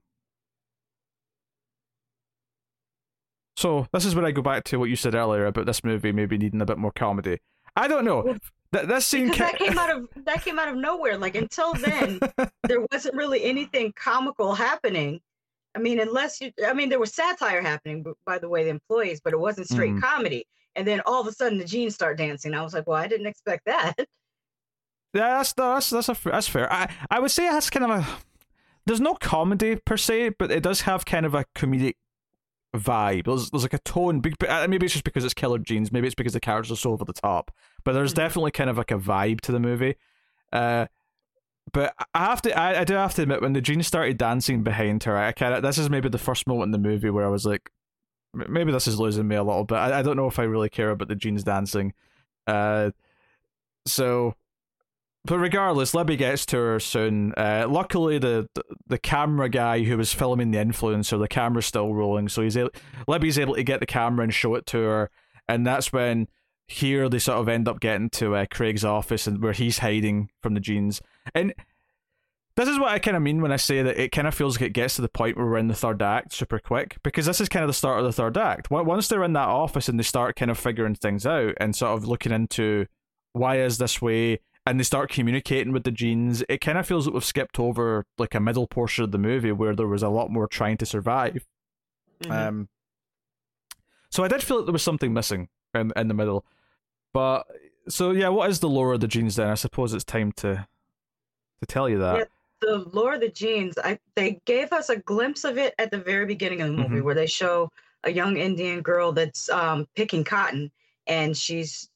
So 3.58 3.86
this 3.94 4.06
is 4.06 4.16
where 4.16 4.26
I 4.26 4.32
go 4.32 4.42
back 4.42 4.64
to 4.66 4.78
what 4.78 4.90
you 4.90 4.96
said 4.96 5.16
earlier 5.16 5.46
about 5.46 5.66
this 5.66 5.84
movie 5.84 6.12
maybe 6.12 6.38
needing 6.38 6.62
a 6.62 6.66
bit 6.66 6.78
more 6.78 6.92
comedy. 6.92 7.40
I 7.76 7.88
don't 7.88 8.06
know. 8.06 8.22
Well, 8.22 8.38
Th- 8.74 8.88
this 8.88 9.06
scene 9.06 9.32
ca- 9.32 9.52
that 9.52 9.58
came 9.60 9.78
out 9.78 9.92
of 9.96 10.08
that 10.26 10.44
came 10.44 10.58
out 10.58 10.68
of 10.68 10.76
nowhere. 10.76 11.18
Like 11.18 11.36
until 11.36 11.74
then, 11.76 12.20
there 12.64 12.82
wasn't 12.92 13.16
really 13.16 13.44
anything 13.44 13.94
comical 13.96 14.56
happening. 14.56 15.20
I 15.76 15.80
mean, 15.80 16.00
unless 16.00 16.42
you, 16.42 16.52
I 16.66 16.74
mean, 16.74 16.90
there 16.90 17.00
was 17.00 17.14
satire 17.14 17.62
happening 17.62 18.04
by 18.26 18.38
the 18.40 18.50
way 18.50 18.64
the 18.64 18.70
employees, 18.72 19.22
but 19.24 19.34
it 19.34 19.40
wasn't 19.40 19.70
straight 19.70 19.94
Mhm. 19.94 20.02
comedy. 20.02 20.46
And 20.76 20.88
then 20.88 21.02
all 21.06 21.22
of 21.22 21.28
a 21.28 21.32
sudden, 21.32 21.60
the 21.60 21.66
jeans 21.66 21.94
start 21.94 22.18
dancing. 22.18 22.54
I 22.56 22.64
was 22.64 22.74
like, 22.74 22.88
well, 22.88 22.98
I 22.98 23.08
didn't 23.08 23.28
expect 23.28 23.66
that. 23.66 23.96
Yeah, 25.14 25.38
that's 25.38 25.54
that's 25.54 25.90
that's 25.92 26.10
a, 26.10 26.18
that's 26.26 26.48
fair. 26.48 26.72
I 26.72 26.92
I 27.12 27.20
would 27.20 27.32
say 27.32 27.46
it 27.48 27.52
has 27.52 27.70
kind 27.70 27.86
of 27.86 28.00
a 28.00 28.08
there's 28.86 29.02
no 29.02 29.14
comedy 29.14 29.76
per 29.76 29.96
se, 29.98 30.30
but 30.40 30.52
it 30.52 30.64
does 30.64 30.82
have 30.82 31.06
kind 31.06 31.26
of 31.26 31.34
a 31.36 31.46
comedic 31.56 31.96
vibe. 32.76 33.26
There's 33.26 33.50
there's 33.52 33.64
like 33.64 33.74
a 33.74 33.80
tone. 33.80 34.22
uh, 34.50 34.68
Maybe 34.68 34.86
it's 34.88 34.94
just 34.94 35.06
because 35.06 35.24
it's 35.24 35.34
Killer 35.34 35.60
Jeans. 35.60 35.92
Maybe 35.92 36.08
it's 36.08 36.16
because 36.16 36.34
the 36.34 36.40
characters 36.40 36.72
are 36.72 36.76
so 36.82 36.92
over 36.92 37.06
the 37.06 37.14
top. 37.14 37.52
But 37.84 37.94
there's 37.94 38.14
Mhm. 38.14 38.18
definitely 38.18 38.52
kind 38.52 38.70
of 38.70 38.78
like 38.78 38.92
a 38.92 38.98
vibe 38.98 39.42
to 39.42 39.52
the 39.52 39.60
movie. 39.60 39.96
Uh, 40.52 40.88
but 41.72 41.94
I 42.14 42.26
have 42.26 42.42
to, 42.42 42.60
I, 42.60 42.82
I 42.82 42.84
do 42.84 42.94
have 42.96 43.14
to 43.16 43.22
admit, 43.22 43.42
when 43.42 43.54
the 43.54 43.62
jeans 43.62 43.88
started 43.88 44.18
dancing 44.18 44.64
behind 44.64 45.04
her, 45.06 45.16
I 45.18 45.32
kind 45.32 45.54
of 45.54 45.62
this 45.62 45.78
is 45.78 45.90
maybe 45.90 46.10
the 46.10 46.18
first 46.18 46.46
moment 46.48 46.68
in 46.68 46.72
the 46.72 46.90
movie 46.90 47.10
where 47.10 47.26
I 47.26 47.30
was 47.30 47.46
like, 47.46 47.70
maybe 48.34 48.72
this 48.72 48.88
is 48.88 49.00
losing 49.00 49.28
me 49.28 49.36
a 49.36 49.44
little 49.44 49.64
bit. 49.64 49.76
I, 49.76 50.00
I 50.00 50.02
don't 50.02 50.18
know 50.18 50.28
if 50.28 50.40
I 50.40 50.44
really 50.44 50.70
care 50.70 50.90
about 50.92 51.08
the 51.08 51.16
jeans 51.16 51.44
dancing. 51.44 51.94
Uh, 52.48 52.92
so 53.86 54.36
but 55.26 55.38
regardless, 55.38 55.94
Libby 55.94 56.18
gets 56.18 56.46
to 56.48 56.58
her 56.58 56.80
soon. 56.80 57.34
Uh, 57.38 57.66
luckily, 57.70 58.18
the, 58.18 58.50
the 58.56 58.64
the 58.88 58.98
camera 58.98 59.50
guy 59.50 59.84
who 59.84 59.98
was 59.98 60.14
filming 60.14 60.52
the 60.52 60.58
influencer, 60.58 61.20
the 61.20 61.28
camera's 61.28 61.66
still 61.66 61.94
rolling, 61.94 62.30
so 62.30 62.42
he's 62.42 62.58
able, 62.58 62.72
Libby's 63.08 63.40
able 63.40 63.56
to 63.56 63.64
get 63.64 63.80
the 63.80 63.86
camera 63.86 64.24
and 64.24 64.34
show 64.34 64.56
it 64.56 64.66
to 64.68 64.78
her, 64.78 65.10
and 65.48 65.66
that's 65.66 65.94
when 65.94 66.28
here 66.68 67.10
they 67.10 67.20
sort 67.20 67.40
of 67.40 67.50
end 67.50 67.68
up 67.68 67.80
getting 67.80 68.10
to 68.10 68.36
uh, 68.36 68.46
Craig's 68.50 68.86
office 68.86 69.28
and 69.28 69.42
where 69.42 69.54
he's 69.54 69.80
hiding 69.80 70.30
from 70.42 70.54
the 70.54 70.60
jeans. 70.60 71.02
And 71.36 71.54
this 72.56 72.70
is 72.70 72.80
what 72.80 72.92
I 72.92 73.00
kind 73.00 73.18
of 73.18 73.24
mean 73.24 73.42
when 73.42 73.52
I 73.52 73.58
say 73.58 73.82
that 73.82 74.00
it 74.00 74.12
kind 74.12 74.28
of 74.28 74.36
feels 74.36 74.56
like 74.56 74.70
it 74.70 74.74
gets 74.74 74.96
to 74.96 75.02
the 75.02 75.10
point 75.10 75.38
where 75.38 75.46
we're 75.46 75.58
in 75.58 75.68
the 75.68 75.74
third 75.74 76.02
act 76.02 76.34
super 76.34 76.60
quick 76.60 76.98
because 77.04 77.26
this 77.26 77.42
is 77.42 77.50
kind 77.50 77.64
of 77.64 77.68
the 77.68 77.74
start 77.74 78.00
of 78.00 78.06
the 78.06 78.14
third 78.14 78.38
act. 78.38 78.70
Once 78.70 79.08
they're 79.08 79.24
in 79.24 79.34
that 79.34 79.48
office 79.48 79.90
and 79.90 79.98
they 79.98 80.04
start 80.04 80.36
kind 80.36 80.52
of 80.52 80.58
figuring 80.58 80.96
things 80.96 81.26
out 81.26 81.56
and 81.58 81.76
sort 81.76 81.98
of 81.98 82.06
looking 82.06 82.32
into 82.32 82.86
why 83.34 83.60
is 83.60 83.78
this 83.80 84.02
way 84.02 84.40
and 84.66 84.80
they 84.80 84.84
start 84.84 85.10
communicating 85.10 85.74
with 85.74 85.84
the 85.84 85.92
jeans, 85.92 86.44
it 86.48 86.60
kind 86.60 86.78
of 86.78 86.88
feels 86.88 87.06
like 87.06 87.14
we've 87.14 87.26
skipped 87.26 87.60
over 87.60 88.06
like 88.18 88.34
a 88.36 88.40
middle 88.40 88.68
portion 88.68 89.04
of 89.04 89.12
the 89.12 89.18
movie 89.18 89.52
where 89.52 89.76
there 89.76 89.88
was 89.88 90.04
a 90.04 90.10
lot 90.10 90.30
more 90.32 90.48
trying 90.48 90.78
to 90.78 90.86
survive. 90.86 91.46
Mhm. 92.22 92.32
Um, 92.32 92.70
so 94.10 94.24
I 94.24 94.28
did 94.28 94.42
feel 94.44 94.58
like 94.58 94.66
there 94.68 94.74
was 94.74 94.84
something 94.84 95.14
missing 95.14 95.50
in 95.74 95.92
in 95.96 96.08
the 96.08 96.14
middle, 96.14 96.46
but 97.14 97.44
so 97.90 98.12
yeah, 98.12 98.30
what 98.30 98.50
is 98.50 98.60
the 98.62 98.70
lore 98.70 98.94
of 98.94 99.02
the 99.02 99.08
jeans 99.08 99.36
then? 99.36 99.50
I 99.50 99.56
suppose 99.56 99.94
it's 99.94 100.04
time 100.06 100.32
to 100.34 100.68
to 101.60 101.66
tell 101.66 101.90
you 101.90 102.00
that. 102.00 102.18
Yeah. 102.18 102.24
the 102.62 102.78
lore 102.94 103.16
of 103.16 103.20
the 103.20 103.28
jeans, 103.28 103.78
i 103.84 104.00
they 104.16 104.40
gave 104.46 104.72
us 104.72 104.88
a 104.88 104.96
glimpse 104.96 105.44
of 105.44 105.58
it 105.58 105.74
at 105.80 105.92
the 105.92 105.98
very 105.98 106.26
beginning 106.26 106.62
of 106.62 106.68
the 106.70 106.78
movie 106.78 106.96
Mhm. 107.02 107.04
where 107.04 107.16
they 107.16 107.26
show 107.28 107.70
a 108.06 108.10
young 108.12 108.38
indian 108.38 108.80
girl 108.82 109.12
that's 109.12 109.50
um, 109.50 109.86
picking 109.96 110.24
cotton 110.24 110.72
and 111.08 111.36
she's 111.36 111.90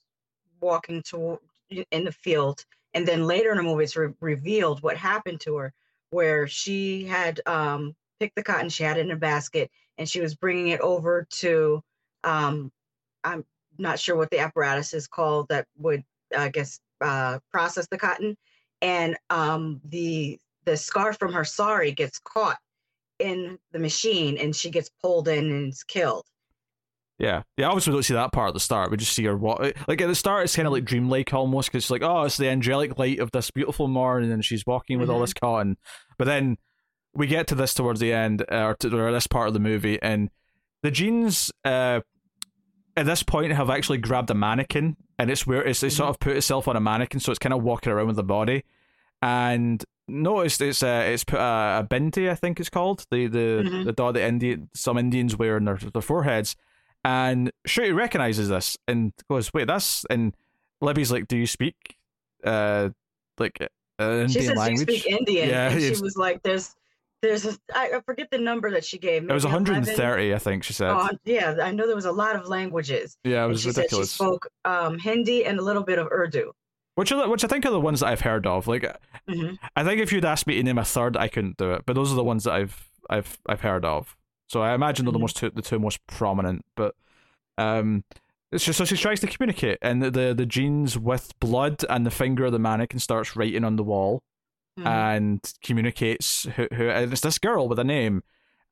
walking 0.60 1.02
to 1.04 1.40
in 1.70 2.04
the 2.04 2.12
field 2.12 2.64
and 2.94 3.08
then 3.08 3.26
later 3.26 3.52
in 3.52 3.58
the 3.58 3.64
movie 3.64 3.84
it's 3.84 3.96
re- 3.96 4.14
revealed 4.22 4.82
what 4.82 4.98
happened 4.98 5.40
to 5.42 5.58
her 5.58 5.74
where 6.10 6.48
she 6.48 7.06
had 7.06 7.42
um, 7.46 7.96
picked 8.20 8.36
the 8.36 8.44
cotton 8.44 8.70
she 8.70 8.84
had 8.84 8.98
it 8.98 9.02
in 9.02 9.12
a 9.12 9.16
basket 9.16 9.70
and 9.98 10.10
she 10.10 10.22
was 10.22 10.36
bringing 10.36 10.70
it 10.70 10.82
over 10.82 11.28
to 11.30 11.82
um, 12.24 12.72
i'm 13.24 13.46
not 13.78 14.00
sure 14.00 14.16
what 14.16 14.30
the 14.32 14.40
apparatus 14.40 14.94
is 14.94 15.08
called 15.08 15.48
that 15.50 15.66
would 15.78 16.04
i 16.38 16.50
guess 16.50 16.80
uh, 17.02 17.40
process 17.52 17.88
the 17.92 17.98
cotton 17.98 18.36
and 18.82 19.18
um, 19.30 19.82
the 19.86 20.40
the 20.66 20.78
scarf 20.78 21.18
from 21.18 21.34
her 21.34 21.46
sari 21.46 21.92
gets 21.92 22.20
caught 22.20 22.58
in 23.20 23.58
the 23.72 23.80
machine 23.80 24.38
and 24.38 24.56
she 24.56 24.70
gets 24.70 24.90
pulled 25.02 25.28
in 25.28 25.52
and 25.52 25.70
is 25.74 25.84
killed. 25.84 26.26
Yeah, 27.20 27.42
yeah. 27.58 27.68
Obviously, 27.68 27.92
we 27.92 27.96
don't 27.98 28.04
see 28.04 28.14
that 28.14 28.32
part 28.32 28.50
at 28.50 28.54
the 28.54 28.60
start. 28.60 28.92
We 28.92 28.98
just 28.98 29.14
see 29.14 29.26
her 29.26 29.36
what 29.36 29.60
like 29.88 30.02
at 30.02 30.08
the 30.08 30.14
start. 30.16 30.44
It's 30.44 30.56
kind 30.56 30.68
of 30.68 30.72
like 30.72 30.86
dreamlike 30.86 31.34
almost 31.34 31.70
because 31.72 31.86
it's 31.86 31.92
like, 31.92 32.04
oh, 32.04 32.24
it's 32.24 32.38
the 32.38 32.48
angelic 32.50 33.00
light 33.00 33.20
of 33.20 33.32
this 33.32 33.50
beautiful 33.50 33.88
morning, 33.88 34.32
and 34.32 34.46
she's 34.46 34.66
walking 34.68 35.00
with 35.00 35.10
all 35.10 35.18
Mhm. 35.20 35.24
this 35.24 35.34
cotton. 35.34 35.78
But 36.20 36.26
then 36.26 36.58
we 37.16 37.26
get 37.26 37.48
to 37.48 37.56
this 37.56 37.74
towards 37.74 38.00
the 38.00 38.14
end, 38.14 38.44
uh, 38.52 38.66
or, 38.66 38.76
to, 38.76 38.96
or 38.96 39.12
this 39.12 39.26
part 39.26 39.48
of 39.48 39.54
the 39.56 39.60
movie, 39.60 40.00
and 40.02 40.30
the 40.84 40.92
jeans 40.92 41.52
uh, 41.66 42.02
at 42.96 43.06
this 43.08 43.24
point 43.24 43.52
have 43.52 43.72
actually 43.72 43.98
grabbed 43.98 44.30
a 44.30 44.36
mannequin, 44.36 44.96
and 45.18 45.32
it's 45.32 45.48
where 45.48 45.64
it's 45.64 45.80
they 45.80 45.90
sort 45.90 46.10
of 46.12 46.20
put 46.20 46.36
itself 46.38 46.68
on 46.68 46.76
a 46.76 46.80
mannequin, 46.80 47.20
so 47.20 47.32
it's 47.32 47.40
kind 47.40 47.54
of 47.54 47.64
walking 47.64 47.92
around 47.92 48.08
with 48.08 48.16
the 48.18 48.24
body. 48.24 48.64
And 49.24 49.84
noticed 50.08 50.62
it's 50.62 50.84
uh, 50.84 51.04
it's 51.08 51.24
put 51.24 51.40
a, 51.40 51.80
a 51.84 51.88
bindi, 51.90 52.30
I 52.30 52.36
think 52.36 52.60
it's 52.60 52.70
called 52.70 53.06
the 53.10 53.26
the 53.26 53.64
Mhm. 53.66 53.86
the 53.86 53.92
dot 53.92 54.14
that 54.14 54.22
Indian 54.28 54.70
some 54.76 55.00
Indians 55.00 55.36
wear 55.36 55.56
on 55.56 55.66
their 55.66 55.78
their 55.78 56.02
foreheads. 56.04 56.56
And 57.08 57.52
Shruti 57.66 57.96
recognizes 57.96 58.50
this 58.50 58.78
and 58.88 59.14
goes, 59.30 59.54
"Wait, 59.54 59.66
that's." 59.68 60.06
And 60.10 60.36
Libby's 60.82 61.10
like, 61.10 61.28
"Do 61.30 61.38
you 61.38 61.48
speak, 61.48 61.76
uh, 62.44 62.90
like 63.38 63.58
uh, 63.62 64.04
Indian 64.04 64.28
she 64.30 64.42
says 64.42 64.58
language?" 64.58 64.90
you 64.90 64.98
speak 65.00 65.06
Indian. 65.12 65.50
Yeah, 65.50 65.70
and 65.72 65.82
she 65.82 66.02
was 66.02 66.18
like, 66.18 66.44
There's 66.44 66.76
there's 67.22 67.46
a, 67.46 67.56
I 67.74 68.02
forget 68.06 68.30
the 68.30 68.38
number 68.38 68.70
that 68.72 68.84
she 68.84 68.98
gave. 68.98 69.24
It 69.24 69.34
was 69.34 69.46
maybe 69.46 69.56
11? 69.56 69.74
130, 69.86 70.34
I 70.36 70.38
think 70.38 70.64
she 70.64 70.74
said. 70.74 70.92
Oh, 70.92 71.10
yeah, 71.24 71.56
I 71.64 71.72
know 71.72 71.88
there 71.88 71.96
was 71.96 72.06
a 72.06 72.12
lot 72.12 72.36
of 72.36 72.48
languages. 72.48 73.18
yeah, 73.24 73.40
it 73.40 73.44
And 73.46 73.52
was 73.54 73.62
she 73.62 73.70
ridiculous. 73.70 74.12
said 74.12 74.24
she 74.26 74.28
spoke 74.30 74.48
um, 74.66 75.00
Hindi 75.00 75.46
and 75.46 75.58
a 75.60 75.62
little 75.64 75.84
bit 75.84 75.98
of 75.98 76.08
Urdu. 76.12 76.52
Which 76.96 77.12
are 77.12 77.22
the, 77.24 77.30
which 77.30 77.44
I 77.44 77.48
think 77.48 77.66
are 77.66 77.72
the 77.72 77.80
ones 77.80 78.02
that 78.02 78.08
I've 78.08 78.22
heard 78.22 78.46
of. 78.46 78.68
Like, 78.68 78.86
hmm 79.30 79.54
I 79.76 79.84
think 79.84 80.02
if 80.02 80.12
you'd 80.12 80.26
asked 80.26 80.46
me 80.46 80.56
to 80.56 80.64
name 80.64 80.78
a 80.78 80.84
third, 80.86 81.16
I 81.16 81.28
couldn't 81.28 81.58
do 81.58 81.72
it. 81.72 81.84
But 81.86 81.94
those 81.96 82.12
are 82.12 82.16
the 82.16 82.24
ones 82.24 82.44
that 82.44 82.54
I've 82.54 82.90
I've 83.10 83.40
I've 83.48 83.62
heard 83.62 83.86
of. 83.86 84.16
So 84.48 84.62
I 84.62 84.74
imagine 84.74 85.06
they're 85.06 85.12
the 85.12 85.18
Mhm. 85.20 85.22
most 85.22 85.38
two, 85.38 85.50
the 85.50 85.62
two 85.62 85.80
most 85.80 86.06
prominent. 86.08 86.66
But 86.76 86.96
um, 87.58 88.04
it's 88.52 88.64
just, 88.64 88.78
so 88.78 88.86
she 88.86 88.96
tries 88.98 89.20
to 89.22 89.28
communicate, 89.28 89.78
and 89.82 90.02
the, 90.02 90.10
the 90.12 90.34
the 90.34 90.46
jeans 90.46 90.98
with 90.98 91.38
blood 91.40 91.84
and 91.90 92.06
the 92.06 92.12
finger 92.12 92.46
of 92.46 92.52
the 92.54 92.60
mannequin 92.60 93.00
starts 93.00 93.36
writing 93.36 93.64
on 93.64 93.76
the 93.76 93.84
wall 93.84 94.24
Mm-hmm. 94.80 94.88
and 94.88 95.54
communicates 95.64 96.44
who 96.56 96.68
who 96.72 96.88
and 96.88 97.12
it's 97.12 97.22
this 97.22 97.40
girl 97.40 97.68
with 97.68 97.80
a 97.80 97.84
name. 97.84 98.22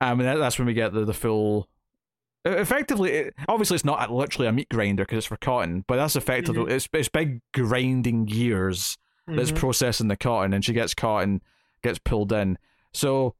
Um, 0.02 0.20
and 0.20 0.30
that- 0.30 0.38
that's 0.38 0.60
when 0.60 0.68
we 0.68 0.74
get 0.76 0.94
the 0.94 1.04
the 1.04 1.14
full. 1.16 1.68
Effectively, 2.46 3.12
it, 3.12 3.34
obviously, 3.48 3.74
it's 3.74 3.84
not 3.86 4.12
literally 4.12 4.48
a 4.48 4.52
meat 4.52 4.70
grinder 4.70 5.04
because 5.04 5.18
it's 5.18 5.26
for 5.28 5.38
cotton, 5.38 5.84
but 5.88 5.96
that's 5.96 6.16
effectively 6.16 6.72
it's 6.72 6.88
it's 6.94 7.10
big 7.10 7.42
grinding 7.56 8.26
gears 8.26 9.00
that's 9.28 9.52
Mhm. 9.52 9.56
processing 9.58 10.08
the 10.10 10.16
cotton 10.16 10.54
and 10.54 10.64
she 10.64 10.72
gets 10.74 10.94
caught 10.94 11.24
and 11.24 11.42
gets 11.82 11.98
pulled 11.98 12.32
in. 12.32 12.60
So 12.94 13.34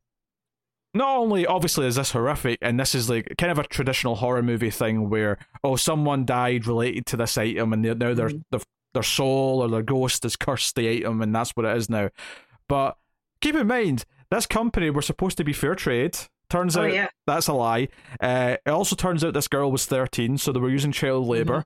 not 0.96 1.18
only 1.18 1.46
obviously 1.46 1.86
is 1.86 1.96
this 1.98 2.12
horrific 2.12 2.58
and 2.62 2.80
this 2.80 2.96
is 2.96 3.10
like 3.10 3.36
kind 3.38 3.52
of 3.52 3.60
a 3.60 3.64
traditional 3.64 4.16
horror 4.16 4.42
movie 4.42 4.72
thing 4.72 5.10
where 5.10 5.38
oh 5.64 5.76
someone 5.76 6.26
died 6.26 6.66
related 6.66 7.06
to 7.08 7.18
this 7.18 7.38
item 7.38 7.74
and 7.74 7.84
they're, 7.86 7.94
now 7.96 8.14
their 8.14 8.30
Mhm. 8.30 8.44
their 8.52 8.62
their 8.94 9.04
soul 9.04 9.62
or 9.62 9.68
their 9.70 9.82
ghost 9.84 10.24
has 10.24 10.36
cursed 10.38 10.76
the 10.76 10.90
item 10.90 11.22
and 11.22 11.36
that's 11.36 11.52
what 11.52 11.66
it 11.66 11.76
is 11.78 11.90
now. 11.90 12.10
But 12.70 12.98
keep 13.42 13.56
in 13.56 13.68
mind 13.68 14.06
this 14.32 14.46
company 14.48 14.90
were 14.90 15.02
supposed 15.02 15.38
to 15.38 15.44
be 15.44 15.54
fair 15.54 15.76
trade. 15.76 16.18
Turns 16.50 16.78
Oh 16.78 16.84
out 16.84 16.94
yeah. 16.94 17.08
that's 17.28 17.48
a 17.48 17.54
lie. 17.54 17.90
Uh, 18.22 18.58
it 18.66 18.70
also 18.70 18.96
turns 18.96 19.24
out 19.24 19.34
this 19.34 19.48
girl 19.48 19.72
was 19.72 19.86
13, 19.86 20.38
so 20.38 20.52
they 20.52 20.60
were 20.60 20.70
using 20.70 20.92
child 20.92 21.28
labor. 21.28 21.66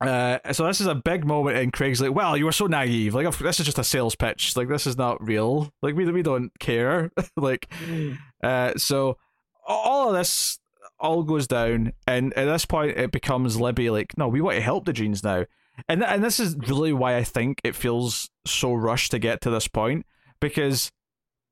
Uh, 0.00 0.38
so 0.52 0.66
this 0.66 0.80
is 0.80 0.86
a 0.86 0.94
big 0.94 1.26
moment, 1.26 1.58
and 1.58 1.72
Craig's 1.72 2.00
like, 2.00 2.14
"Well, 2.14 2.36
you 2.36 2.46
were 2.46 2.52
so 2.52 2.66
naive. 2.66 3.14
Like, 3.14 3.30
this 3.38 3.60
is 3.60 3.66
just 3.66 3.78
a 3.78 3.84
sales 3.84 4.14
pitch. 4.14 4.56
Like, 4.56 4.68
this 4.68 4.86
is 4.86 4.96
not 4.96 5.22
real. 5.22 5.72
Like, 5.82 5.94
we 5.94 6.10
we 6.10 6.22
don't 6.22 6.50
care. 6.58 7.10
like, 7.36 7.68
Mm. 7.86 8.18
uh, 8.42 8.72
so 8.78 9.18
all 9.66 10.08
of 10.08 10.14
this 10.14 10.58
all 10.98 11.22
goes 11.22 11.46
down, 11.46 11.92
and 12.06 12.32
at 12.34 12.46
this 12.46 12.64
point, 12.64 12.96
it 12.96 13.12
becomes 13.12 13.60
Libby 13.60 13.90
like, 13.90 14.16
"No, 14.16 14.26
we 14.28 14.40
want 14.40 14.56
to 14.56 14.62
help 14.62 14.86
the 14.86 14.92
jeans 14.94 15.22
now." 15.22 15.44
And 15.88 16.02
and 16.02 16.22
this 16.24 16.40
is 16.40 16.56
really 16.68 16.92
why 16.92 17.16
I 17.16 17.24
think 17.24 17.60
it 17.64 17.74
feels 17.76 18.30
so 18.46 18.72
rushed 18.74 19.10
to 19.12 19.18
get 19.18 19.40
to 19.42 19.50
this 19.50 19.68
point 19.68 20.04
because 20.40 20.90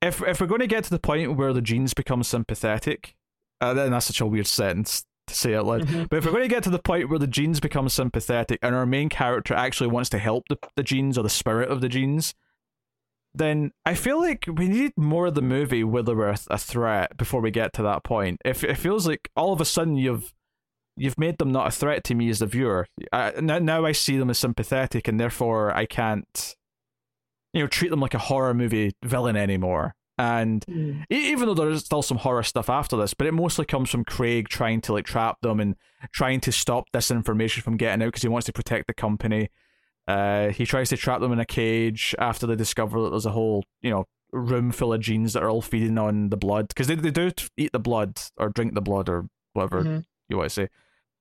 if 0.02 0.22
if 0.22 0.40
we're 0.40 0.46
going 0.46 0.60
to 0.60 0.66
get 0.66 0.84
to 0.84 0.90
the 0.90 0.98
point 0.98 1.36
where 1.36 1.52
the 1.52 1.62
jeans 1.62 1.94
become 1.94 2.22
sympathetic, 2.22 3.14
uh, 3.60 3.72
then 3.74 3.90
that's 3.90 4.06
such 4.06 4.20
a 4.20 4.26
weird 4.26 4.46
sentence 4.46 5.04
to 5.28 5.34
say 5.34 5.52
it 5.52 5.62
loud. 5.62 5.82
Mhm. 5.82 6.08
But 6.08 6.18
if 6.18 6.24
we're 6.24 6.32
going 6.32 6.42
to 6.42 6.48
get 6.48 6.62
to 6.64 6.70
the 6.70 6.78
point 6.78 7.08
where 7.08 7.18
the 7.18 7.26
jeans 7.26 7.60
become 7.60 7.88
sympathetic 7.88 8.58
and 8.62 8.74
our 8.74 8.86
main 8.86 9.08
character 9.08 9.54
actually 9.54 9.88
wants 9.88 10.10
to 10.10 10.18
help 10.18 10.48
the, 10.48 10.58
the 10.76 10.82
jeans 10.82 11.16
or 11.16 11.22
the 11.22 11.30
spirit 11.30 11.70
of 11.70 11.80
the 11.80 11.88
jeans, 11.88 12.34
then 13.34 13.72
I 13.84 13.94
feel 13.94 14.20
like 14.20 14.46
we 14.52 14.68
need 14.68 14.92
more 14.96 15.26
of 15.26 15.34
the 15.34 15.42
movie 15.42 15.84
where 15.84 16.02
they 16.02 16.14
were 16.14 16.30
a, 16.30 16.38
a 16.50 16.58
threat 16.58 17.16
before 17.16 17.40
we 17.40 17.50
get 17.50 17.72
to 17.74 17.82
that 17.82 18.02
point. 18.04 18.40
If 18.44 18.64
it 18.64 18.76
feels 18.78 19.06
like 19.06 19.30
all 19.36 19.52
of 19.52 19.60
a 19.60 19.64
sudden 19.64 19.96
you've 19.96 20.34
you've 20.96 21.18
made 21.18 21.38
them 21.38 21.52
not 21.52 21.68
a 21.68 21.70
threat 21.70 22.02
to 22.04 22.14
me 22.14 22.28
as 22.28 22.40
the 22.40 22.46
viewer. 22.46 22.86
I, 23.12 23.32
now, 23.40 23.58
now 23.60 23.84
I 23.84 23.92
see 23.92 24.18
them 24.18 24.30
as 24.30 24.38
sympathetic, 24.38 25.06
and 25.06 25.20
therefore 25.20 25.72
I 25.76 25.86
can't, 25.86 26.56
you 27.52 27.60
know, 27.62 27.68
treat 27.68 27.90
them 27.90 28.00
like 28.00 28.14
a 28.14 28.18
horror 28.18 28.52
movie 28.52 28.92
villain 29.04 29.36
anymore. 29.36 29.94
And 30.18 30.64
Mm. 30.66 31.04
Even 31.10 31.46
though 31.46 31.54
there's 31.54 31.84
still 31.84 32.02
some 32.02 32.18
horror 32.18 32.42
stuff 32.42 32.68
after 32.68 32.96
this, 32.96 33.14
but 33.14 33.26
it 33.26 33.32
mostly 33.32 33.64
comes 33.64 33.88
from 33.90 34.04
Craig 34.04 34.48
trying 34.48 34.80
to 34.82 34.92
like 34.92 35.06
trap 35.06 35.36
them 35.42 35.60
and 35.60 35.76
trying 36.12 36.40
to 36.40 36.52
stop 36.52 36.84
this 36.92 37.10
information 37.10 37.62
from 37.62 37.76
getting 37.76 38.02
out 38.02 38.06
because 38.08 38.22
he 38.22 38.28
wants 38.28 38.46
to 38.46 38.52
protect 38.52 38.86
the 38.88 38.94
company. 38.94 39.48
Uh, 40.08 40.48
he 40.48 40.64
tries 40.66 40.88
to 40.88 40.96
trap 40.96 41.20
them 41.20 41.32
in 41.32 41.38
a 41.38 41.44
cage 41.46 42.14
after 42.18 42.46
they 42.46 42.56
discover 42.56 43.00
that 43.02 43.10
there's 43.10 43.26
a 43.26 43.30
whole 43.30 43.64
you 43.82 43.90
know 43.90 44.04
room 44.32 44.72
full 44.72 44.92
of 44.92 45.00
jeans 45.00 45.32
that 45.34 45.42
are 45.42 45.50
all 45.50 45.62
feeding 45.62 45.96
on 45.98 46.30
the 46.30 46.36
blood 46.36 46.68
because 46.68 46.86
they 46.86 46.94
they 46.94 47.10
do 47.10 47.30
eat 47.56 47.72
the 47.72 47.78
blood 47.78 48.18
or 48.36 48.48
drink 48.48 48.74
the 48.74 48.80
blood 48.82 49.08
or 49.08 49.26
whatever 49.52 49.84
Mhm. 49.84 50.04
you 50.28 50.36
want 50.36 50.48
to 50.50 50.54
say. 50.54 50.68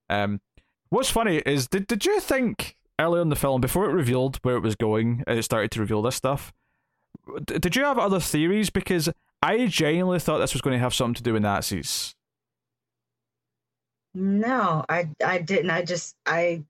Um, 0.10 0.41
what's 0.89 1.10
funny 1.10 1.38
is 1.45 1.68
did 1.68 1.86
did 1.88 2.06
you 2.06 2.20
think 2.20 2.76
earlier 3.00 3.22
in 3.22 3.30
the 3.30 3.36
film 3.36 3.62
before 3.62 3.89
it 3.89 3.93
revealed 3.93 4.39
where 4.41 4.56
it 4.56 4.64
was 4.64 4.76
going 4.76 5.24
and 5.28 5.38
it 5.38 5.43
started 5.43 5.70
to 5.72 5.80
reveal 5.80 6.02
this 6.02 6.16
stuff? 6.16 6.52
D- 7.46 7.60
Did 7.60 7.76
you 7.76 7.84
have 7.84 7.98
other 7.98 8.20
theories? 8.20 8.70
Because 8.70 9.10
I 9.42 9.68
genuinely 9.68 10.20
thought 10.20 10.40
this 10.40 10.54
was 10.54 10.62
going 10.62 10.74
to 10.76 10.80
have 10.80 10.94
something 10.94 11.16
to 11.16 11.24
do 11.24 11.34
with 11.34 11.44
Nazis. 11.44 12.16
No, 14.14 14.84
I 14.90 15.10
I 15.24 15.40
didn't. 15.40 15.70
I 15.70 15.84
just 15.84 16.16
I 16.26 16.64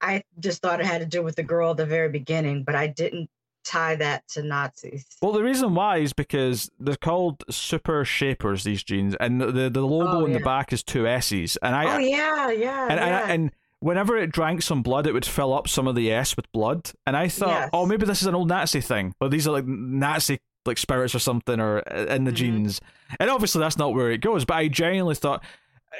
I 0.00 0.22
just 0.38 0.62
thought 0.62 0.80
it 0.80 0.86
had 0.86 1.00
to 1.00 1.06
do 1.06 1.22
with 1.22 1.36
the 1.36 1.42
girl 1.42 1.72
at 1.72 1.76
the 1.76 1.86
very 1.86 2.08
beginning, 2.08 2.62
but 2.62 2.76
I 2.76 2.86
didn't 2.86 3.28
tie 3.64 3.96
that 3.96 4.26
to 4.28 4.42
Nazis. 4.42 5.04
Well, 5.20 5.32
the 5.32 5.42
reason 5.42 5.74
why 5.74 5.98
is 5.98 6.12
because 6.12 6.70
they're 6.78 6.94
called 6.96 7.42
super 7.50 8.04
shapers. 8.04 8.62
These 8.62 8.84
jeans, 8.84 9.16
and 9.18 9.40
the 9.40 9.50
the, 9.50 9.70
the 9.70 9.80
logo 9.86 10.20
Oh, 10.20 10.24
in 10.26 10.32
the 10.32 10.40
back 10.40 10.72
is 10.72 10.84
two 10.84 11.06
S's, 11.08 11.56
and 11.62 11.74
I 11.74 11.96
oh 11.96 11.98
yeah, 11.98 12.50
yeah, 12.50 12.86
and, 12.88 13.00
yeah. 13.00 13.22
and 13.22 13.30
and 13.32 13.50
whenever 13.80 14.16
it 14.16 14.32
drank 14.32 14.62
some 14.62 14.82
blood, 14.82 15.06
it 15.06 15.12
would 15.12 15.24
fill 15.26 15.52
up 15.54 15.68
some 15.68 15.86
of 15.86 15.94
the 15.94 16.10
S 16.12 16.36
with 16.36 16.50
blood. 16.52 16.90
And 17.06 17.16
I 17.16 17.28
thought, 17.28 17.48
Yes. 17.48 17.70
oh, 17.72 17.86
maybe 17.86 18.06
this 18.06 18.20
is 18.22 18.26
an 18.28 18.34
old 18.34 18.48
Nazi 18.48 18.80
thing, 18.80 19.14
or 19.20 19.28
these 19.28 19.46
are 19.46 19.52
like 19.52 19.66
Nazi 19.66 20.38
like 20.66 20.78
spirits 20.78 21.14
or 21.14 21.18
something, 21.18 21.60
or 21.60 21.82
uh, 21.90 22.06
in 22.06 22.24
the 22.24 22.32
Mhm. 22.32 22.36
jeans. 22.36 22.80
And 23.18 23.30
obviously, 23.30 23.60
that's 23.60 23.78
not 23.78 23.94
where 23.94 24.10
it 24.10 24.20
goes. 24.20 24.44
But 24.44 24.56
I 24.58 24.68
genuinely 24.68 25.14
thought 25.14 25.42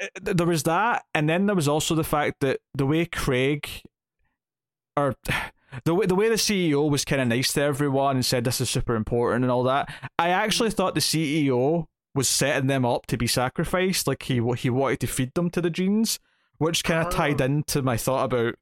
uh, 0.03 0.07
there 0.33 0.45
was 0.45 0.63
that, 0.63 1.05
and 1.15 1.27
then 1.27 1.47
there 1.47 1.55
was 1.55 1.67
also 1.67 1.95
the 1.95 2.03
fact 2.03 2.41
that 2.41 2.59
the 2.75 2.85
way 2.85 3.05
Craig, 3.05 3.67
or 4.95 5.15
the 5.85 5.95
way 5.95 6.05
the 6.05 6.15
way 6.15 6.29
the 6.29 6.35
CEO 6.35 6.89
was 6.89 7.05
kind 7.05 7.21
of 7.21 7.27
nice 7.27 7.53
to 7.53 7.61
everyone 7.61 8.15
and 8.17 8.25
said 8.25 8.43
this 8.43 8.61
is 8.61 8.69
super 8.69 8.95
important 8.95 9.43
and 9.43 9.51
all 9.51 9.63
that. 9.63 9.91
I 10.19 10.29
actually 10.29 10.71
thought 10.71 10.93
the 10.95 11.01
CEO 11.01 11.85
was 12.15 12.27
setting 12.27 12.67
them 12.67 12.85
up 12.85 13.05
to 13.07 13.17
be 13.17 13.27
sacrificed, 13.27 14.05
like 14.07 14.23
he 14.23 14.41
he 14.57 14.69
wanted 14.69 14.99
to 14.99 15.07
feed 15.07 15.33
them 15.33 15.49
to 15.51 15.61
the 15.61 15.69
jeans, 15.69 16.19
which 16.59 16.83
kind 16.83 17.05
of 17.05 17.11
tied 17.13 17.41
Oh. 17.41 17.45
into 17.45 17.81
my 17.81 17.97
thought 17.97 18.25
about 18.25 18.55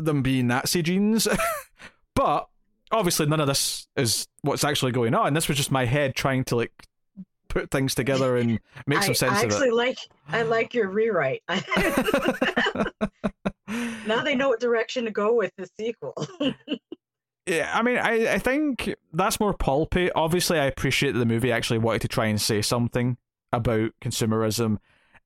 them 0.00 0.22
being 0.22 0.48
Nazi 0.48 0.82
jeans. 0.82 1.26
but 2.14 2.48
obviously, 2.90 3.26
none 3.26 3.40
of 3.40 3.46
this 3.46 3.86
is 3.96 4.26
what's 4.42 4.64
actually 4.64 4.92
going 4.92 5.14
on. 5.14 5.32
This 5.34 5.46
was 5.48 5.56
just 5.56 5.70
my 5.70 5.84
head 5.86 6.14
trying 6.16 6.44
to 6.44 6.56
like 6.56 6.72
put 7.48 7.70
things 7.70 7.94
together 7.94 8.36
and 8.36 8.60
make 8.86 9.02
some 9.02 9.10
I, 9.12 9.14
sense 9.14 9.32
I 9.38 9.42
of 9.44 9.52
actually 9.52 9.70
like 9.70 9.98
I 10.28 10.42
like 10.42 10.74
your 10.74 10.88
rewrite. 10.88 11.42
now 14.06 14.22
they 14.22 14.34
know 14.34 14.48
what 14.48 14.60
direction 14.60 15.04
to 15.04 15.10
go 15.10 15.34
with 15.34 15.52
the 15.56 15.68
sequel. 15.78 16.14
Yeah, 17.46 17.70
I 17.72 17.82
mean, 17.82 17.96
I, 17.98 18.34
I 18.34 18.38
think 18.38 18.94
that's 19.14 19.40
more 19.40 19.54
pulpy. 19.54 20.12
Obviously, 20.12 20.58
I 20.58 20.66
appreciate 20.66 21.12
that 21.12 21.18
the 21.18 21.24
movie 21.26 21.50
actually 21.50 21.78
wanted 21.78 22.02
to 22.02 22.08
try 22.08 22.26
and 22.26 22.38
say 22.40 22.60
something 22.60 23.16
about 23.52 23.92
consumerism 24.02 24.76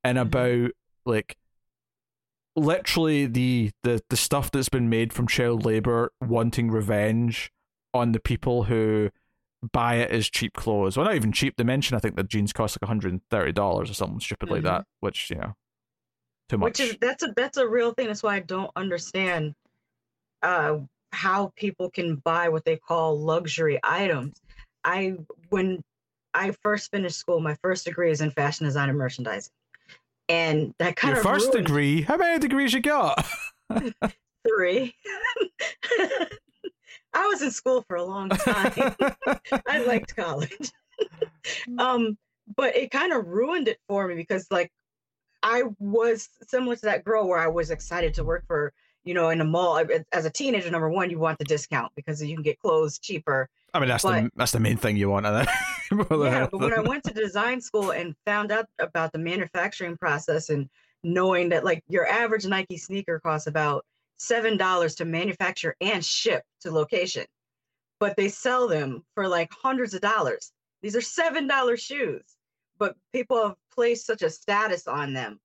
and 0.04 0.18
Mhm. 0.18 0.22
about 0.22 0.70
like 1.04 1.36
literally 2.56 3.26
the, 3.26 3.70
the 3.82 4.02
the 4.10 4.16
stuff 4.16 4.50
that's 4.50 4.68
been 4.68 4.88
made 4.88 5.12
from 5.12 5.26
child 5.26 5.64
labor 5.64 6.12
wanting 6.20 6.70
revenge 6.70 7.50
on 7.94 8.12
the 8.12 8.20
people 8.20 8.64
who 8.64 9.10
buy 9.72 9.96
it 9.96 10.10
as 10.10 10.28
cheap 10.28 10.54
clothes. 10.54 10.96
Well, 10.96 11.06
not 11.06 11.14
even 11.14 11.32
cheap. 11.32 11.56
They 11.56 11.64
mention 11.64 11.96
I 11.96 12.00
think 12.00 12.16
the 12.16 12.24
jeans 12.24 12.52
cost 12.52 12.78
like 12.80 12.86
hundred 12.86 13.12
and 13.12 13.22
thirty 13.30 13.52
dollars 13.52 13.90
or 13.90 13.94
something 13.94 14.20
stupid 14.20 14.50
like 14.50 14.62
Mhm. 14.62 14.64
that, 14.64 14.84
which 15.00 15.30
you 15.30 15.36
know, 15.36 15.54
too 16.48 16.58
much. 16.58 16.78
Which 16.78 16.80
is 16.80 16.96
that's 17.00 17.22
a 17.22 17.32
that's 17.36 17.56
a 17.58 17.66
real 17.68 17.92
thing. 17.92 18.08
That's 18.08 18.22
why 18.22 18.36
I 18.36 18.40
don't 18.40 18.70
understand 18.76 19.54
uh 20.42 20.78
how 21.12 21.52
people 21.56 21.90
can 21.90 22.16
buy 22.16 22.48
what 22.48 22.64
they 22.64 22.76
call 22.76 23.18
luxury 23.18 23.78
items. 23.82 24.40
I 24.84 25.16
when 25.50 25.82
I 26.34 26.52
first 26.62 26.90
finished 26.90 27.16
school, 27.16 27.40
my 27.40 27.56
first 27.62 27.84
degree 27.84 28.10
is 28.10 28.20
in 28.20 28.30
fashion 28.30 28.66
design 28.66 28.88
and 28.88 28.98
merchandising. 28.98 29.52
And 30.32 30.74
that 30.78 30.96
kind 30.96 31.12
Your 31.12 31.18
of 31.18 31.24
first 31.24 31.52
ruined 31.52 31.66
degree? 31.66 32.00
How 32.00 32.16
many 32.16 32.38
degrees 32.38 32.72
you 32.72 32.80
got? 32.80 33.22
three. 34.48 34.94
I 37.14 37.26
was 37.26 37.42
in 37.42 37.50
school 37.50 37.84
for 37.86 37.96
a 37.96 38.04
long 38.04 38.30
time. 38.30 38.94
I 39.68 39.84
liked 39.84 40.16
college. 40.16 40.72
um, 41.78 42.16
but 42.56 42.74
it 42.74 42.90
kind 42.90 43.12
of 43.12 43.26
ruined 43.26 43.68
it 43.68 43.78
for 43.86 44.08
me 44.08 44.14
because 44.14 44.46
like 44.50 44.72
I 45.42 45.64
was 45.78 46.30
similar 46.48 46.76
to 46.76 46.86
that 46.86 47.04
girl 47.04 47.28
where 47.28 47.38
I 47.38 47.48
was 47.48 47.70
excited 47.70 48.14
to 48.14 48.24
work 48.24 48.44
for, 48.46 48.72
you 49.04 49.14
know, 49.14 49.30
in 49.30 49.40
a 49.40 49.44
mall. 49.44 49.82
As 50.12 50.24
a 50.24 50.30
teenager, 50.30 50.70
number 50.70 50.88
one, 50.88 51.10
you 51.10 51.18
want 51.18 51.38
the 51.38 51.44
discount 51.44 51.92
because 51.96 52.22
you 52.22 52.34
can 52.34 52.42
get 52.42 52.58
clothes 52.58 52.98
cheaper. 52.98 53.48
I 53.74 53.80
mean, 53.80 53.88
that's 53.88 54.02
the 54.02 54.30
that's 54.36 54.52
the 54.52 54.60
main 54.60 54.76
thing 54.76 54.96
you 54.96 55.10
want. 55.10 55.26
Yeah, 55.92 56.48
but 56.50 56.60
when 56.60 56.72
I 56.72 56.80
went 56.80 57.04
to 57.04 57.12
design 57.12 57.60
school 57.60 57.90
and 57.90 58.14
found 58.24 58.50
out 58.50 58.64
about 58.78 59.12
the 59.12 59.18
manufacturing 59.18 59.98
process 59.98 60.48
and 60.48 60.70
knowing 61.02 61.50
that 61.50 61.64
like 61.64 61.84
your 61.86 62.06
average 62.06 62.46
Nike 62.46 62.78
sneaker 62.78 63.20
costs 63.20 63.46
about 63.46 63.84
seven 64.16 64.56
dollars 64.56 64.94
to 64.96 65.04
manufacture 65.04 65.76
and 65.82 66.02
ship 66.02 66.44
to 66.60 66.70
location, 66.70 67.26
but 68.00 68.16
they 68.16 68.28
sell 68.28 68.68
them 68.68 69.04
for 69.14 69.28
like 69.28 69.50
hundreds 69.52 69.92
of 69.92 70.00
dollars. 70.00 70.52
These 70.80 70.96
are 70.96 71.02
seven 71.02 71.46
dollar 71.46 71.76
shoes, 71.76 72.24
but 72.78 72.96
people 73.12 73.42
have 73.42 73.56
placed 73.74 74.06
such 74.06 74.22
a 74.22 74.30
status 74.30 74.86
on 74.86 75.12
them 75.12 75.40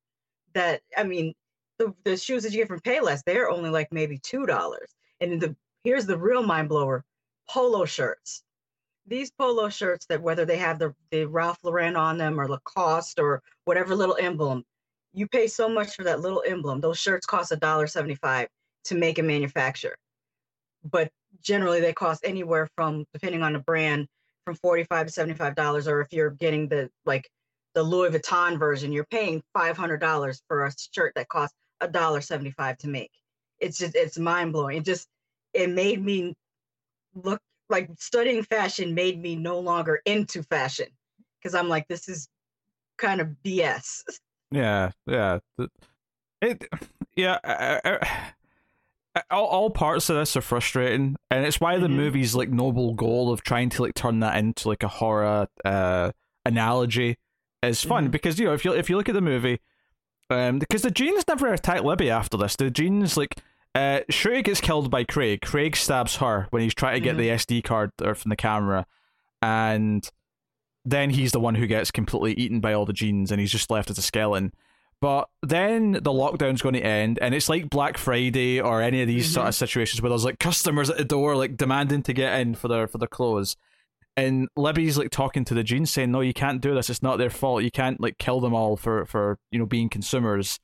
that 0.53 0.81
I 0.95 1.03
mean, 1.03 1.33
the, 1.79 1.93
the 2.03 2.17
shoes 2.17 2.43
that 2.43 2.51
you 2.51 2.59
get 2.59 2.67
from 2.67 2.79
Payless, 2.81 3.21
they're 3.25 3.49
only 3.49 3.69
like 3.69 3.87
maybe 3.91 4.17
two 4.17 4.45
dollars. 4.45 4.89
And 5.21 5.41
the 5.41 5.55
here's 5.83 6.05
the 6.05 6.17
real 6.17 6.43
mind 6.43 6.69
blower: 6.69 7.03
polo 7.49 7.85
shirts. 7.85 8.43
These 9.05 9.31
polo 9.31 9.69
shirts 9.69 10.05
that 10.07 10.21
whether 10.21 10.43
they 10.43 10.57
have 10.57 10.79
the, 10.79 10.93
the 11.11 11.25
Ralph 11.25 11.59
Lauren 11.63 11.95
on 11.95 12.17
them 12.17 12.39
or 12.39 12.47
Lacoste 12.47 13.19
or 13.19 13.41
whatever 13.63 13.95
little 13.95 14.17
emblem, 14.19 14.65
you 15.13 15.27
pay 15.27 15.47
so 15.47 15.69
much 15.69 15.95
for 15.95 16.03
that 16.03 16.19
little 16.19 16.43
emblem. 16.45 16.81
Those 16.81 16.99
shirts 16.99 17.25
cost 17.25 17.51
a 17.51 17.55
dollar 17.55 17.87
seventy-five 17.87 18.49
to 18.85 18.95
make 18.95 19.17
and 19.17 19.27
manufacture, 19.27 19.95
but 20.83 21.09
generally 21.41 21.79
they 21.79 21.93
cost 21.93 22.25
anywhere 22.25 22.67
from, 22.75 23.05
depending 23.13 23.43
on 23.43 23.53
the 23.53 23.59
brand, 23.59 24.07
from 24.45 24.55
forty-five 24.55 25.07
to 25.07 25.11
seventy-five 25.11 25.55
dollars. 25.55 25.87
Or 25.87 26.01
if 26.01 26.11
you're 26.11 26.31
getting 26.31 26.67
the 26.67 26.89
like 27.05 27.29
the 27.75 27.83
Louis 27.83 28.09
Vuitton 28.09 28.59
version, 28.59 28.91
you're 28.91 29.05
paying 29.05 29.41
five 29.53 29.77
hundred 29.77 30.01
dollars 30.01 30.41
for 30.47 30.65
a 30.65 30.73
shirt 30.93 31.13
that 31.15 31.29
costs 31.29 31.55
a 31.81 31.87
dollar 31.87 32.21
seventy-five 32.21 32.77
to 32.79 32.87
make. 32.87 33.11
It's 33.59 33.77
just 33.77 33.95
it's 33.95 34.17
mind 34.17 34.53
blowing. 34.53 34.77
It 34.77 34.85
just 34.85 35.07
it 35.53 35.69
made 35.69 36.03
me 36.03 36.35
look 37.15 37.41
like 37.69 37.89
studying 37.97 38.43
fashion 38.43 38.93
made 38.93 39.21
me 39.21 39.35
no 39.35 39.59
longer 39.59 40.01
into 40.05 40.43
fashion 40.43 40.87
because 41.39 41.53
I'm 41.55 41.67
like 41.69 41.87
this 41.87 42.07
is 42.07 42.27
kind 42.97 43.21
of 43.21 43.29
BS. 43.45 44.03
Yeah, 44.49 44.91
yeah. 45.05 45.39
It, 46.41 46.63
yeah. 47.17 47.37
I, 47.43 47.81
I, 47.83 49.21
all, 49.29 49.45
all 49.47 49.69
parts 49.69 50.09
of 50.09 50.15
this 50.15 50.37
are 50.37 50.41
frustrating, 50.41 51.17
and 51.29 51.45
it's 51.45 51.59
why 51.59 51.77
the 51.79 51.87
Mhm. 51.87 51.95
movie's 51.95 52.33
like 52.33 52.49
noble 52.49 52.93
goal 52.93 53.33
of 53.33 53.41
trying 53.43 53.69
to 53.71 53.81
like 53.81 53.93
turn 53.95 54.21
that 54.21 54.37
into 54.37 54.69
like 54.69 54.83
a 54.83 54.87
horror 54.87 55.47
uh 55.65 56.11
analogy 56.45 57.17
is 57.61 57.83
fun 57.83 58.07
Mhm. 58.07 58.11
because 58.11 58.39
you 58.39 58.45
know 58.45 58.53
if 58.53 58.63
you 58.63 58.71
if 58.73 58.89
you 58.89 58.95
look 58.95 59.09
at 59.09 59.15
the 59.15 59.21
movie, 59.21 59.59
um, 60.29 60.59
because 60.59 60.81
the 60.81 60.91
jeans 60.91 61.23
never 61.27 61.51
attack 61.53 61.83
Libby 61.83 62.09
after 62.09 62.37
this. 62.37 62.55
The 62.55 62.69
jeans 62.69 63.17
like 63.17 63.37
uh, 63.75 64.01
Shruti 64.11 64.43
gets 64.43 64.61
killed 64.61 64.89
by 64.89 65.03
Craig. 65.03 65.41
Craig 65.41 65.75
stabs 65.75 66.15
her 66.17 66.47
when 66.49 66.61
he's 66.63 66.73
trying 66.73 66.95
to 66.95 66.99
get 66.99 67.15
Mhm. 67.15 67.19
the 67.19 67.29
SD 67.31 67.61
card 67.63 67.91
or 68.01 68.15
from 68.15 68.29
the 68.29 68.35
camera, 68.35 68.85
and 69.41 70.09
then 70.85 71.09
he's 71.11 71.31
the 71.31 71.39
one 71.39 71.55
who 71.55 71.67
gets 71.67 71.91
completely 71.91 72.33
eaten 72.43 72.59
by 72.59 72.73
all 72.73 72.85
the 72.85 72.93
jeans, 72.93 73.31
and 73.31 73.39
he's 73.39 73.51
just 73.51 73.69
left 73.69 73.89
as 73.89 73.97
a 73.97 74.01
skeleton. 74.01 74.53
But 74.99 75.29
then 75.43 75.91
the 75.91 76.11
lockdown's 76.11 76.61
going 76.63 76.73
to 76.73 76.81
end, 76.83 77.19
and 77.21 77.35
it's 77.35 77.49
like 77.49 77.69
Black 77.69 77.97
Friday 77.99 78.59
or 78.59 78.81
any 78.81 79.01
of 79.03 79.07
these 79.07 79.31
sort 79.31 79.47
of 79.47 79.53
situations 79.53 80.01
where 80.01 80.09
there's 80.09 80.25
like 80.25 80.39
customers 80.39 80.89
at 80.89 80.97
the 80.97 81.05
door 81.05 81.35
like 81.35 81.55
demanding 81.55 82.01
to 82.03 82.13
get 82.13 82.39
in 82.39 82.55
for 82.55 82.67
their 82.67 82.87
for 82.87 82.97
their 82.97 83.07
clothes. 83.07 83.55
And 84.17 84.49
Libby's 84.57 84.97
like 84.97 85.11
talking 85.11 85.45
to 85.45 85.53
the 85.53 85.63
jeans 85.63 85.91
saying, 85.91 86.11
No, 86.11 86.21
you 86.21 86.33
can't 86.33 86.59
do 86.59 86.73
this, 86.73 86.89
it's 86.89 87.03
not 87.03 87.17
their 87.17 87.29
fault. 87.29 87.63
You 87.63 87.71
can't 87.71 88.01
like 88.01 88.17
kill 88.17 88.41
them 88.41 88.53
all 88.53 88.75
for 88.75 89.05
for, 89.05 89.37
you 89.51 89.59
know, 89.59 89.65
being 89.67 89.89
consumers. 89.89 90.59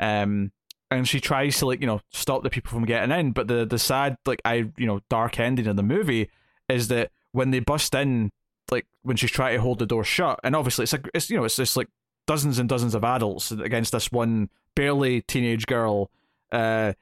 Um 0.00 0.50
and 0.90 1.06
she 1.06 1.20
tries 1.20 1.58
to 1.58 1.66
like, 1.66 1.80
you 1.80 1.86
know, 1.86 2.00
stop 2.10 2.42
the 2.42 2.50
people 2.50 2.70
from 2.70 2.86
getting 2.86 3.16
in. 3.16 3.32
But 3.32 3.48
the 3.48 3.66
the 3.66 3.78
sad, 3.78 4.16
like 4.24 4.40
I 4.44 4.70
you 4.78 4.86
know, 4.86 5.00
dark 5.10 5.38
ending 5.38 5.66
of 5.66 5.76
the 5.76 5.82
movie 5.82 6.30
is 6.70 6.88
that 6.88 7.10
when 7.32 7.50
they 7.50 7.60
bust 7.60 7.94
in, 7.94 8.32
like 8.70 8.86
when 9.02 9.16
she's 9.16 9.30
trying 9.30 9.56
to 9.56 9.60
hold 9.60 9.78
the 9.78 9.86
door 9.86 10.02
shut, 10.02 10.40
and 10.42 10.56
obviously 10.56 10.84
it's 10.84 10.92
like 10.92 11.08
it's 11.12 11.28
you 11.28 11.36
know, 11.36 11.44
it's 11.44 11.56
just 11.56 11.76
like 11.76 11.88
dozens 12.26 12.58
and 12.58 12.68
dozens 12.68 12.94
of 12.94 13.04
adults 13.04 13.52
against 13.52 13.92
this 13.92 14.10
one 14.10 14.48
barely 14.74 15.20
teenage 15.22 15.66
girl. 15.66 16.10
Uh, 16.50 16.94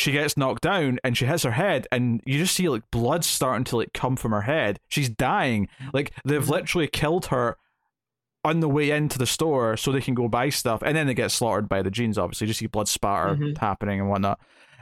she 0.00 0.12
gets 0.12 0.36
knocked 0.36 0.62
down 0.62 0.98
and 1.04 1.16
she 1.16 1.26
hits 1.26 1.42
her 1.44 1.50
head, 1.52 1.86
and 1.92 2.20
you 2.26 2.38
just 2.38 2.54
see 2.54 2.68
like 2.68 2.82
blood 2.90 3.24
starting 3.24 3.64
to 3.64 3.76
like 3.76 3.92
come 3.92 4.16
from 4.16 4.32
her 4.32 4.42
head. 4.42 4.78
She's 4.88 5.08
dying. 5.08 5.68
Like 5.92 6.12
they've 6.24 6.42
Mhm. 6.44 6.48
literally 6.50 6.88
killed 6.88 7.26
her 7.26 7.56
on 8.44 8.60
the 8.60 8.68
way 8.68 8.90
into 8.90 9.18
the 9.18 9.26
store 9.26 9.76
so 9.76 9.90
they 9.92 10.00
can 10.00 10.14
go 10.14 10.28
buy 10.28 10.48
stuff, 10.48 10.82
and 10.84 10.96
then 10.96 11.06
they 11.06 11.14
get 11.14 11.30
slaughtered 11.30 11.68
by 11.68 11.82
the 11.82 11.90
jeans. 11.90 12.16
Obviously, 12.18 12.46
you 12.46 12.50
just 12.50 12.60
see 12.60 12.66
blood 12.66 12.88
spatter 12.88 13.34
Mhm. 13.36 13.58
happening 13.58 14.00
and 14.00 14.08
whatnot. 14.08 14.38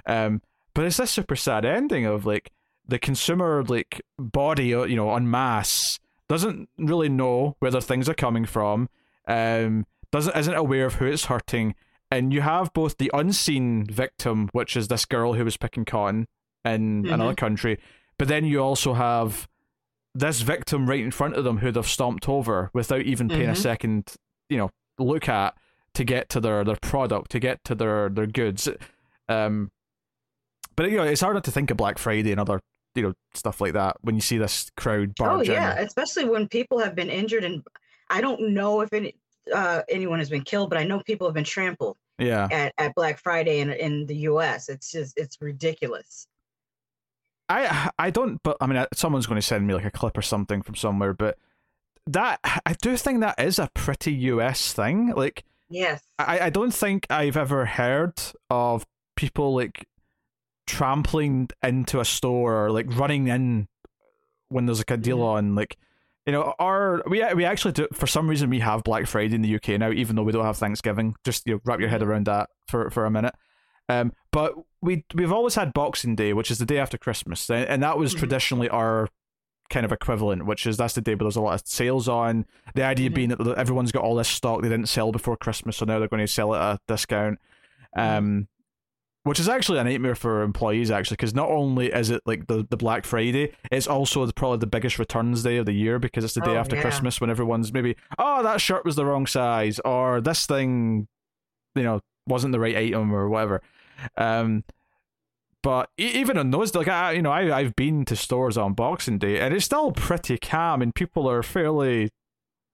Um, 0.07 0.43
but 0.75 0.85
it's 0.85 0.99
this 0.99 1.11
super 1.11 1.37
sad 1.37 1.65
ending 1.65 2.05
of 2.07 2.27
like 2.27 2.53
the 2.87 2.99
consumer 2.99 3.65
like 3.67 4.03
body, 4.19 4.75
uh, 4.75 4.85
you 4.85 4.95
know, 4.97 5.13
en 5.17 5.29
masse 5.31 5.99
doesn't 6.29 6.69
really 6.79 7.09
know 7.09 7.57
where 7.59 7.71
their 7.71 7.81
things 7.81 8.09
are 8.09 8.15
coming 8.15 8.45
from. 8.45 8.89
Um, 9.27 9.87
doesn't 10.13 10.37
isn't 10.37 10.55
aware 10.55 10.87
of 10.87 10.95
who 10.95 11.07
it's 11.07 11.25
hurting, 11.25 11.75
and 12.11 12.33
you 12.33 12.41
have 12.41 12.73
both 12.73 12.99
the 12.99 13.11
unseen 13.15 13.85
victim, 13.85 14.49
which 14.53 14.77
is 14.77 14.89
this 14.89 15.05
girl 15.05 15.35
who 15.35 15.45
was 15.45 15.57
picking 15.57 15.85
cotton 15.85 16.27
in 16.65 17.05
Mhm. 17.05 17.13
another 17.13 17.35
country, 17.35 17.79
but 18.19 18.29
then 18.29 18.45
you 18.45 18.61
also 18.61 18.95
have 18.95 19.49
this 20.15 20.41
victim 20.41 20.89
right 20.89 21.01
in 21.01 21.11
front 21.11 21.35
of 21.35 21.45
them 21.45 21.59
who 21.59 21.71
they've 21.71 21.87
stomped 21.87 22.29
over 22.29 22.71
without 22.73 23.03
even 23.03 23.29
paying 23.29 23.49
a 23.51 23.53
Mhm. 23.53 23.57
second, 23.57 24.15
you 24.49 24.57
know, 24.57 24.71
look 24.99 25.29
at 25.29 25.55
to 25.95 26.05
get 26.05 26.29
to 26.31 26.41
their 26.41 26.65
their 26.65 26.77
product, 26.77 27.31
to 27.31 27.39
get 27.39 27.63
to 27.65 27.75
their 27.75 28.09
their 28.09 28.27
goods. 28.27 28.69
Um, 29.29 29.71
but 30.75 30.91
you 30.91 30.97
know, 30.97 31.05
it's 31.05 31.21
hard 31.21 31.35
not 31.35 31.45
to 31.45 31.51
think 31.51 31.71
of 31.71 31.77
Black 31.77 31.99
Friday 31.99 32.31
and 32.31 32.41
other 32.41 32.61
you 32.95 33.03
know 33.03 33.13
stuff 33.35 33.61
like 33.61 33.75
that 33.75 33.97
when 34.01 34.15
you 34.15 34.23
see 34.23 34.39
this 34.39 34.71
crowd 34.77 35.13
Oh 35.21 35.43
yeah, 35.43 35.79
in. 35.79 35.85
especially 35.87 36.25
when 36.25 36.49
people 36.49 36.79
have 36.79 36.95
been 36.95 37.11
injured, 37.11 37.45
and 37.45 37.63
I 38.09 38.23
don't 38.23 38.51
know 38.55 38.81
if 38.81 38.93
any 38.95 39.17
uh, 39.55 39.83
anyone 39.89 40.19
has 40.19 40.31
been 40.31 40.43
killed, 40.43 40.71
but 40.71 40.79
I 40.79 40.85
know 40.85 41.01
people 41.01 41.27
have 41.27 41.35
been 41.35 41.45
trampled 41.45 41.97
Yeah, 42.19 42.49
at, 42.51 42.73
at 42.79 42.95
Black 42.95 43.19
Friday 43.19 43.61
in 43.61 43.71
in 43.71 44.07
the 44.07 44.17
U.S. 44.31 44.69
It's 44.69 44.91
just 44.93 45.17
it's 45.17 45.37
ridiculous. 45.41 46.27
I 47.49 47.91
I 47.99 48.11
don't, 48.11 48.43
but 48.43 48.57
I 48.61 48.67
mean, 48.67 48.85
someone's 48.95 49.27
going 49.27 49.41
to 49.41 49.47
send 49.47 49.67
me 49.67 49.75
like 49.75 49.85
a 49.85 49.91
clip 49.91 50.17
or 50.19 50.23
something 50.23 50.63
from 50.63 50.75
somewhere, 50.75 51.15
but 51.15 51.39
that 52.09 52.41
I 52.45 52.75
do 52.81 52.97
think 52.97 53.21
that 53.21 53.39
is 53.41 53.59
a 53.59 53.71
pretty 53.75 54.13
US 54.13 54.73
thing. 54.73 55.13
Like, 55.15 55.45
Yes. 55.69 56.03
I 56.19 56.41
I 56.47 56.51
don't 56.51 56.75
think 56.75 57.07
I've 57.11 57.37
ever 57.37 57.67
heard 57.67 58.15
of 58.51 58.87
people 59.17 59.55
like 59.55 59.87
trampling 60.67 61.49
into 61.63 62.01
a 62.01 62.05
store 62.05 62.65
or 62.67 62.71
like 62.71 62.87
running 62.97 63.29
in 63.29 63.69
when 64.49 64.67
there's 64.67 64.79
like 64.81 64.91
a 64.91 64.97
deal 64.97 65.19
Mhm. 65.19 65.25
on 65.25 65.55
like 65.55 65.77
you 66.27 66.33
know 66.33 66.55
our 66.59 67.03
we 67.09 67.25
we 67.35 67.45
actually 67.45 67.73
do 67.73 67.87
for 67.93 68.07
some 68.07 68.29
reason 68.29 68.51
we 68.51 68.59
have 68.61 68.83
Black 68.85 69.07
Friday 69.07 69.35
in 69.35 69.43
the 69.43 69.55
UK 69.57 69.79
now 69.79 69.91
even 69.93 70.17
though 70.17 70.23
we 70.25 70.33
don't 70.33 70.45
have 70.45 70.57
Thanksgiving. 70.59 71.15
Just 71.25 71.47
you 71.47 71.55
know 71.55 71.61
wrap 71.65 71.81
your 71.81 71.89
head 71.89 72.03
around 72.03 72.27
that 72.27 72.51
for 72.69 72.91
for 72.91 73.05
a 73.07 73.11
minute. 73.11 73.35
Um 73.89 74.13
but 74.33 74.55
we 74.83 75.05
we've 75.15 75.33
always 75.33 75.55
had 75.55 75.73
Boxing 75.73 76.17
Day 76.17 76.33
which 76.33 76.51
is 76.51 76.59
the 76.59 76.67
day 76.67 76.79
after 76.79 76.99
Christmas 76.99 77.49
and, 77.49 77.65
and 77.69 77.83
that 77.83 77.97
was 77.99 78.15
Mhm. 78.15 78.19
traditionally 78.19 78.69
our 78.69 79.09
kind 79.71 79.85
of 79.87 79.93
equivalent 79.93 80.47
which 80.47 80.67
is 80.67 80.77
that's 80.77 80.95
the 80.95 81.01
day 81.01 81.13
where 81.15 81.25
there's 81.25 81.37
a 81.37 81.41
lot 81.41 81.55
of 81.61 81.63
sales 81.67 82.09
on. 82.09 82.45
The 82.75 82.83
idea 82.83 83.11
Mhm. 83.11 83.15
being 83.15 83.29
that 83.31 83.41
everyone's 83.57 83.93
got 83.93 84.03
all 84.03 84.17
this 84.17 84.29
stock 84.29 84.63
they 84.63 84.69
didn't 84.69 84.89
sell 84.89 85.13
before 85.13 85.37
Christmas 85.37 85.77
so 85.77 85.85
now 85.85 85.99
they're 85.99 86.09
going 86.09 86.21
to 86.27 86.27
sell 86.33 86.55
it 86.55 86.59
at 86.59 86.75
a 86.75 86.79
discount. 86.89 87.39
Um 87.97 88.49
which 89.27 89.41
is 89.41 89.49
actually 89.49 89.79
a 89.79 89.85
nightmare 89.85 90.15
for 90.15 90.43
employees 90.43 90.91
actually 90.91 91.17
because 91.17 91.35
not 91.35 91.49
only 91.49 91.93
is 91.93 92.11
it 92.11 92.23
like 92.27 92.47
the, 92.47 92.67
the 92.71 92.77
black 92.77 93.05
friday 93.05 93.53
it's 93.73 93.87
also 93.89 94.25
the, 94.25 94.33
probably 94.33 94.59
the 94.59 94.67
biggest 94.67 94.99
returns 94.99 95.43
day 95.43 95.57
of 95.57 95.67
the 95.67 95.73
year 95.73 95.99
because 95.99 96.25
it's 96.25 96.35
the 96.35 96.41
day 96.43 96.53
Oh, 96.53 96.57
after 96.57 96.77
yeah. 96.77 96.83
christmas 96.83 97.21
when 97.21 97.29
everyone's 97.29 97.73
maybe 97.73 97.97
oh 98.19 98.43
that 98.45 98.61
shirt 98.61 98.85
was 98.85 98.95
the 98.97 99.05
wrong 99.05 99.27
size 99.27 99.81
or 99.85 100.21
this 100.21 100.47
thing 100.47 101.09
you 101.75 101.83
know 101.83 102.01
wasn't 102.29 102.53
the 102.53 102.61
right 102.61 102.77
item 102.77 103.13
or 103.13 103.29
whatever 103.29 103.63
um 104.17 104.63
but 105.63 105.91
even 105.99 106.39
on 106.39 106.51
those 106.51 106.75
like 106.75 106.87
I, 106.89 107.13
you 107.13 107.23
know 107.23 107.33
I, 107.33 107.57
i've 107.57 107.75
been 107.77 108.05
to 108.07 108.17
stores 108.17 108.57
on 108.57 108.75
boxing 108.75 109.19
day 109.19 109.41
and 109.41 109.53
it's 109.53 109.65
still 109.65 109.91
pretty 109.93 110.39
calm 110.39 110.83
and 110.83 110.95
people 110.95 111.29
are 111.29 111.43
fairly 111.43 112.11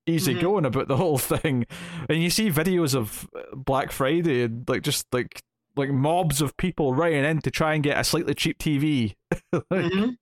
easy 0.07 0.35
Mhm. 0.35 0.41
going 0.41 0.65
about 0.67 0.89
the 0.89 0.97
whole 0.97 1.17
thing 1.33 1.65
and 2.09 2.23
you 2.23 2.29
see 2.29 2.51
videos 2.51 2.95
of 2.95 3.27
black 3.55 3.91
friday 3.93 4.43
and 4.43 4.69
like 4.69 4.83
just 4.83 5.07
like 5.13 5.41
like 5.77 5.91
mobs 5.91 6.41
of 6.41 6.57
people 6.57 6.95
running 6.95 7.25
in 7.25 7.41
to 7.41 7.51
try 7.51 7.75
and 7.75 7.83
get 7.83 7.99
a 7.99 8.05
slightly 8.05 8.35
cheap 8.35 8.59
tv 8.59 9.15
Like, 9.53 9.65
Mhm. 9.71 10.17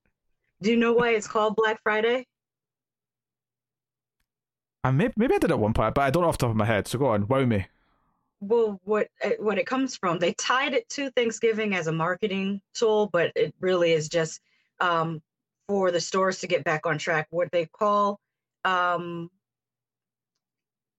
Do 0.62 0.70
you 0.70 0.76
know 0.76 0.92
why 0.92 1.11
it's 1.11 1.26
called 1.26 1.57
Black 1.57 1.80
Friday? 1.82 2.26
and 4.84 4.96
maybe, 4.96 5.12
maybe 5.16 5.34
i 5.34 5.38
did 5.38 5.51
at 5.51 5.59
one 5.59 5.72
point 5.74 5.94
but 5.94 6.03
i 6.03 6.11
don't 6.11 6.22
know 6.22 6.28
off 6.28 6.38
the 6.38 6.46
top 6.46 6.51
of 6.51 6.57
my 6.57 6.64
head 6.64 6.86
so 6.88 6.98
go 6.98 7.07
on 7.07 7.26
wow 7.28 7.44
me 7.44 7.66
Well, 8.40 8.80
what 8.84 9.09
uh, 9.22 9.30
what 9.38 9.59
it 9.59 9.66
comes 9.66 9.96
from? 9.96 10.18
They 10.18 10.32
tied 10.32 10.72
it 10.72 10.88
to 10.90 11.11
Thanksgiving 11.11 11.74
as 11.74 11.86
a 11.88 11.92
marketing 11.92 12.62
tool, 12.72 13.11
but 13.12 13.32
it 13.36 13.55
really 13.61 13.92
is 13.92 14.09
just 14.09 14.40
um, 14.80 15.20
for 15.68 15.90
the 15.90 16.01
stores 16.01 16.38
to 16.40 16.46
get 16.46 16.64
back 16.64 16.86
on 16.86 16.96
track. 16.96 17.26
What 17.28 17.51
they 17.53 17.66
call 17.66 18.18
um, 18.64 19.30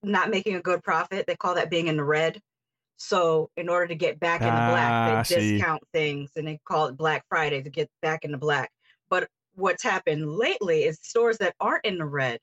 not 0.03 0.29
making 0.29 0.53
a 0.55 0.61
good 0.61 0.83
profit, 0.83 1.25
they 1.25 1.35
call 1.35 1.55
that 1.55 1.71
being 1.71 1.87
in 1.87 1.97
the 1.97 2.03
red. 2.03 2.39
So 3.01 3.49
in 3.57 3.67
order 3.67 3.87
to 3.87 3.95
get 3.95 4.19
back 4.19 4.41
in 4.41 4.47
the 4.47 4.53
Ah, 4.53 4.69
black, 4.69 5.27
they 5.27 5.35
see. 5.35 5.57
discount 5.57 5.81
things 5.91 6.29
and 6.35 6.47
they 6.47 6.59
call 6.65 6.85
it 6.85 6.97
Black 6.97 7.25
Friday 7.27 7.61
to 7.61 7.69
get 7.69 7.89
back 8.01 8.23
in 8.23 8.31
the 8.31 8.37
black. 8.37 8.71
But 9.09 9.27
what's 9.55 9.81
happened 9.81 10.29
lately 10.29 10.83
is 10.83 10.99
stores 11.01 11.39
that 11.39 11.55
aren't 11.59 11.83
in 11.83 11.97
the 11.97 12.05
red 12.05 12.39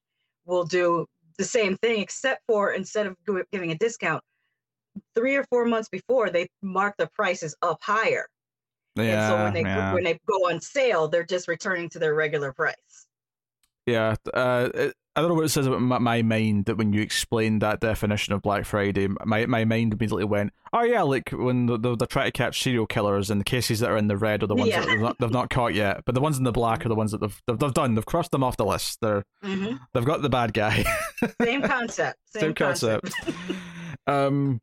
will 0.46 0.64
do 0.64 1.06
the 1.38 1.44
same 1.44 1.76
thing, 1.76 2.00
except 2.00 2.42
for 2.48 2.72
instead 2.72 3.06
of 3.06 3.16
giving 3.52 3.70
a 3.70 3.76
discount, 3.76 4.22
three 5.14 5.36
or 5.36 5.44
four 5.44 5.64
months 5.64 5.88
before 5.88 6.28
they 6.28 6.48
mark 6.60 6.96
the 6.98 7.06
prices 7.06 7.54
up 7.62 7.78
higher. 7.80 8.26
yeah 8.96 9.04
and 9.04 9.32
so 9.32 9.44
when 9.44 9.54
they 9.54 9.62
yeah. 9.62 9.94
when 9.94 10.02
they 10.02 10.18
go 10.26 10.50
on 10.50 10.60
sale, 10.60 11.06
they're 11.06 11.24
just 11.24 11.46
returning 11.46 11.88
to 11.90 12.00
their 12.00 12.14
regular 12.14 12.52
price. 12.52 13.06
Yeah, 13.86 14.16
uh, 14.34 14.90
I 15.18 15.20
don't 15.20 15.30
know 15.30 15.34
what 15.34 15.46
it 15.46 15.48
says 15.48 15.66
about 15.66 15.80
my, 15.82 15.98
my 15.98 16.22
mind 16.22 16.66
that 16.66 16.76
when 16.76 16.92
you 16.92 17.02
explained 17.02 17.60
that 17.62 17.80
definition 17.80 18.32
of 18.34 18.40
Black 18.40 18.64
Friday, 18.64 19.08
my 19.24 19.46
my 19.46 19.64
mind 19.64 19.92
immediately 19.92 20.22
went, 20.22 20.52
"Oh 20.72 20.82
yeah, 20.84 21.02
like 21.02 21.30
when 21.30 21.66
the, 21.66 21.76
the, 21.76 21.96
they're 21.96 22.06
trying 22.06 22.26
to 22.28 22.30
catch 22.30 22.62
serial 22.62 22.86
killers, 22.86 23.28
and 23.28 23.40
the 23.40 23.44
cases 23.44 23.80
that 23.80 23.90
are 23.90 23.96
in 23.96 24.06
the 24.06 24.16
red 24.16 24.44
are 24.44 24.46
the 24.46 24.54
ones 24.54 24.70
Yeah. 24.70 24.82
that 24.82 24.86
they've 24.90 25.00
not, 25.00 25.16
they've 25.18 25.30
not 25.32 25.50
caught 25.50 25.74
yet, 25.74 26.04
but 26.06 26.14
the 26.14 26.20
ones 26.20 26.38
in 26.38 26.44
the 26.44 26.52
black 26.52 26.86
are 26.86 26.88
the 26.88 26.94
ones 26.94 27.10
that 27.10 27.20
they've 27.20 27.42
they've, 27.48 27.58
they've 27.58 27.74
done. 27.74 27.96
They've 27.96 28.06
crossed 28.06 28.30
them 28.30 28.44
off 28.44 28.56
the 28.56 28.64
list. 28.64 29.00
They're 29.00 29.24
hmm 29.42 29.72
they've 29.92 30.04
got 30.04 30.22
the 30.22 30.28
bad 30.28 30.54
guy. 30.54 30.84
Same 31.42 31.62
concept. 31.62 32.20
Same, 32.32 32.40
Same 32.40 32.54
concept. 32.54 33.12
um, 34.06 34.60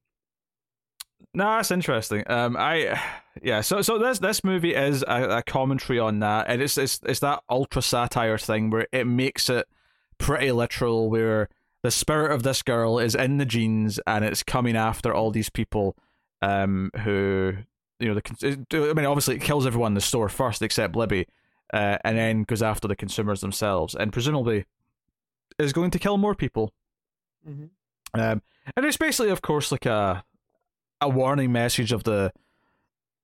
no, 1.33 1.43
that's 1.43 1.71
interesting. 1.71 2.23
Um, 2.27 2.55
I 2.57 2.97
yeah. 3.43 3.59
So 3.59 3.81
so 3.81 3.97
this 3.97 4.19
this 4.19 4.41
movie 4.45 4.73
is 4.73 5.03
a, 5.05 5.39
a 5.39 5.43
commentary 5.43 5.99
on 5.99 6.19
that, 6.19 6.45
and 6.47 6.61
it's 6.61 6.77
it's 6.77 7.01
it's 7.03 7.19
that 7.19 7.43
ultra 7.49 7.81
satire 7.81 8.37
thing 8.37 8.69
where 8.69 8.87
it 8.93 9.05
makes 9.05 9.49
it 9.49 9.67
pretty 10.17 10.51
literal, 10.51 11.09
where 11.09 11.49
the 11.83 11.91
spirit 11.91 12.31
of 12.31 12.43
this 12.43 12.61
girl 12.61 12.99
is 12.99 13.15
in 13.15 13.37
the 13.37 13.45
jeans 13.45 13.99
and 14.07 14.25
it's 14.25 14.43
coming 14.43 14.75
after 14.75 15.13
all 15.13 15.31
these 15.31 15.49
people, 15.49 15.95
um, 16.41 16.91
who 17.03 17.53
you 17.99 18.07
know 18.07 18.15
the 18.15 18.89
I 18.89 18.93
mean 18.93 19.05
obviously 19.05 19.35
it 19.35 19.41
kills 19.41 19.65
everyone 19.65 19.91
in 19.91 19.95
the 19.95 20.01
store 20.01 20.29
first 20.29 20.61
except 20.61 20.95
Libby, 20.95 21.27
uh, 21.73 21.97
and 22.03 22.17
then 22.17 22.43
goes 22.43 22.61
after 22.61 22.87
the 22.87 22.95
consumers 22.95 23.41
themselves, 23.41 23.95
and 23.95 24.11
presumably 24.11 24.65
is 25.59 25.73
going 25.73 25.91
to 25.91 25.99
kill 25.99 26.17
more 26.17 26.35
people. 26.35 26.73
Mhm. 27.47 27.69
Um, 28.13 28.41
and 28.75 28.85
it's 28.85 28.97
basically, 28.97 29.31
of 29.31 29.41
course, 29.41 29.71
like 29.71 29.85
a 29.85 30.23
a 31.01 31.09
warning 31.09 31.51
message 31.51 31.91
of 31.91 32.03
the 32.03 32.31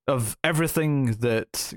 of 0.06 0.36
everything 0.42 1.12
that 1.16 1.74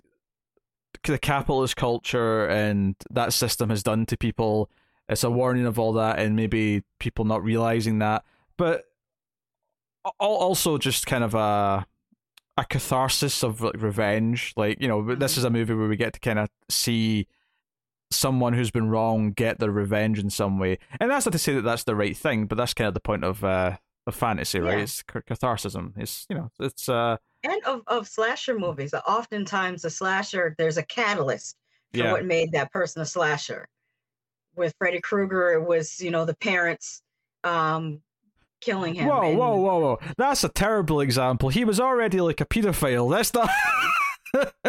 the 1.03 1.20
capitalist 1.20 1.76
culture 1.76 2.47
and 2.47 2.95
that 3.11 3.34
system 3.34 3.70
has 3.70 3.84
done 3.84 4.05
to 4.07 4.18
people. 4.18 4.70
It's 5.08 5.24
a 5.24 5.30
warning 5.30 5.66
of 5.66 5.78
all 5.78 5.93
that, 5.93 6.20
and 6.20 6.36
maybe 6.36 6.84
people 6.99 7.26
not 7.26 7.43
realizing 7.43 7.99
that, 7.99 8.24
but 8.58 8.86
also 10.20 10.78
just 10.78 11.06
kind 11.06 11.24
of 11.24 11.34
a 11.36 11.86
a 12.58 12.66
catharsis 12.66 13.43
of 13.43 13.62
like 13.62 13.82
revenge. 13.82 14.53
Like 14.56 14.82
you 14.82 14.88
know, 14.88 15.16
this 15.16 15.38
is 15.38 15.43
a 15.43 15.49
movie 15.49 15.74
where 15.74 15.88
we 15.88 15.95
get 15.97 16.14
to 16.14 16.20
kind 16.20 16.39
of 16.39 16.49
see 16.70 17.28
someone 18.12 18.53
who's 18.53 18.72
been 18.72 18.89
wrong 18.89 19.32
get 19.32 19.60
their 19.60 19.72
revenge 19.72 20.20
in 20.20 20.30
some 20.30 20.58
way, 20.60 20.78
and 20.99 21.10
that's 21.12 21.26
not 21.26 21.32
to 21.34 21.39
say 21.39 21.53
that 21.53 21.62
that's 21.64 21.84
the 21.84 21.95
right 21.95 22.16
thing, 22.16 22.45
but 22.45 22.58
that's 22.58 22.74
kind 22.74 22.88
of 22.88 22.93
the 22.93 22.99
point 22.99 23.24
of 23.24 23.43
uh 23.43 23.78
of 24.08 24.16
fantasy, 24.16 24.60
right? 24.60 24.78
Yeah. 24.78 24.84
It's 24.84 25.01
ca- 25.03 25.22
catharsism. 25.22 25.93
It's 25.97 26.26
you 26.30 26.36
know, 26.36 26.51
it's 26.60 26.88
uh 26.89 27.18
And 27.43 27.64
of, 27.66 27.82
of 27.88 28.08
slasher 28.08 28.58
movies, 28.58 28.93
oftentimes 28.93 29.84
a 29.86 29.89
slasher, 29.89 30.56
there's 30.58 30.78
a 30.78 30.84
catalyst 30.84 31.58
for 31.93 31.99
Yeah. 31.99 32.12
what 32.12 32.26
made 32.26 32.51
that 32.53 32.72
person 32.72 33.01
a 33.01 33.06
slasher. 33.06 33.68
With 34.56 34.74
Freddy 34.78 34.99
Krueger, 35.01 35.53
it 35.53 35.66
was, 35.68 35.99
you 36.01 36.12
know, 36.12 36.26
the 36.26 36.36
parents 36.36 37.01
um, 37.43 38.01
killing 38.62 38.95
him. 38.95 39.08
whoa, 39.08 39.30
and- 39.30 39.38
whoa, 39.38 39.56
whoa, 39.58 39.80
whoa! 39.80 39.99
That's 40.18 40.43
a 40.43 40.49
terrible 40.49 40.99
example. 41.01 41.49
He 41.49 41.66
was 41.66 41.80
already 41.80 42.22
like 42.22 42.41
a 42.41 42.45
pedophile. 42.45 43.10
That's 43.12 43.34
not. 43.34 43.49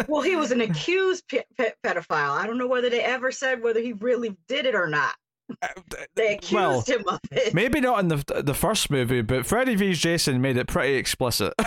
Well, 0.07 0.21
he 0.21 0.37
was 0.37 0.51
an 0.51 0.61
accused 0.61 1.27
pe- 1.27 1.43
pe- 1.57 1.73
pedophile. 1.83 2.29
I 2.39 2.47
don't 2.47 2.57
know 2.57 2.67
whether 2.67 2.89
they 2.89 3.01
ever 3.01 3.33
said 3.33 3.61
whether 3.61 3.81
he 3.81 3.91
really 3.91 4.37
did 4.47 4.65
it 4.65 4.75
or 4.75 4.87
not. 4.87 5.13
They 6.15 6.35
accused 6.35 6.53
well, 6.53 6.81
him 6.81 7.03
of 7.07 7.19
it. 7.31 7.53
maybe 7.53 7.81
not 7.81 7.99
in 7.99 8.07
the 8.07 8.41
the 8.45 8.53
first 8.53 8.89
movie, 8.89 9.21
but 9.21 9.45
Freddy 9.45 9.75
vs. 9.75 9.99
Jason 9.99 10.39
made 10.41 10.55
it 10.55 10.67
pretty 10.67 10.93
explicit. 10.95 11.53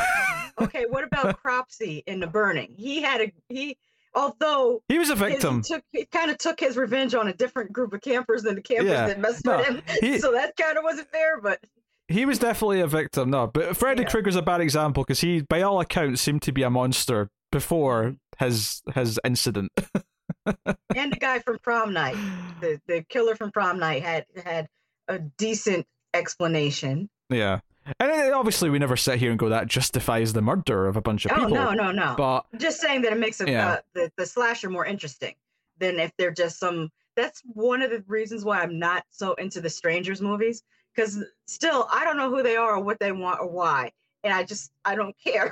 Okay, 0.61 0.85
what 0.91 1.05
about 1.05 1.41
Cropsy 1.43 2.03
in 2.07 2.21
The 2.21 2.27
Burning? 2.27 2.75
He 2.77 3.01
had 3.01 3.23
a 3.23 3.33
he, 3.49 3.79
although 4.15 4.83
he 4.89 4.99
was 4.99 5.09
a 5.11 5.17
his- 5.17 5.21
victim. 5.33 5.57
he 5.67 5.75
took 5.75 5.85
he 5.93 6.05
kind 6.07 6.31
of 6.31 6.39
took 6.39 6.61
his 6.61 6.77
revenge 6.77 7.15
on 7.15 7.29
a 7.29 7.33
different 7.33 7.73
group 7.73 7.93
of 7.93 8.01
campers 8.01 8.43
than 8.43 8.55
the 8.57 8.63
campers 8.63 8.91
Yeah, 8.91 9.07
that 9.07 9.21
messed 9.21 9.45
no, 9.45 9.59
with 9.59 9.67
him. 9.67 9.83
he- 10.01 10.19
so 10.25 10.33
that 10.33 10.57
kind 10.57 10.77
of 10.79 10.85
wasn't 10.85 11.09
fair, 11.11 11.41
but 11.41 11.61
He 12.09 12.27
was 12.27 12.39
definitely 12.39 12.81
a 12.81 12.87
victim, 12.87 13.31
no. 13.31 13.47
But 13.47 13.77
Freddy 13.77 14.03
Yeah. 14.03 14.09
Krueger's 14.09 14.37
a 14.37 14.43
bad 14.43 14.61
example 14.61 15.05
because 15.05 15.21
he, 15.21 15.43
by 15.43 15.63
all 15.63 15.81
accounts, 15.81 16.21
seemed 16.21 16.43
to 16.43 16.53
be 16.53 16.63
a 16.63 16.71
monster 16.71 17.31
before 17.53 18.17
his 18.39 18.83
his 18.95 19.19
incident. 19.25 19.71
and 20.47 21.13
the 21.13 21.17
guy 21.21 21.39
from 21.41 21.59
Prom 21.59 21.93
Night, 21.93 22.17
the 22.61 22.81
the 22.89 23.05
killer 23.09 23.37
from 23.37 23.53
Prom 23.53 23.79
Night 23.79 24.03
had 24.03 24.25
had 24.45 24.67
a 25.09 25.19
decent 25.19 25.87
explanation. 26.15 27.09
yeah, 27.29 27.61
and 27.99 28.35
obviously 28.35 28.71
we 28.71 28.79
never 28.79 28.97
sit 28.97 29.19
here 29.19 29.31
and 29.31 29.39
go 29.39 29.49
that 29.49 29.67
justifies 29.67 30.33
the 30.33 30.43
murder 30.43 30.87
of 30.87 30.97
a 30.97 31.01
bunch 31.01 31.25
of 31.25 31.33
Oh 31.33 31.35
people. 31.37 31.51
no, 31.51 31.73
no, 31.73 31.91
no! 31.93 32.15
But 32.17 32.45
just 32.59 32.81
saying 32.81 33.03
that 33.03 33.13
it 33.13 33.19
makes 33.19 33.41
it, 33.41 33.49
Yeah. 33.49 33.69
uh, 33.73 33.77
the 33.95 34.13
the 34.17 34.27
slasher 34.27 34.71
more 34.71 34.85
interesting 34.87 35.35
than 35.79 35.99
if 35.99 36.13
they're 36.19 36.31
just 36.31 36.59
some. 36.59 36.91
That's 37.17 37.43
one 37.53 37.83
of 37.83 37.91
the 37.91 38.05
reasons 38.07 38.45
why 38.45 38.61
I'm 38.61 38.79
not 38.79 39.05
so 39.11 39.35
into 39.35 39.61
the 39.61 39.69
strangers 39.71 40.23
movies 40.23 40.63
because 40.95 41.23
still 41.47 41.89
I 41.93 42.05
don't 42.05 42.17
know 42.17 42.31
who 42.31 42.43
they 42.43 42.57
are 42.57 42.77
or 42.77 42.81
what 42.81 43.01
they 43.01 43.13
want 43.13 43.41
or 43.41 43.49
why, 43.49 43.91
and 44.25 44.33
I 44.33 44.45
just 44.45 44.71
I 44.85 44.95
don't 44.95 45.15
care. 45.23 45.51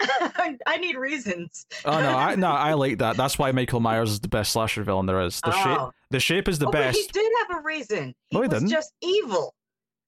I, 0.00 0.56
I 0.66 0.76
need 0.78 0.96
reasons. 0.96 1.66
oh 1.84 2.00
no, 2.00 2.16
I 2.16 2.34
no, 2.34 2.48
I 2.48 2.74
like 2.74 2.98
that. 2.98 3.16
That's 3.16 3.38
why 3.38 3.52
Michael 3.52 3.80
Myers 3.80 4.10
is 4.10 4.20
the 4.20 4.28
best 4.28 4.52
slasher 4.52 4.82
villain 4.84 5.06
there 5.06 5.20
is. 5.22 5.40
The 5.40 5.52
shape, 5.52 5.78
Oh. 5.80 5.92
the 6.10 6.20
shape 6.20 6.48
is 6.48 6.58
the 6.58 6.66
Oh, 6.68 6.70
but 6.70 6.94
he 6.94 7.02
best. 7.02 7.12
did 7.12 7.32
have 7.48 7.58
a 7.58 7.62
reason. 7.62 8.14
He 8.28 8.36
No, 8.36 8.42
he 8.42 8.48
was 8.48 8.58
didn't. 8.60 8.70
just 8.70 8.92
evil. 9.02 9.54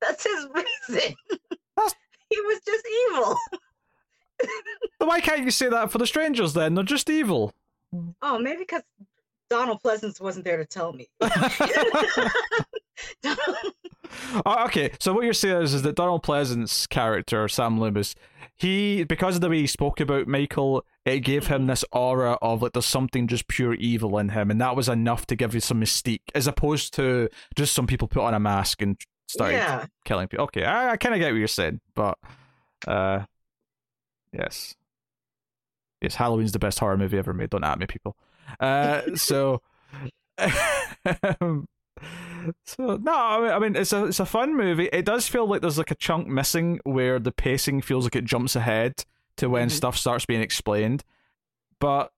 That's 0.01 0.25
his 0.25 0.47
reason. 0.55 1.15
That's- 1.77 1.95
he 2.31 2.41
was 2.41 2.61
just 2.67 2.85
evil. 3.11 3.37
But 4.99 5.09
why 5.09 5.21
can't 5.21 5.45
you 5.45 5.51
say 5.51 5.69
that 5.69 5.91
for 5.91 5.99
the 5.99 6.07
strangers 6.07 6.53
then? 6.53 6.75
They're 6.75 6.85
just 6.85 7.11
evil. 7.11 7.53
Oh, 8.23 8.39
maybe 8.39 8.61
because 8.61 8.83
Donald 9.51 9.83
Pleasence 9.83 10.21
wasn't 10.21 10.45
there 10.45 10.59
to 10.59 10.67
tell 10.67 10.93
me. 10.93 11.09
Oh, 14.45 14.65
okay, 14.65 14.91
so 14.99 15.13
what 15.13 15.25
you're 15.25 15.33
saying 15.33 15.63
is, 15.63 15.75
is 15.75 15.83
that 15.83 15.97
Donald 15.97 16.23
Pleasence's 16.23 16.87
character, 16.87 17.49
Sam 17.49 17.79
Loomis, 17.79 18.15
he 18.57 19.05
because 19.05 19.37
of 19.37 19.41
the 19.41 19.49
way 19.49 19.61
he 19.61 19.67
spoke 19.67 20.01
about 20.01 20.27
Michael, 20.27 20.85
it 21.05 21.21
gave 21.21 21.47
him 21.47 21.67
this 21.67 21.85
aura 21.93 22.33
of 22.43 22.63
like 22.63 22.73
there's 22.73 22.87
something 22.87 23.27
just 23.27 23.49
pure 23.49 23.75
evil 23.75 24.19
in 24.19 24.31
him, 24.31 24.51
and 24.51 24.61
that 24.61 24.77
was 24.77 24.89
enough 24.89 25.27
to 25.27 25.37
give 25.37 25.55
you 25.55 25.61
some 25.61 25.81
mystique, 25.81 26.23
as 26.35 26.47
opposed 26.47 26.95
to 26.95 27.29
just 27.57 27.75
some 27.75 27.87
people 27.87 28.09
put 28.09 28.23
on 28.23 28.35
a 28.35 28.41
mask 28.41 28.83
and 28.83 29.01
started 29.29 29.57
yeah. 29.57 29.87
killing 30.05 30.27
people. 30.29 30.45
Okay, 30.47 30.65
I, 30.65 30.91
I 30.93 30.97
kind 30.97 31.15
of 31.15 31.21
get 31.21 31.31
what 31.33 31.39
you're 31.39 31.49
saying, 31.49 31.81
but 31.95 32.19
uh, 32.87 33.25
yes, 34.33 34.75
yes, 36.01 36.15
Halloween's 36.17 36.53
the 36.53 36.59
best 36.59 36.79
horror 36.79 36.97
movie 36.97 37.19
ever 37.19 37.33
made. 37.33 37.51
Don't 37.51 37.65
at 37.65 37.79
me, 37.79 37.87
people. 37.87 38.17
Uh, 38.59 39.03
so. 39.15 39.63
um, 41.41 41.67
so 42.65 42.97
no, 42.97 43.13
I 43.13 43.41
mean, 43.41 43.51
I 43.51 43.59
mean, 43.59 43.77
it's 43.77 43.93
a 43.93 44.07
it's 44.07 44.21
a 44.21 44.27
fun 44.27 44.57
movie. 44.57 44.89
It 44.93 45.05
does 45.05 45.27
feel 45.29 45.47
like 45.47 45.61
there's 45.61 45.79
like 45.79 45.91
a 45.91 45.97
chunk 45.97 46.29
missing 46.29 46.81
where 46.85 47.19
the 47.19 47.33
pacing 47.33 47.83
feels 47.83 48.05
like 48.05 48.17
it 48.17 48.25
jumps 48.25 48.55
ahead 48.57 49.05
to 49.37 49.49
when 49.49 49.69
Mhm. 49.69 49.73
stuff 49.73 49.97
starts 49.97 50.25
being 50.25 50.41
explained, 50.41 51.03
but 51.81 52.13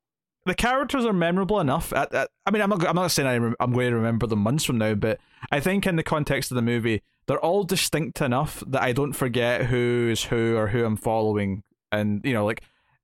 the 0.50 0.54
characters 0.54 1.04
are 1.04 1.12
memorable 1.12 1.60
enough. 1.60 1.92
At, 1.92 2.12
at, 2.12 2.28
I 2.44 2.50
mean, 2.50 2.60
I'm 2.60 2.70
not 2.70 2.86
I'm 2.86 2.96
not 2.96 3.12
saying 3.12 3.28
I 3.28 3.38
rem- 3.38 3.56
I'm 3.60 3.72
going 3.72 3.90
to 3.90 3.96
remember 3.96 4.26
them 4.26 4.40
months 4.40 4.64
from 4.64 4.78
now, 4.78 4.94
but 4.94 5.20
I 5.52 5.60
think 5.60 5.86
in 5.86 5.94
the 5.94 6.02
context 6.02 6.50
of 6.50 6.56
the 6.56 6.62
movie, 6.62 7.02
they're 7.26 7.38
all 7.38 7.62
distinct 7.62 8.20
enough 8.20 8.62
that 8.66 8.82
I 8.82 8.92
don't 8.92 9.12
forget 9.12 9.66
who 9.66 10.08
is 10.10 10.24
who 10.24 10.56
or 10.56 10.66
who 10.66 10.84
I'm 10.84 10.96
following, 10.96 11.62
and 11.92 12.20
you 12.24 12.32
know, 12.34 12.44
like. 12.44 12.62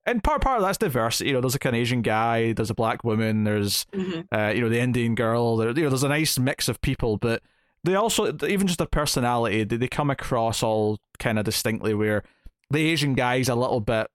And 0.09 0.23
part 0.23 0.41
part 0.41 0.59
of 0.59 0.63
that's 0.63 0.79
diversity. 0.79 1.31
You 1.31 1.35
know, 1.35 1.41
there's 1.41 1.55
like 1.55 1.65
an 1.65 1.75
Asian 1.75 2.01
guy, 2.01 2.53
there's 2.53 2.71
a 2.71 2.75
black 2.75 3.03
woman, 3.03 3.43
there's 3.43 3.87
hmm 3.93 4.21
uh, 4.31 4.53
you 4.55 4.61
know, 4.61 4.69
the 4.69 4.79
Indian 4.79 5.17
girl. 5.17 5.57
There, 5.57 5.69
you 5.71 5.83
know, 5.83 5.89
there's 5.89 6.05
a 6.05 6.09
nice 6.09 6.39
mix 6.39 6.69
of 6.69 6.81
people, 6.81 7.17
but 7.17 7.43
they 7.83 7.97
also, 7.97 8.33
even 8.47 8.69
just 8.69 8.79
their 8.79 8.87
personality, 8.87 9.65
they, 9.65 9.77
they 9.77 9.89
come 9.89 10.09
across 10.11 10.63
all 10.63 11.01
kind 11.19 11.41
of 11.41 11.45
distinctly. 11.45 11.93
Where 11.93 12.23
the 12.71 12.89
Asian 12.89 13.15
guy's 13.15 13.49
a 13.49 13.57
little 13.57 13.81
bit, 13.81 14.07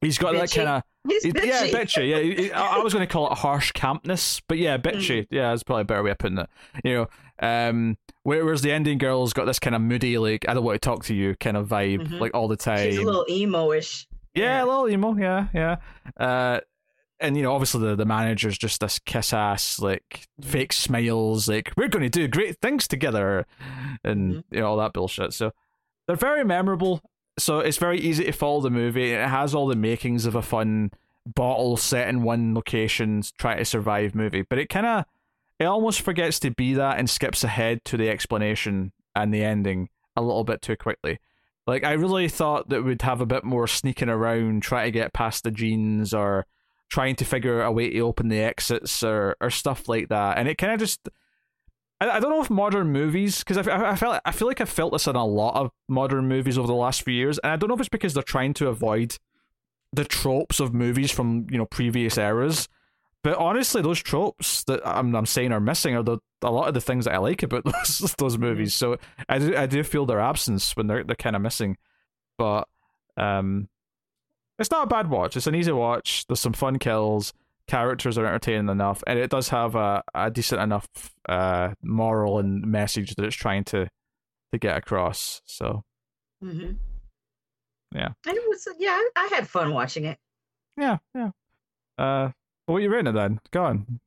he's 0.00 0.18
got 0.18 0.32
that 0.34 0.50
kind 0.50 0.68
of 0.68 0.82
bitchy. 1.06 1.44
yeah, 1.46 1.66
bitchy. 1.68 2.48
Yeah, 2.50 2.58
I 2.60 2.76
I 2.76 2.82
was 2.82 2.92
going 2.94 3.06
to 3.06 3.12
call 3.12 3.30
it 3.30 3.38
harsh 3.38 3.72
campness, 3.72 4.40
but 4.48 4.58
yeah, 4.58 4.78
bitchy. 4.78 5.22
Mm-hmm. 5.22 5.34
Yeah, 5.34 5.50
that's 5.50 5.62
probably 5.62 5.82
a 5.82 5.84
better 5.86 6.02
way 6.02 6.10
of 6.10 6.18
putting 6.18 6.38
it. 6.38 6.48
You 6.84 6.94
know, 6.94 7.06
um, 7.40 7.96
where- 8.22 8.44
whereas 8.44 8.62
the 8.62 8.72
Indian 8.72 8.98
girl's 8.98 9.32
got 9.32 9.44
this 9.46 9.58
kind 9.58 9.74
of 9.76 9.82
moody, 9.82 10.18
like 10.18 10.44
I 10.48 10.54
don't 10.54 10.64
want 10.64 10.80
to 10.80 10.86
talk 10.86 11.04
to 11.06 11.14
you 11.14 11.34
kind 11.36 11.56
of 11.56 11.68
vibe, 11.68 12.06
Mhm. 12.08 12.20
like 12.20 12.34
all 12.34 12.48
the 12.48 12.56
time. 12.56 12.90
She's 12.90 12.98
a 12.98 13.02
little 13.02 13.26
emo-ish. 13.28 14.06
Yeah, 14.34 14.62
a 14.62 14.66
little 14.66 14.88
emo. 14.88 15.16
Yeah, 15.16 15.48
yeah. 15.54 15.76
Uh, 16.16 16.60
and 17.20 17.36
you 17.36 17.42
know, 17.42 17.52
obviously 17.52 17.80
the 17.88 17.96
the 17.96 18.04
manager's 18.04 18.56
just 18.58 18.80
this 18.80 18.98
kiss 19.00 19.32
ass, 19.32 19.80
like 19.80 20.28
fake 20.40 20.72
smiles, 20.72 21.48
like 21.48 21.72
we're 21.76 21.88
going 21.88 22.04
to 22.04 22.08
do 22.08 22.28
great 22.28 22.60
things 22.60 22.86
together, 22.86 23.46
and 24.04 24.34
Mhm. 24.34 24.44
you 24.52 24.60
know 24.60 24.66
all 24.66 24.76
that 24.76 24.92
bullshit. 24.92 25.32
So 25.32 25.50
they're 26.06 26.14
very 26.16 26.44
memorable. 26.44 27.00
So 27.38 27.60
it's 27.60 27.78
very 27.78 28.00
easy 28.00 28.24
to 28.24 28.32
follow 28.32 28.60
the 28.60 28.70
movie. 28.70 29.12
It 29.12 29.28
has 29.28 29.54
all 29.54 29.66
the 29.66 29.76
makings 29.76 30.26
of 30.26 30.34
a 30.34 30.42
fun 30.42 30.90
bottle 31.24 31.76
set 31.76 32.08
in 32.08 32.22
one 32.22 32.54
location, 32.54 33.22
try 33.38 33.56
to 33.56 33.64
survive 33.64 34.14
movie, 34.14 34.42
but 34.42 34.58
it 34.58 34.68
kind 34.68 34.86
of 34.86 35.04
it 35.58 35.64
almost 35.64 36.00
forgets 36.00 36.38
to 36.40 36.50
be 36.50 36.74
that 36.74 36.98
and 36.98 37.10
skips 37.10 37.42
ahead 37.42 37.84
to 37.84 37.96
the 37.96 38.08
explanation 38.08 38.92
and 39.14 39.34
the 39.34 39.42
ending 39.42 39.88
a 40.16 40.22
little 40.22 40.44
bit 40.44 40.62
too 40.62 40.76
quickly. 40.76 41.18
Like 41.66 41.84
I 41.84 41.92
really 41.92 42.28
thought 42.28 42.68
that 42.70 42.82
we'd 42.82 43.02
have 43.02 43.20
a 43.20 43.26
bit 43.26 43.44
more 43.44 43.66
sneaking 43.66 44.08
around, 44.08 44.62
trying 44.62 44.86
to 44.86 44.90
get 44.90 45.12
past 45.12 45.44
the 45.44 45.50
jeans 45.50 46.14
or 46.14 46.46
trying 46.88 47.16
to 47.16 47.24
figure 47.24 47.60
out 47.60 47.68
a 47.68 47.72
way 47.72 47.90
to 47.90 48.00
open 48.00 48.28
the 48.28 48.40
exits 48.40 49.02
or 49.02 49.36
or 49.40 49.50
stuff 49.50 49.88
like 49.88 50.08
that. 50.08 50.38
And 50.38 50.48
it 50.48 50.58
kind 50.58 50.72
of 50.72 50.80
just 50.80 51.08
I, 52.00 52.10
I 52.10 52.20
don't 52.20 52.30
know 52.30 52.42
if 52.42 52.50
modern 52.50 52.92
movies 52.92 53.38
because 53.38 53.66
I, 53.66 53.70
I, 53.70 53.90
I 53.92 53.96
felt 53.96 54.20
I 54.24 54.32
feel 54.32 54.48
like 54.48 54.60
I 54.60 54.64
felt 54.64 54.92
this 54.92 55.06
in 55.06 55.16
a 55.16 55.24
lot 55.24 55.56
of 55.56 55.70
modern 55.88 56.28
movies 56.28 56.58
over 56.58 56.66
the 56.66 56.74
last 56.74 57.02
few 57.02 57.14
years, 57.14 57.38
and 57.38 57.52
I 57.52 57.56
don't 57.56 57.68
know 57.68 57.74
if 57.74 57.80
it's 57.80 57.88
because 57.88 58.14
they're 58.14 58.22
trying 58.22 58.54
to 58.54 58.68
avoid 58.68 59.18
the 59.92 60.04
tropes 60.04 60.60
of 60.60 60.74
movies 60.74 61.10
from 61.10 61.46
you 61.50 61.58
know 61.58 61.66
previous 61.66 62.18
eras. 62.18 62.68
But 63.24 63.36
honestly, 63.36 63.82
those 63.82 64.00
tropes 64.00 64.64
that 64.64 64.80
I'm 64.84 65.14
I'm 65.14 65.26
saying 65.26 65.52
are 65.52 65.60
missing 65.60 65.96
are 65.96 66.02
the 66.02 66.18
a 66.42 66.50
lot 66.50 66.68
of 66.68 66.74
the 66.74 66.80
things 66.80 67.04
that 67.04 67.14
I 67.14 67.18
like 67.18 67.42
about 67.42 67.64
those 67.64 68.14
those 68.18 68.38
movies. 68.38 68.74
So 68.74 68.98
I 69.28 69.38
do 69.38 69.56
I 69.56 69.66
do 69.66 69.82
feel 69.82 70.06
their 70.06 70.20
absence 70.20 70.76
when 70.76 70.86
they're 70.86 71.04
they're 71.04 71.16
kind 71.16 71.36
of 71.36 71.42
missing, 71.42 71.76
but 72.36 72.68
um, 73.16 73.68
it's 74.58 74.70
not 74.70 74.84
a 74.84 74.88
bad 74.88 75.10
watch. 75.10 75.36
It's 75.36 75.46
an 75.46 75.54
easy 75.54 75.72
watch. 75.72 76.26
There's 76.26 76.40
some 76.40 76.52
fun 76.52 76.78
kills. 76.78 77.32
Characters 77.68 78.16
are 78.18 78.26
entertaining 78.26 78.68
enough, 78.70 79.02
and 79.06 79.18
it 79.18 79.30
does 79.30 79.50
have 79.50 79.74
a, 79.74 80.02
a 80.14 80.30
decent 80.30 80.60
enough 80.60 80.88
uh 81.28 81.74
moral 81.82 82.38
and 82.38 82.64
message 82.66 83.14
that 83.14 83.24
it's 83.24 83.36
trying 83.36 83.62
to 83.64 83.88
to 84.52 84.58
get 84.58 84.76
across. 84.76 85.42
So 85.44 85.84
hmm 86.42 86.72
Yeah. 87.94 88.08
And 88.26 88.36
it 88.36 88.42
was 88.48 88.66
yeah, 88.78 88.90
I, 88.90 89.10
I 89.16 89.26
had 89.34 89.46
fun 89.48 89.72
watching 89.74 90.04
it. 90.04 90.18
yeah, 90.76 90.98
yeah. 91.14 91.30
Uh, 91.98 92.30
what 92.66 92.76
are 92.76 92.80
you 92.80 92.90
rating 92.90 93.08
it 93.08 93.12
then? 93.12 93.40
Go 93.50 93.64
on. 93.64 94.00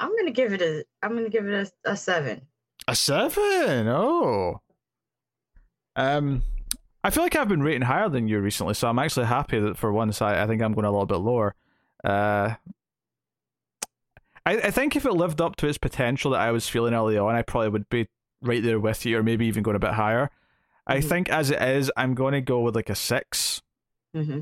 I'm 0.00 0.16
gonna 0.16 0.30
give 0.30 0.52
it 0.52 0.62
a 0.62 0.84
I'm 1.02 1.14
gonna 1.14 1.28
give 1.28 1.46
it 1.46 1.70
a, 1.84 1.90
a 1.92 1.96
seven. 1.96 2.42
A 2.88 2.94
seven. 2.96 3.88
Oh. 3.88 4.60
Um, 5.96 6.42
I 7.04 7.10
feel 7.10 7.22
like 7.22 7.36
I've 7.36 7.48
been 7.48 7.62
rating 7.62 7.82
higher 7.82 8.08
than 8.08 8.28
you 8.28 8.40
recently, 8.40 8.74
so 8.74 8.88
I'm 8.88 8.98
actually 8.98 9.26
happy 9.26 9.60
that 9.60 9.76
for 9.76 9.92
once 9.92 10.22
I, 10.22 10.42
I 10.42 10.46
think 10.46 10.62
I'm 10.62 10.72
going 10.72 10.86
a 10.86 10.90
little 10.90 11.06
bit 11.06 11.18
lower. 11.18 11.54
Uh, 12.04 12.54
I 14.44 14.56
I 14.56 14.70
think 14.70 14.96
if 14.96 15.04
it 15.04 15.12
lived 15.12 15.40
up 15.40 15.56
to 15.56 15.68
its 15.68 15.78
potential 15.78 16.32
that 16.32 16.40
I 16.40 16.50
was 16.50 16.68
feeling 16.68 16.94
early 16.94 17.16
on, 17.18 17.34
I 17.34 17.42
probably 17.42 17.68
would 17.70 17.88
be 17.88 18.08
right 18.40 18.62
there 18.62 18.80
with 18.80 19.06
you, 19.06 19.18
or 19.18 19.22
maybe 19.22 19.46
even 19.46 19.62
going 19.62 19.76
a 19.76 19.80
bit 19.80 19.92
higher. 19.92 20.30
I 20.86 20.98
Mhm. 20.98 21.08
think 21.08 21.28
as 21.28 21.50
it 21.50 21.62
is, 21.62 21.92
I'm 21.96 22.14
going 22.14 22.32
to 22.32 22.40
go 22.40 22.60
with 22.60 22.74
like 22.74 22.90
a 22.90 22.94
six. 22.96 23.62
Mm-hmm. 24.16 24.40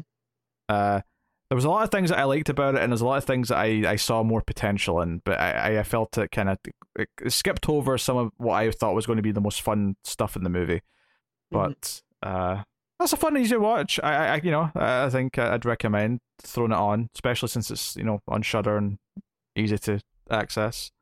Uh, 0.71 1.03
there 1.51 1.57
was 1.57 1.65
a 1.65 1.71
lot 1.71 1.83
of 1.83 1.91
things 1.91 2.09
that 2.11 2.19
I 2.19 2.25
liked 2.25 2.49
about 2.49 2.77
it, 2.77 2.81
and 2.81 2.91
there's 2.93 3.01
a 3.03 3.07
lot 3.07 3.19
of 3.19 3.25
things 3.25 3.49
that 3.49 3.59
I, 3.59 3.91
I 3.91 3.97
saw 3.97 4.23
more 4.23 4.41
potential 4.41 5.01
in, 5.03 5.21
but 5.25 5.39
I, 5.39 5.81
I 5.81 5.83
felt 5.83 6.17
it 6.17 6.31
kind 6.31 6.49
of 6.49 6.59
it 6.97 7.09
skipped 7.31 7.69
over 7.69 7.99
some 7.99 8.17
of 8.17 8.31
what 8.39 8.55
I 8.55 8.71
thought 8.71 8.95
was 8.95 9.05
going 9.07 9.17
to 9.19 9.23
be 9.23 9.33
the 9.33 9.41
most 9.41 9.61
fun 9.61 9.97
stuff 10.05 10.35
in 10.37 10.45
the 10.45 10.51
movie. 10.51 10.81
But 11.51 12.01
uh, 12.23 12.63
that's 13.01 13.13
a 13.13 13.17
fun, 13.17 13.37
easy 13.37 13.57
watch. 13.57 13.99
I, 14.03 14.35
I 14.35 14.41
you 14.45 14.51
know, 14.51 14.71
I 14.75 15.09
think 15.11 15.39
I'd 15.39 15.65
recommend 15.65 16.21
throwing 16.41 16.71
it 16.73 16.77
on, 16.77 17.09
especially 17.15 17.49
since 17.49 17.71
it's 17.71 17.97
you 17.97 18.05
know 18.05 18.21
on 18.29 18.43
Shudder 18.43 18.77
and 18.77 18.99
easy 19.57 19.79
to 19.79 20.01
access. 20.31 20.93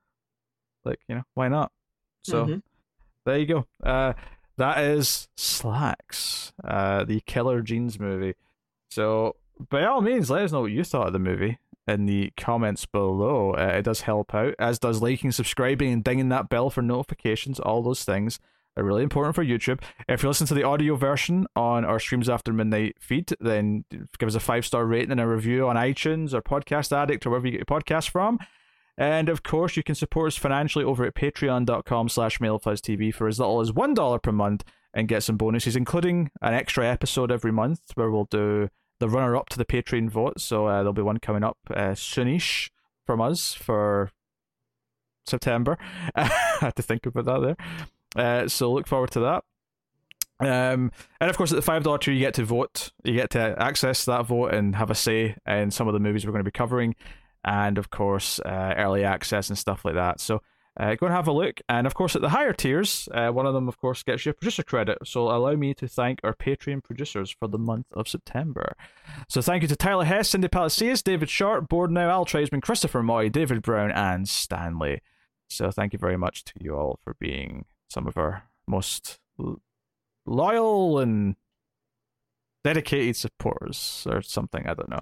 Like 0.84 1.00
you 1.08 1.16
know, 1.16 1.22
why 1.34 1.48
not? 1.48 1.72
So 2.24 2.46
Mhm. 2.46 2.62
there 3.26 3.38
you 3.38 3.46
go. 3.46 3.66
Uh, 3.82 4.14
that 4.56 4.78
is 4.82 5.28
Slaxx, 5.36 6.52
uh, 6.64 7.04
the 7.04 7.20
Killer 7.26 7.60
Jeans 7.62 7.98
movie. 8.00 8.34
So 8.90 9.36
by 9.70 9.84
all 9.84 10.00
means, 10.00 10.30
let 10.30 10.42
us 10.44 10.52
know 10.52 10.62
what 10.62 10.72
you 10.72 10.84
thought 10.84 11.08
of 11.08 11.12
the 11.12 11.18
movie 11.18 11.58
in 11.86 12.06
the 12.06 12.32
comments 12.36 12.86
below. 12.86 13.52
Uh, 13.52 13.72
it 13.78 13.82
does 13.82 14.02
help 14.02 14.34
out, 14.34 14.54
as 14.58 14.78
does 14.78 15.02
liking, 15.02 15.32
subscribing, 15.32 15.92
and 15.92 16.04
dinging 16.04 16.28
that 16.30 16.48
bell 16.48 16.70
for 16.70 16.82
notifications. 16.82 17.58
All 17.60 17.82
those 17.82 18.04
things 18.04 18.38
are 18.78 18.84
really 18.84 19.02
important 19.02 19.34
for 19.34 19.44
YouTube. 19.44 19.80
If 20.08 20.22
you 20.22 20.28
listen 20.28 20.46
to 20.46 20.54
the 20.54 20.62
audio 20.62 20.96
version 20.96 21.46
on 21.56 21.84
our 21.84 21.98
Streams 21.98 22.28
After 22.28 22.52
Midnight 22.52 22.96
feed, 23.00 23.34
then 23.40 23.84
give 24.18 24.28
us 24.28 24.34
a 24.34 24.40
five 24.40 24.64
star 24.64 24.86
rating 24.86 25.12
and 25.12 25.20
a 25.20 25.26
review 25.26 25.68
on 25.68 25.76
iTunes 25.76 26.32
or 26.32 26.42
Podcast 26.42 26.92
Addict 26.92 27.26
or 27.26 27.30
wherever 27.30 27.46
you 27.46 27.52
get 27.52 27.68
your 27.68 27.80
podcasts 27.80 28.08
from. 28.08 28.38
And 28.96 29.28
of 29.28 29.42
course, 29.42 29.76
you 29.76 29.82
can 29.82 29.94
support 29.94 30.28
us 30.28 30.36
financially 30.36 30.84
over 30.84 31.04
at 31.04 31.14
patreon.com 31.14 32.08
slash 32.08 32.38
mailfuzztv 32.38 33.14
for 33.14 33.28
as 33.28 33.38
little 33.38 33.60
as 33.60 33.70
$1 33.70 34.22
per 34.22 34.32
month 34.32 34.64
and 34.92 35.06
get 35.06 35.22
some 35.22 35.36
bonuses, 35.36 35.76
including 35.76 36.30
an 36.42 36.54
extra 36.54 36.86
episode 36.86 37.30
every 37.30 37.52
month 37.52 37.80
where 37.94 38.10
we'll 38.10 38.24
do 38.24 38.68
the 38.98 39.08
runner 39.08 39.36
up 39.36 39.48
to 39.50 39.58
the 39.58 39.64
Patreon 39.64 40.10
vote. 40.10 40.40
So 40.40 40.66
uh, 40.66 40.78
there'll 40.78 40.92
be 40.92 41.02
one 41.02 41.18
coming 41.18 41.44
up 41.44 41.58
uh, 41.70 41.90
soonish 41.90 42.70
from 43.06 43.20
us 43.20 43.54
for 43.54 44.10
September. 45.26 45.78
I 46.16 46.24
had 46.60 46.76
to 46.76 46.82
think 46.82 47.06
about 47.06 47.26
that 47.26 47.40
there. 47.40 47.56
Uh, 48.16 48.48
so 48.48 48.72
look 48.72 48.86
forward 48.86 49.10
to 49.12 49.20
that. 49.20 49.44
Um, 50.40 50.92
and 51.20 51.28
of 51.28 51.36
course, 51.36 51.50
at 51.50 51.56
the 51.56 51.62
five 51.62 51.82
dollar 51.82 51.98
tier, 51.98 52.14
you 52.14 52.20
get 52.20 52.34
to 52.34 52.44
vote. 52.44 52.92
You 53.04 53.14
get 53.14 53.30
to 53.30 53.56
access 53.58 54.04
that 54.04 54.26
vote 54.26 54.54
and 54.54 54.76
have 54.76 54.90
a 54.90 54.94
say 54.94 55.36
in 55.46 55.70
some 55.70 55.88
of 55.88 55.94
the 55.94 56.00
movies 56.00 56.24
we're 56.24 56.32
going 56.32 56.44
to 56.44 56.50
be 56.50 56.52
covering, 56.52 56.94
and 57.44 57.76
of 57.76 57.90
course, 57.90 58.38
uh, 58.40 58.74
early 58.76 59.04
access 59.04 59.48
and 59.48 59.58
stuff 59.58 59.84
like 59.84 59.94
that. 59.94 60.20
So 60.20 60.40
uh, 60.78 60.94
go 60.94 61.06
and 61.06 61.14
have 61.14 61.26
a 61.26 61.32
look. 61.32 61.60
And 61.68 61.86
of 61.86 61.94
course, 61.94 62.14
at 62.14 62.22
the 62.22 62.28
higher 62.28 62.52
tiers, 62.52 63.08
uh, 63.12 63.30
one 63.30 63.46
of 63.46 63.54
them, 63.54 63.66
of 63.66 63.78
course, 63.80 64.04
gets 64.04 64.24
you 64.24 64.30
a 64.30 64.34
producer 64.34 64.62
credit. 64.62 64.98
So 65.04 65.28
allow 65.28 65.54
me 65.54 65.74
to 65.74 65.88
thank 65.88 66.20
our 66.22 66.34
Patreon 66.34 66.84
producers 66.84 67.30
for 67.30 67.48
the 67.48 67.58
month 67.58 67.86
of 67.92 68.06
September. 68.06 68.74
So 69.28 69.42
thank 69.42 69.62
you 69.62 69.68
to 69.68 69.76
Tyler 69.76 70.04
Hess, 70.04 70.30
Cindy 70.30 70.46
Palacios, 70.46 71.02
David 71.02 71.30
Short, 71.30 71.68
Board 71.68 71.90
Now, 71.90 72.10
Al 72.10 72.24
Treisman, 72.24 72.62
Christopher 72.62 73.02
Moy, 73.02 73.28
David 73.28 73.60
Brown, 73.62 73.90
and 73.90 74.28
Stanley. 74.28 75.00
So 75.48 75.72
thank 75.72 75.92
you 75.92 75.98
very 75.98 76.16
much 76.16 76.44
to 76.44 76.52
you 76.60 76.76
all 76.76 77.00
for 77.02 77.16
being 77.18 77.64
some 77.88 78.06
of 78.06 78.16
our 78.16 78.44
most 78.66 79.18
loyal 80.26 80.98
and 80.98 81.36
dedicated 82.64 83.16
supporters 83.16 84.06
or 84.10 84.22
something. 84.22 84.66
I 84.66 84.74
don't 84.74 84.90
know. 84.90 85.00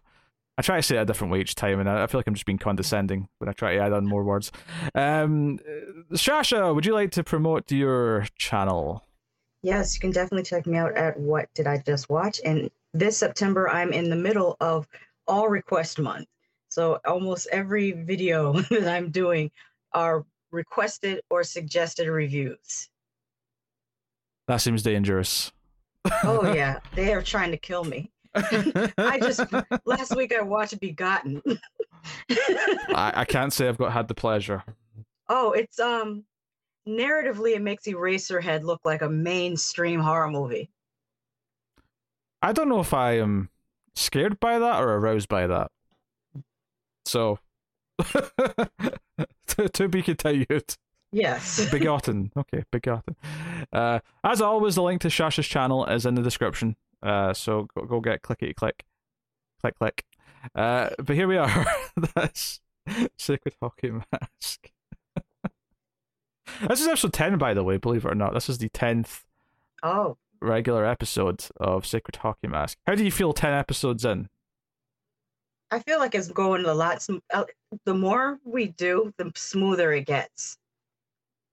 I 0.59 0.63
try 0.63 0.77
to 0.77 0.83
say 0.83 0.97
it 0.97 1.01
a 1.01 1.05
different 1.05 1.33
way 1.33 1.41
each 1.41 1.55
time, 1.55 1.81
and 1.81 1.89
I 1.89 2.05
I 2.05 2.07
feel 2.07 2.19
like 2.19 2.27
I'm 2.27 2.35
just 2.35 2.47
being 2.47 2.59
condescending 2.59 3.29
when 3.39 3.49
I 3.49 3.53
try 3.53 3.75
to 3.75 3.81
add 3.81 3.93
on 3.93 4.07
more 4.07 4.25
words. 4.25 4.51
Um, 4.95 5.59
uh, 5.69 6.15
Shasha, 6.15 6.75
would 6.75 6.87
you 6.87 6.95
like 6.95 7.11
to 7.13 7.25
promote 7.25 7.71
your 7.71 8.27
channel? 8.39 9.05
Yes, 9.63 9.95
you 9.95 10.01
can 10.01 10.13
definitely 10.13 10.45
check 10.45 10.67
me 10.67 10.79
out 10.79 10.97
at 10.97 11.19
What 11.19 11.53
Did 11.55 11.67
I 11.67 11.79
Just 11.79 12.09
Watch? 12.09 12.41
And 12.45 12.71
this 12.95 13.19
September, 13.19 13.69
I'm 13.69 13.93
in 13.93 14.09
the 14.09 14.17
middle 14.17 14.57
of 14.61 14.87
All 15.27 15.49
Request 15.49 15.99
Month. 15.99 16.29
So 16.69 17.01
almost 17.05 17.49
every 17.53 17.93
video 17.93 18.53
that 18.71 18.89
I'm 18.89 19.11
doing 19.11 19.51
are 19.93 20.25
requested 20.57 21.21
or 21.31 21.45
suggested 21.45 22.09
reviews. 22.09 22.89
That 24.49 24.57
seems 24.57 24.83
dangerous. 24.83 25.53
Oh, 26.25 26.53
yeah, 26.55 26.81
they 26.95 27.13
are 27.13 27.23
trying 27.23 27.51
to 27.53 27.57
kill 27.57 27.85
me. 27.85 28.11
I 28.35 29.19
just, 29.21 29.41
last 29.87 30.15
week 30.17 30.35
I 30.35 30.43
watched 30.43 30.79
Begotten. 30.81 31.43
I, 32.31 33.13
I 33.15 33.25
can't 33.25 33.53
say 33.53 33.69
I've 33.69 33.79
got 33.79 33.93
had 33.93 34.09
the 34.09 34.15
pleasure. 34.15 34.63
oh, 35.29 35.53
it's, 35.53 35.79
um, 35.79 36.25
narratively, 36.87 37.55
it 37.55 37.63
makes 37.63 37.85
Eraserhead 37.85 38.63
look 38.63 38.81
like 38.85 39.03
a 39.03 39.09
mainstream 39.09 40.01
horror 40.01 40.31
movie. 40.31 40.71
I 42.43 42.53
don't 42.53 42.69
know 42.69 42.81
if 42.81 42.95
I 42.95 43.19
am 43.19 43.49
scared 43.95 44.39
by 44.39 44.59
that 44.59 44.83
or 44.83 44.95
aroused 44.95 45.29
by 45.29 45.47
that. 45.47 45.71
So, 47.07 47.39
to, 49.49 49.69
to 49.69 49.89
be 49.89 50.03
continued. 50.03 50.77
Yes. 51.13 51.71
Begotten. 51.71 52.33
Okay, 52.37 52.65
begotten. 52.71 53.17
Uh, 53.73 54.01
as 54.25 54.41
always, 54.43 54.75
the 54.75 54.83
link 54.83 55.01
to 55.03 55.09
Shasha's 55.09 55.47
channel 55.47 55.87
is 55.87 56.05
in 56.05 56.15
the 56.15 56.23
description. 56.23 56.77
Uh, 57.03 57.33
so 57.33 57.69
go, 57.77 57.85
go 57.85 58.01
get 58.01 58.23
clickety 58.23 58.53
click, 58.55 58.85
click 59.61 59.79
click. 59.79 60.05
Uh, 60.55 60.91
but 60.99 61.15
here 61.17 61.29
we 61.29 61.37
are. 61.37 61.67
That's 62.15 62.61
Sacred 63.19 63.55
Hockey 63.63 63.91
Mask. 63.93 64.71
this 66.69 66.81
is 66.81 66.87
episode 66.89 67.13
ten, 67.13 67.39
by 67.39 67.55
the 67.55 67.65
way. 67.65 67.77
Believe 67.77 68.05
it 68.05 68.11
or 68.13 68.15
not, 68.15 68.35
this 68.35 68.49
is 68.49 68.59
the 68.59 68.69
tenth 68.69 69.25
Oh, 69.83 70.17
regular 70.41 70.85
episode 70.85 71.45
of 71.59 71.87
Sacred 71.87 72.17
Hockey 72.17 72.49
Mask. 72.49 72.79
How 72.87 72.95
do 72.95 73.05
you 73.05 73.11
feel 73.13 73.33
ten 73.33 73.53
episodes 73.55 74.05
in? 74.05 74.29
I 75.71 75.81
feel 75.81 75.99
like 75.99 76.15
it's 76.15 76.29
going 76.29 76.65
a 76.65 76.75
lot. 76.75 77.03
sm- 77.03 77.19
uh, 77.33 77.45
The 77.85 77.95
more 77.95 78.39
we 78.45 78.69
do, 78.69 79.13
the 79.19 79.33
smoother 79.35 79.93
it 79.93 80.07
gets. 80.07 80.59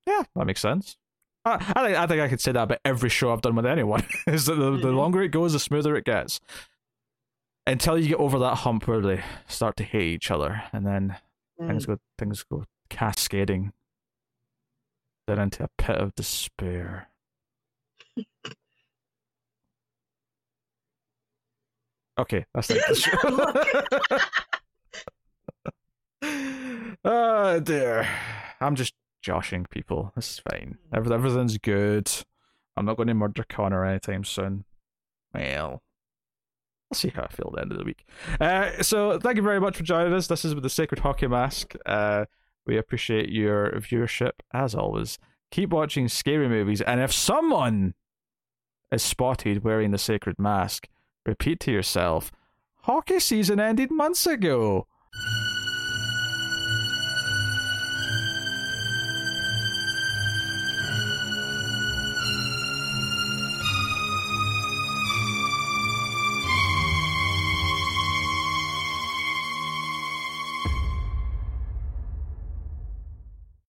Yeah, 0.05 0.23
that 0.35 0.45
makes 0.45 0.61
sense. 0.61 0.97
I, 1.45 1.55
I 1.75 1.83
think 1.85 1.97
I 1.97 2.07
think 2.07 2.21
I 2.21 2.27
could 2.27 2.39
say 2.41 2.51
that 2.51 2.63
about 2.63 2.79
every 2.85 3.09
show 3.09 3.33
I've 3.33 3.41
done 3.41 3.55
with 3.55 3.65
anyone. 3.65 4.03
is 4.27 4.45
that 4.45 4.55
the, 4.55 4.71
the 4.77 4.87
Mhm. 4.89 4.95
longer 4.95 5.21
it 5.21 5.29
goes, 5.29 5.53
the 5.53 5.59
smoother 5.59 5.95
it 5.95 6.05
gets. 6.05 6.39
Until 7.65 7.97
you 7.97 8.09
get 8.09 8.19
over 8.19 8.37
that 8.39 8.57
hump 8.59 8.87
where 8.87 9.01
they 9.01 9.23
start 9.47 9.75
to 9.77 9.83
hate 9.83 10.03
each 10.13 10.29
other, 10.31 10.63
and 10.73 10.85
then 10.85 11.17
things 11.59 11.85
Mm. 11.85 11.87
go 11.87 11.97
things 12.17 12.43
go 12.43 12.65
cascading. 12.89 13.71
Then 15.27 15.39
into 15.39 15.63
a 15.63 15.69
pit 15.77 15.97
of 15.97 16.13
despair. 16.15 17.07
Okay, 22.19 22.45
that's 22.53 22.69
of 22.69 22.77
the 22.77 22.95
show. 26.21 26.97
oh 27.05 27.59
dear. 27.59 28.07
I'm 28.61 28.75
just 28.75 28.93
joshing 29.21 29.65
people. 29.69 30.11
This 30.15 30.29
is 30.31 30.39
fine. 30.49 30.77
Every- 30.93 31.13
Everything's 31.13 31.57
good. 31.57 32.09
I'm 32.77 32.85
not 32.85 32.97
going 32.97 33.07
to 33.07 33.13
murder 33.13 33.43
Connor 33.47 33.85
anytime 33.85 34.23
soon. 34.23 34.65
Well, 35.33 35.81
I'll 36.91 36.95
see 36.95 37.09
how 37.09 37.23
I 37.23 37.27
feel 37.27 37.47
at 37.49 37.55
the 37.55 37.61
end 37.61 37.71
of 37.71 37.77
the 37.77 37.83
week. 37.83 38.05
Uh, 38.39 38.81
so 38.83 39.19
thank 39.19 39.37
you 39.37 39.43
very 39.43 39.59
much 39.59 39.77
for 39.77 39.83
joining 39.83 40.13
us. 40.13 40.27
This 40.27 40.45
is 40.45 40.53
with 40.55 40.63
the 40.63 40.69
Sacred 40.69 40.99
Hockey 40.99 41.27
Mask. 41.27 41.73
Uh, 41.85 42.25
We 42.65 42.77
appreciate 42.77 43.29
your 43.29 43.71
viewership 43.71 44.31
as 44.53 44.73
always. 44.75 45.19
Keep 45.51 45.71
watching 45.71 46.07
scary 46.07 46.47
movies, 46.47 46.81
and 46.81 46.99
if 47.01 47.11
someone 47.11 47.93
is 48.91 49.03
spotted 49.03 49.63
wearing 49.63 49.91
the 49.91 49.97
sacred 49.97 50.39
mask, 50.39 50.87
repeat 51.25 51.59
to 51.61 51.71
yourself, 51.71 52.31
hockey 52.81 53.19
season 53.19 53.59
ended 53.59 53.91
months 53.91 54.25
ago. 54.25 54.87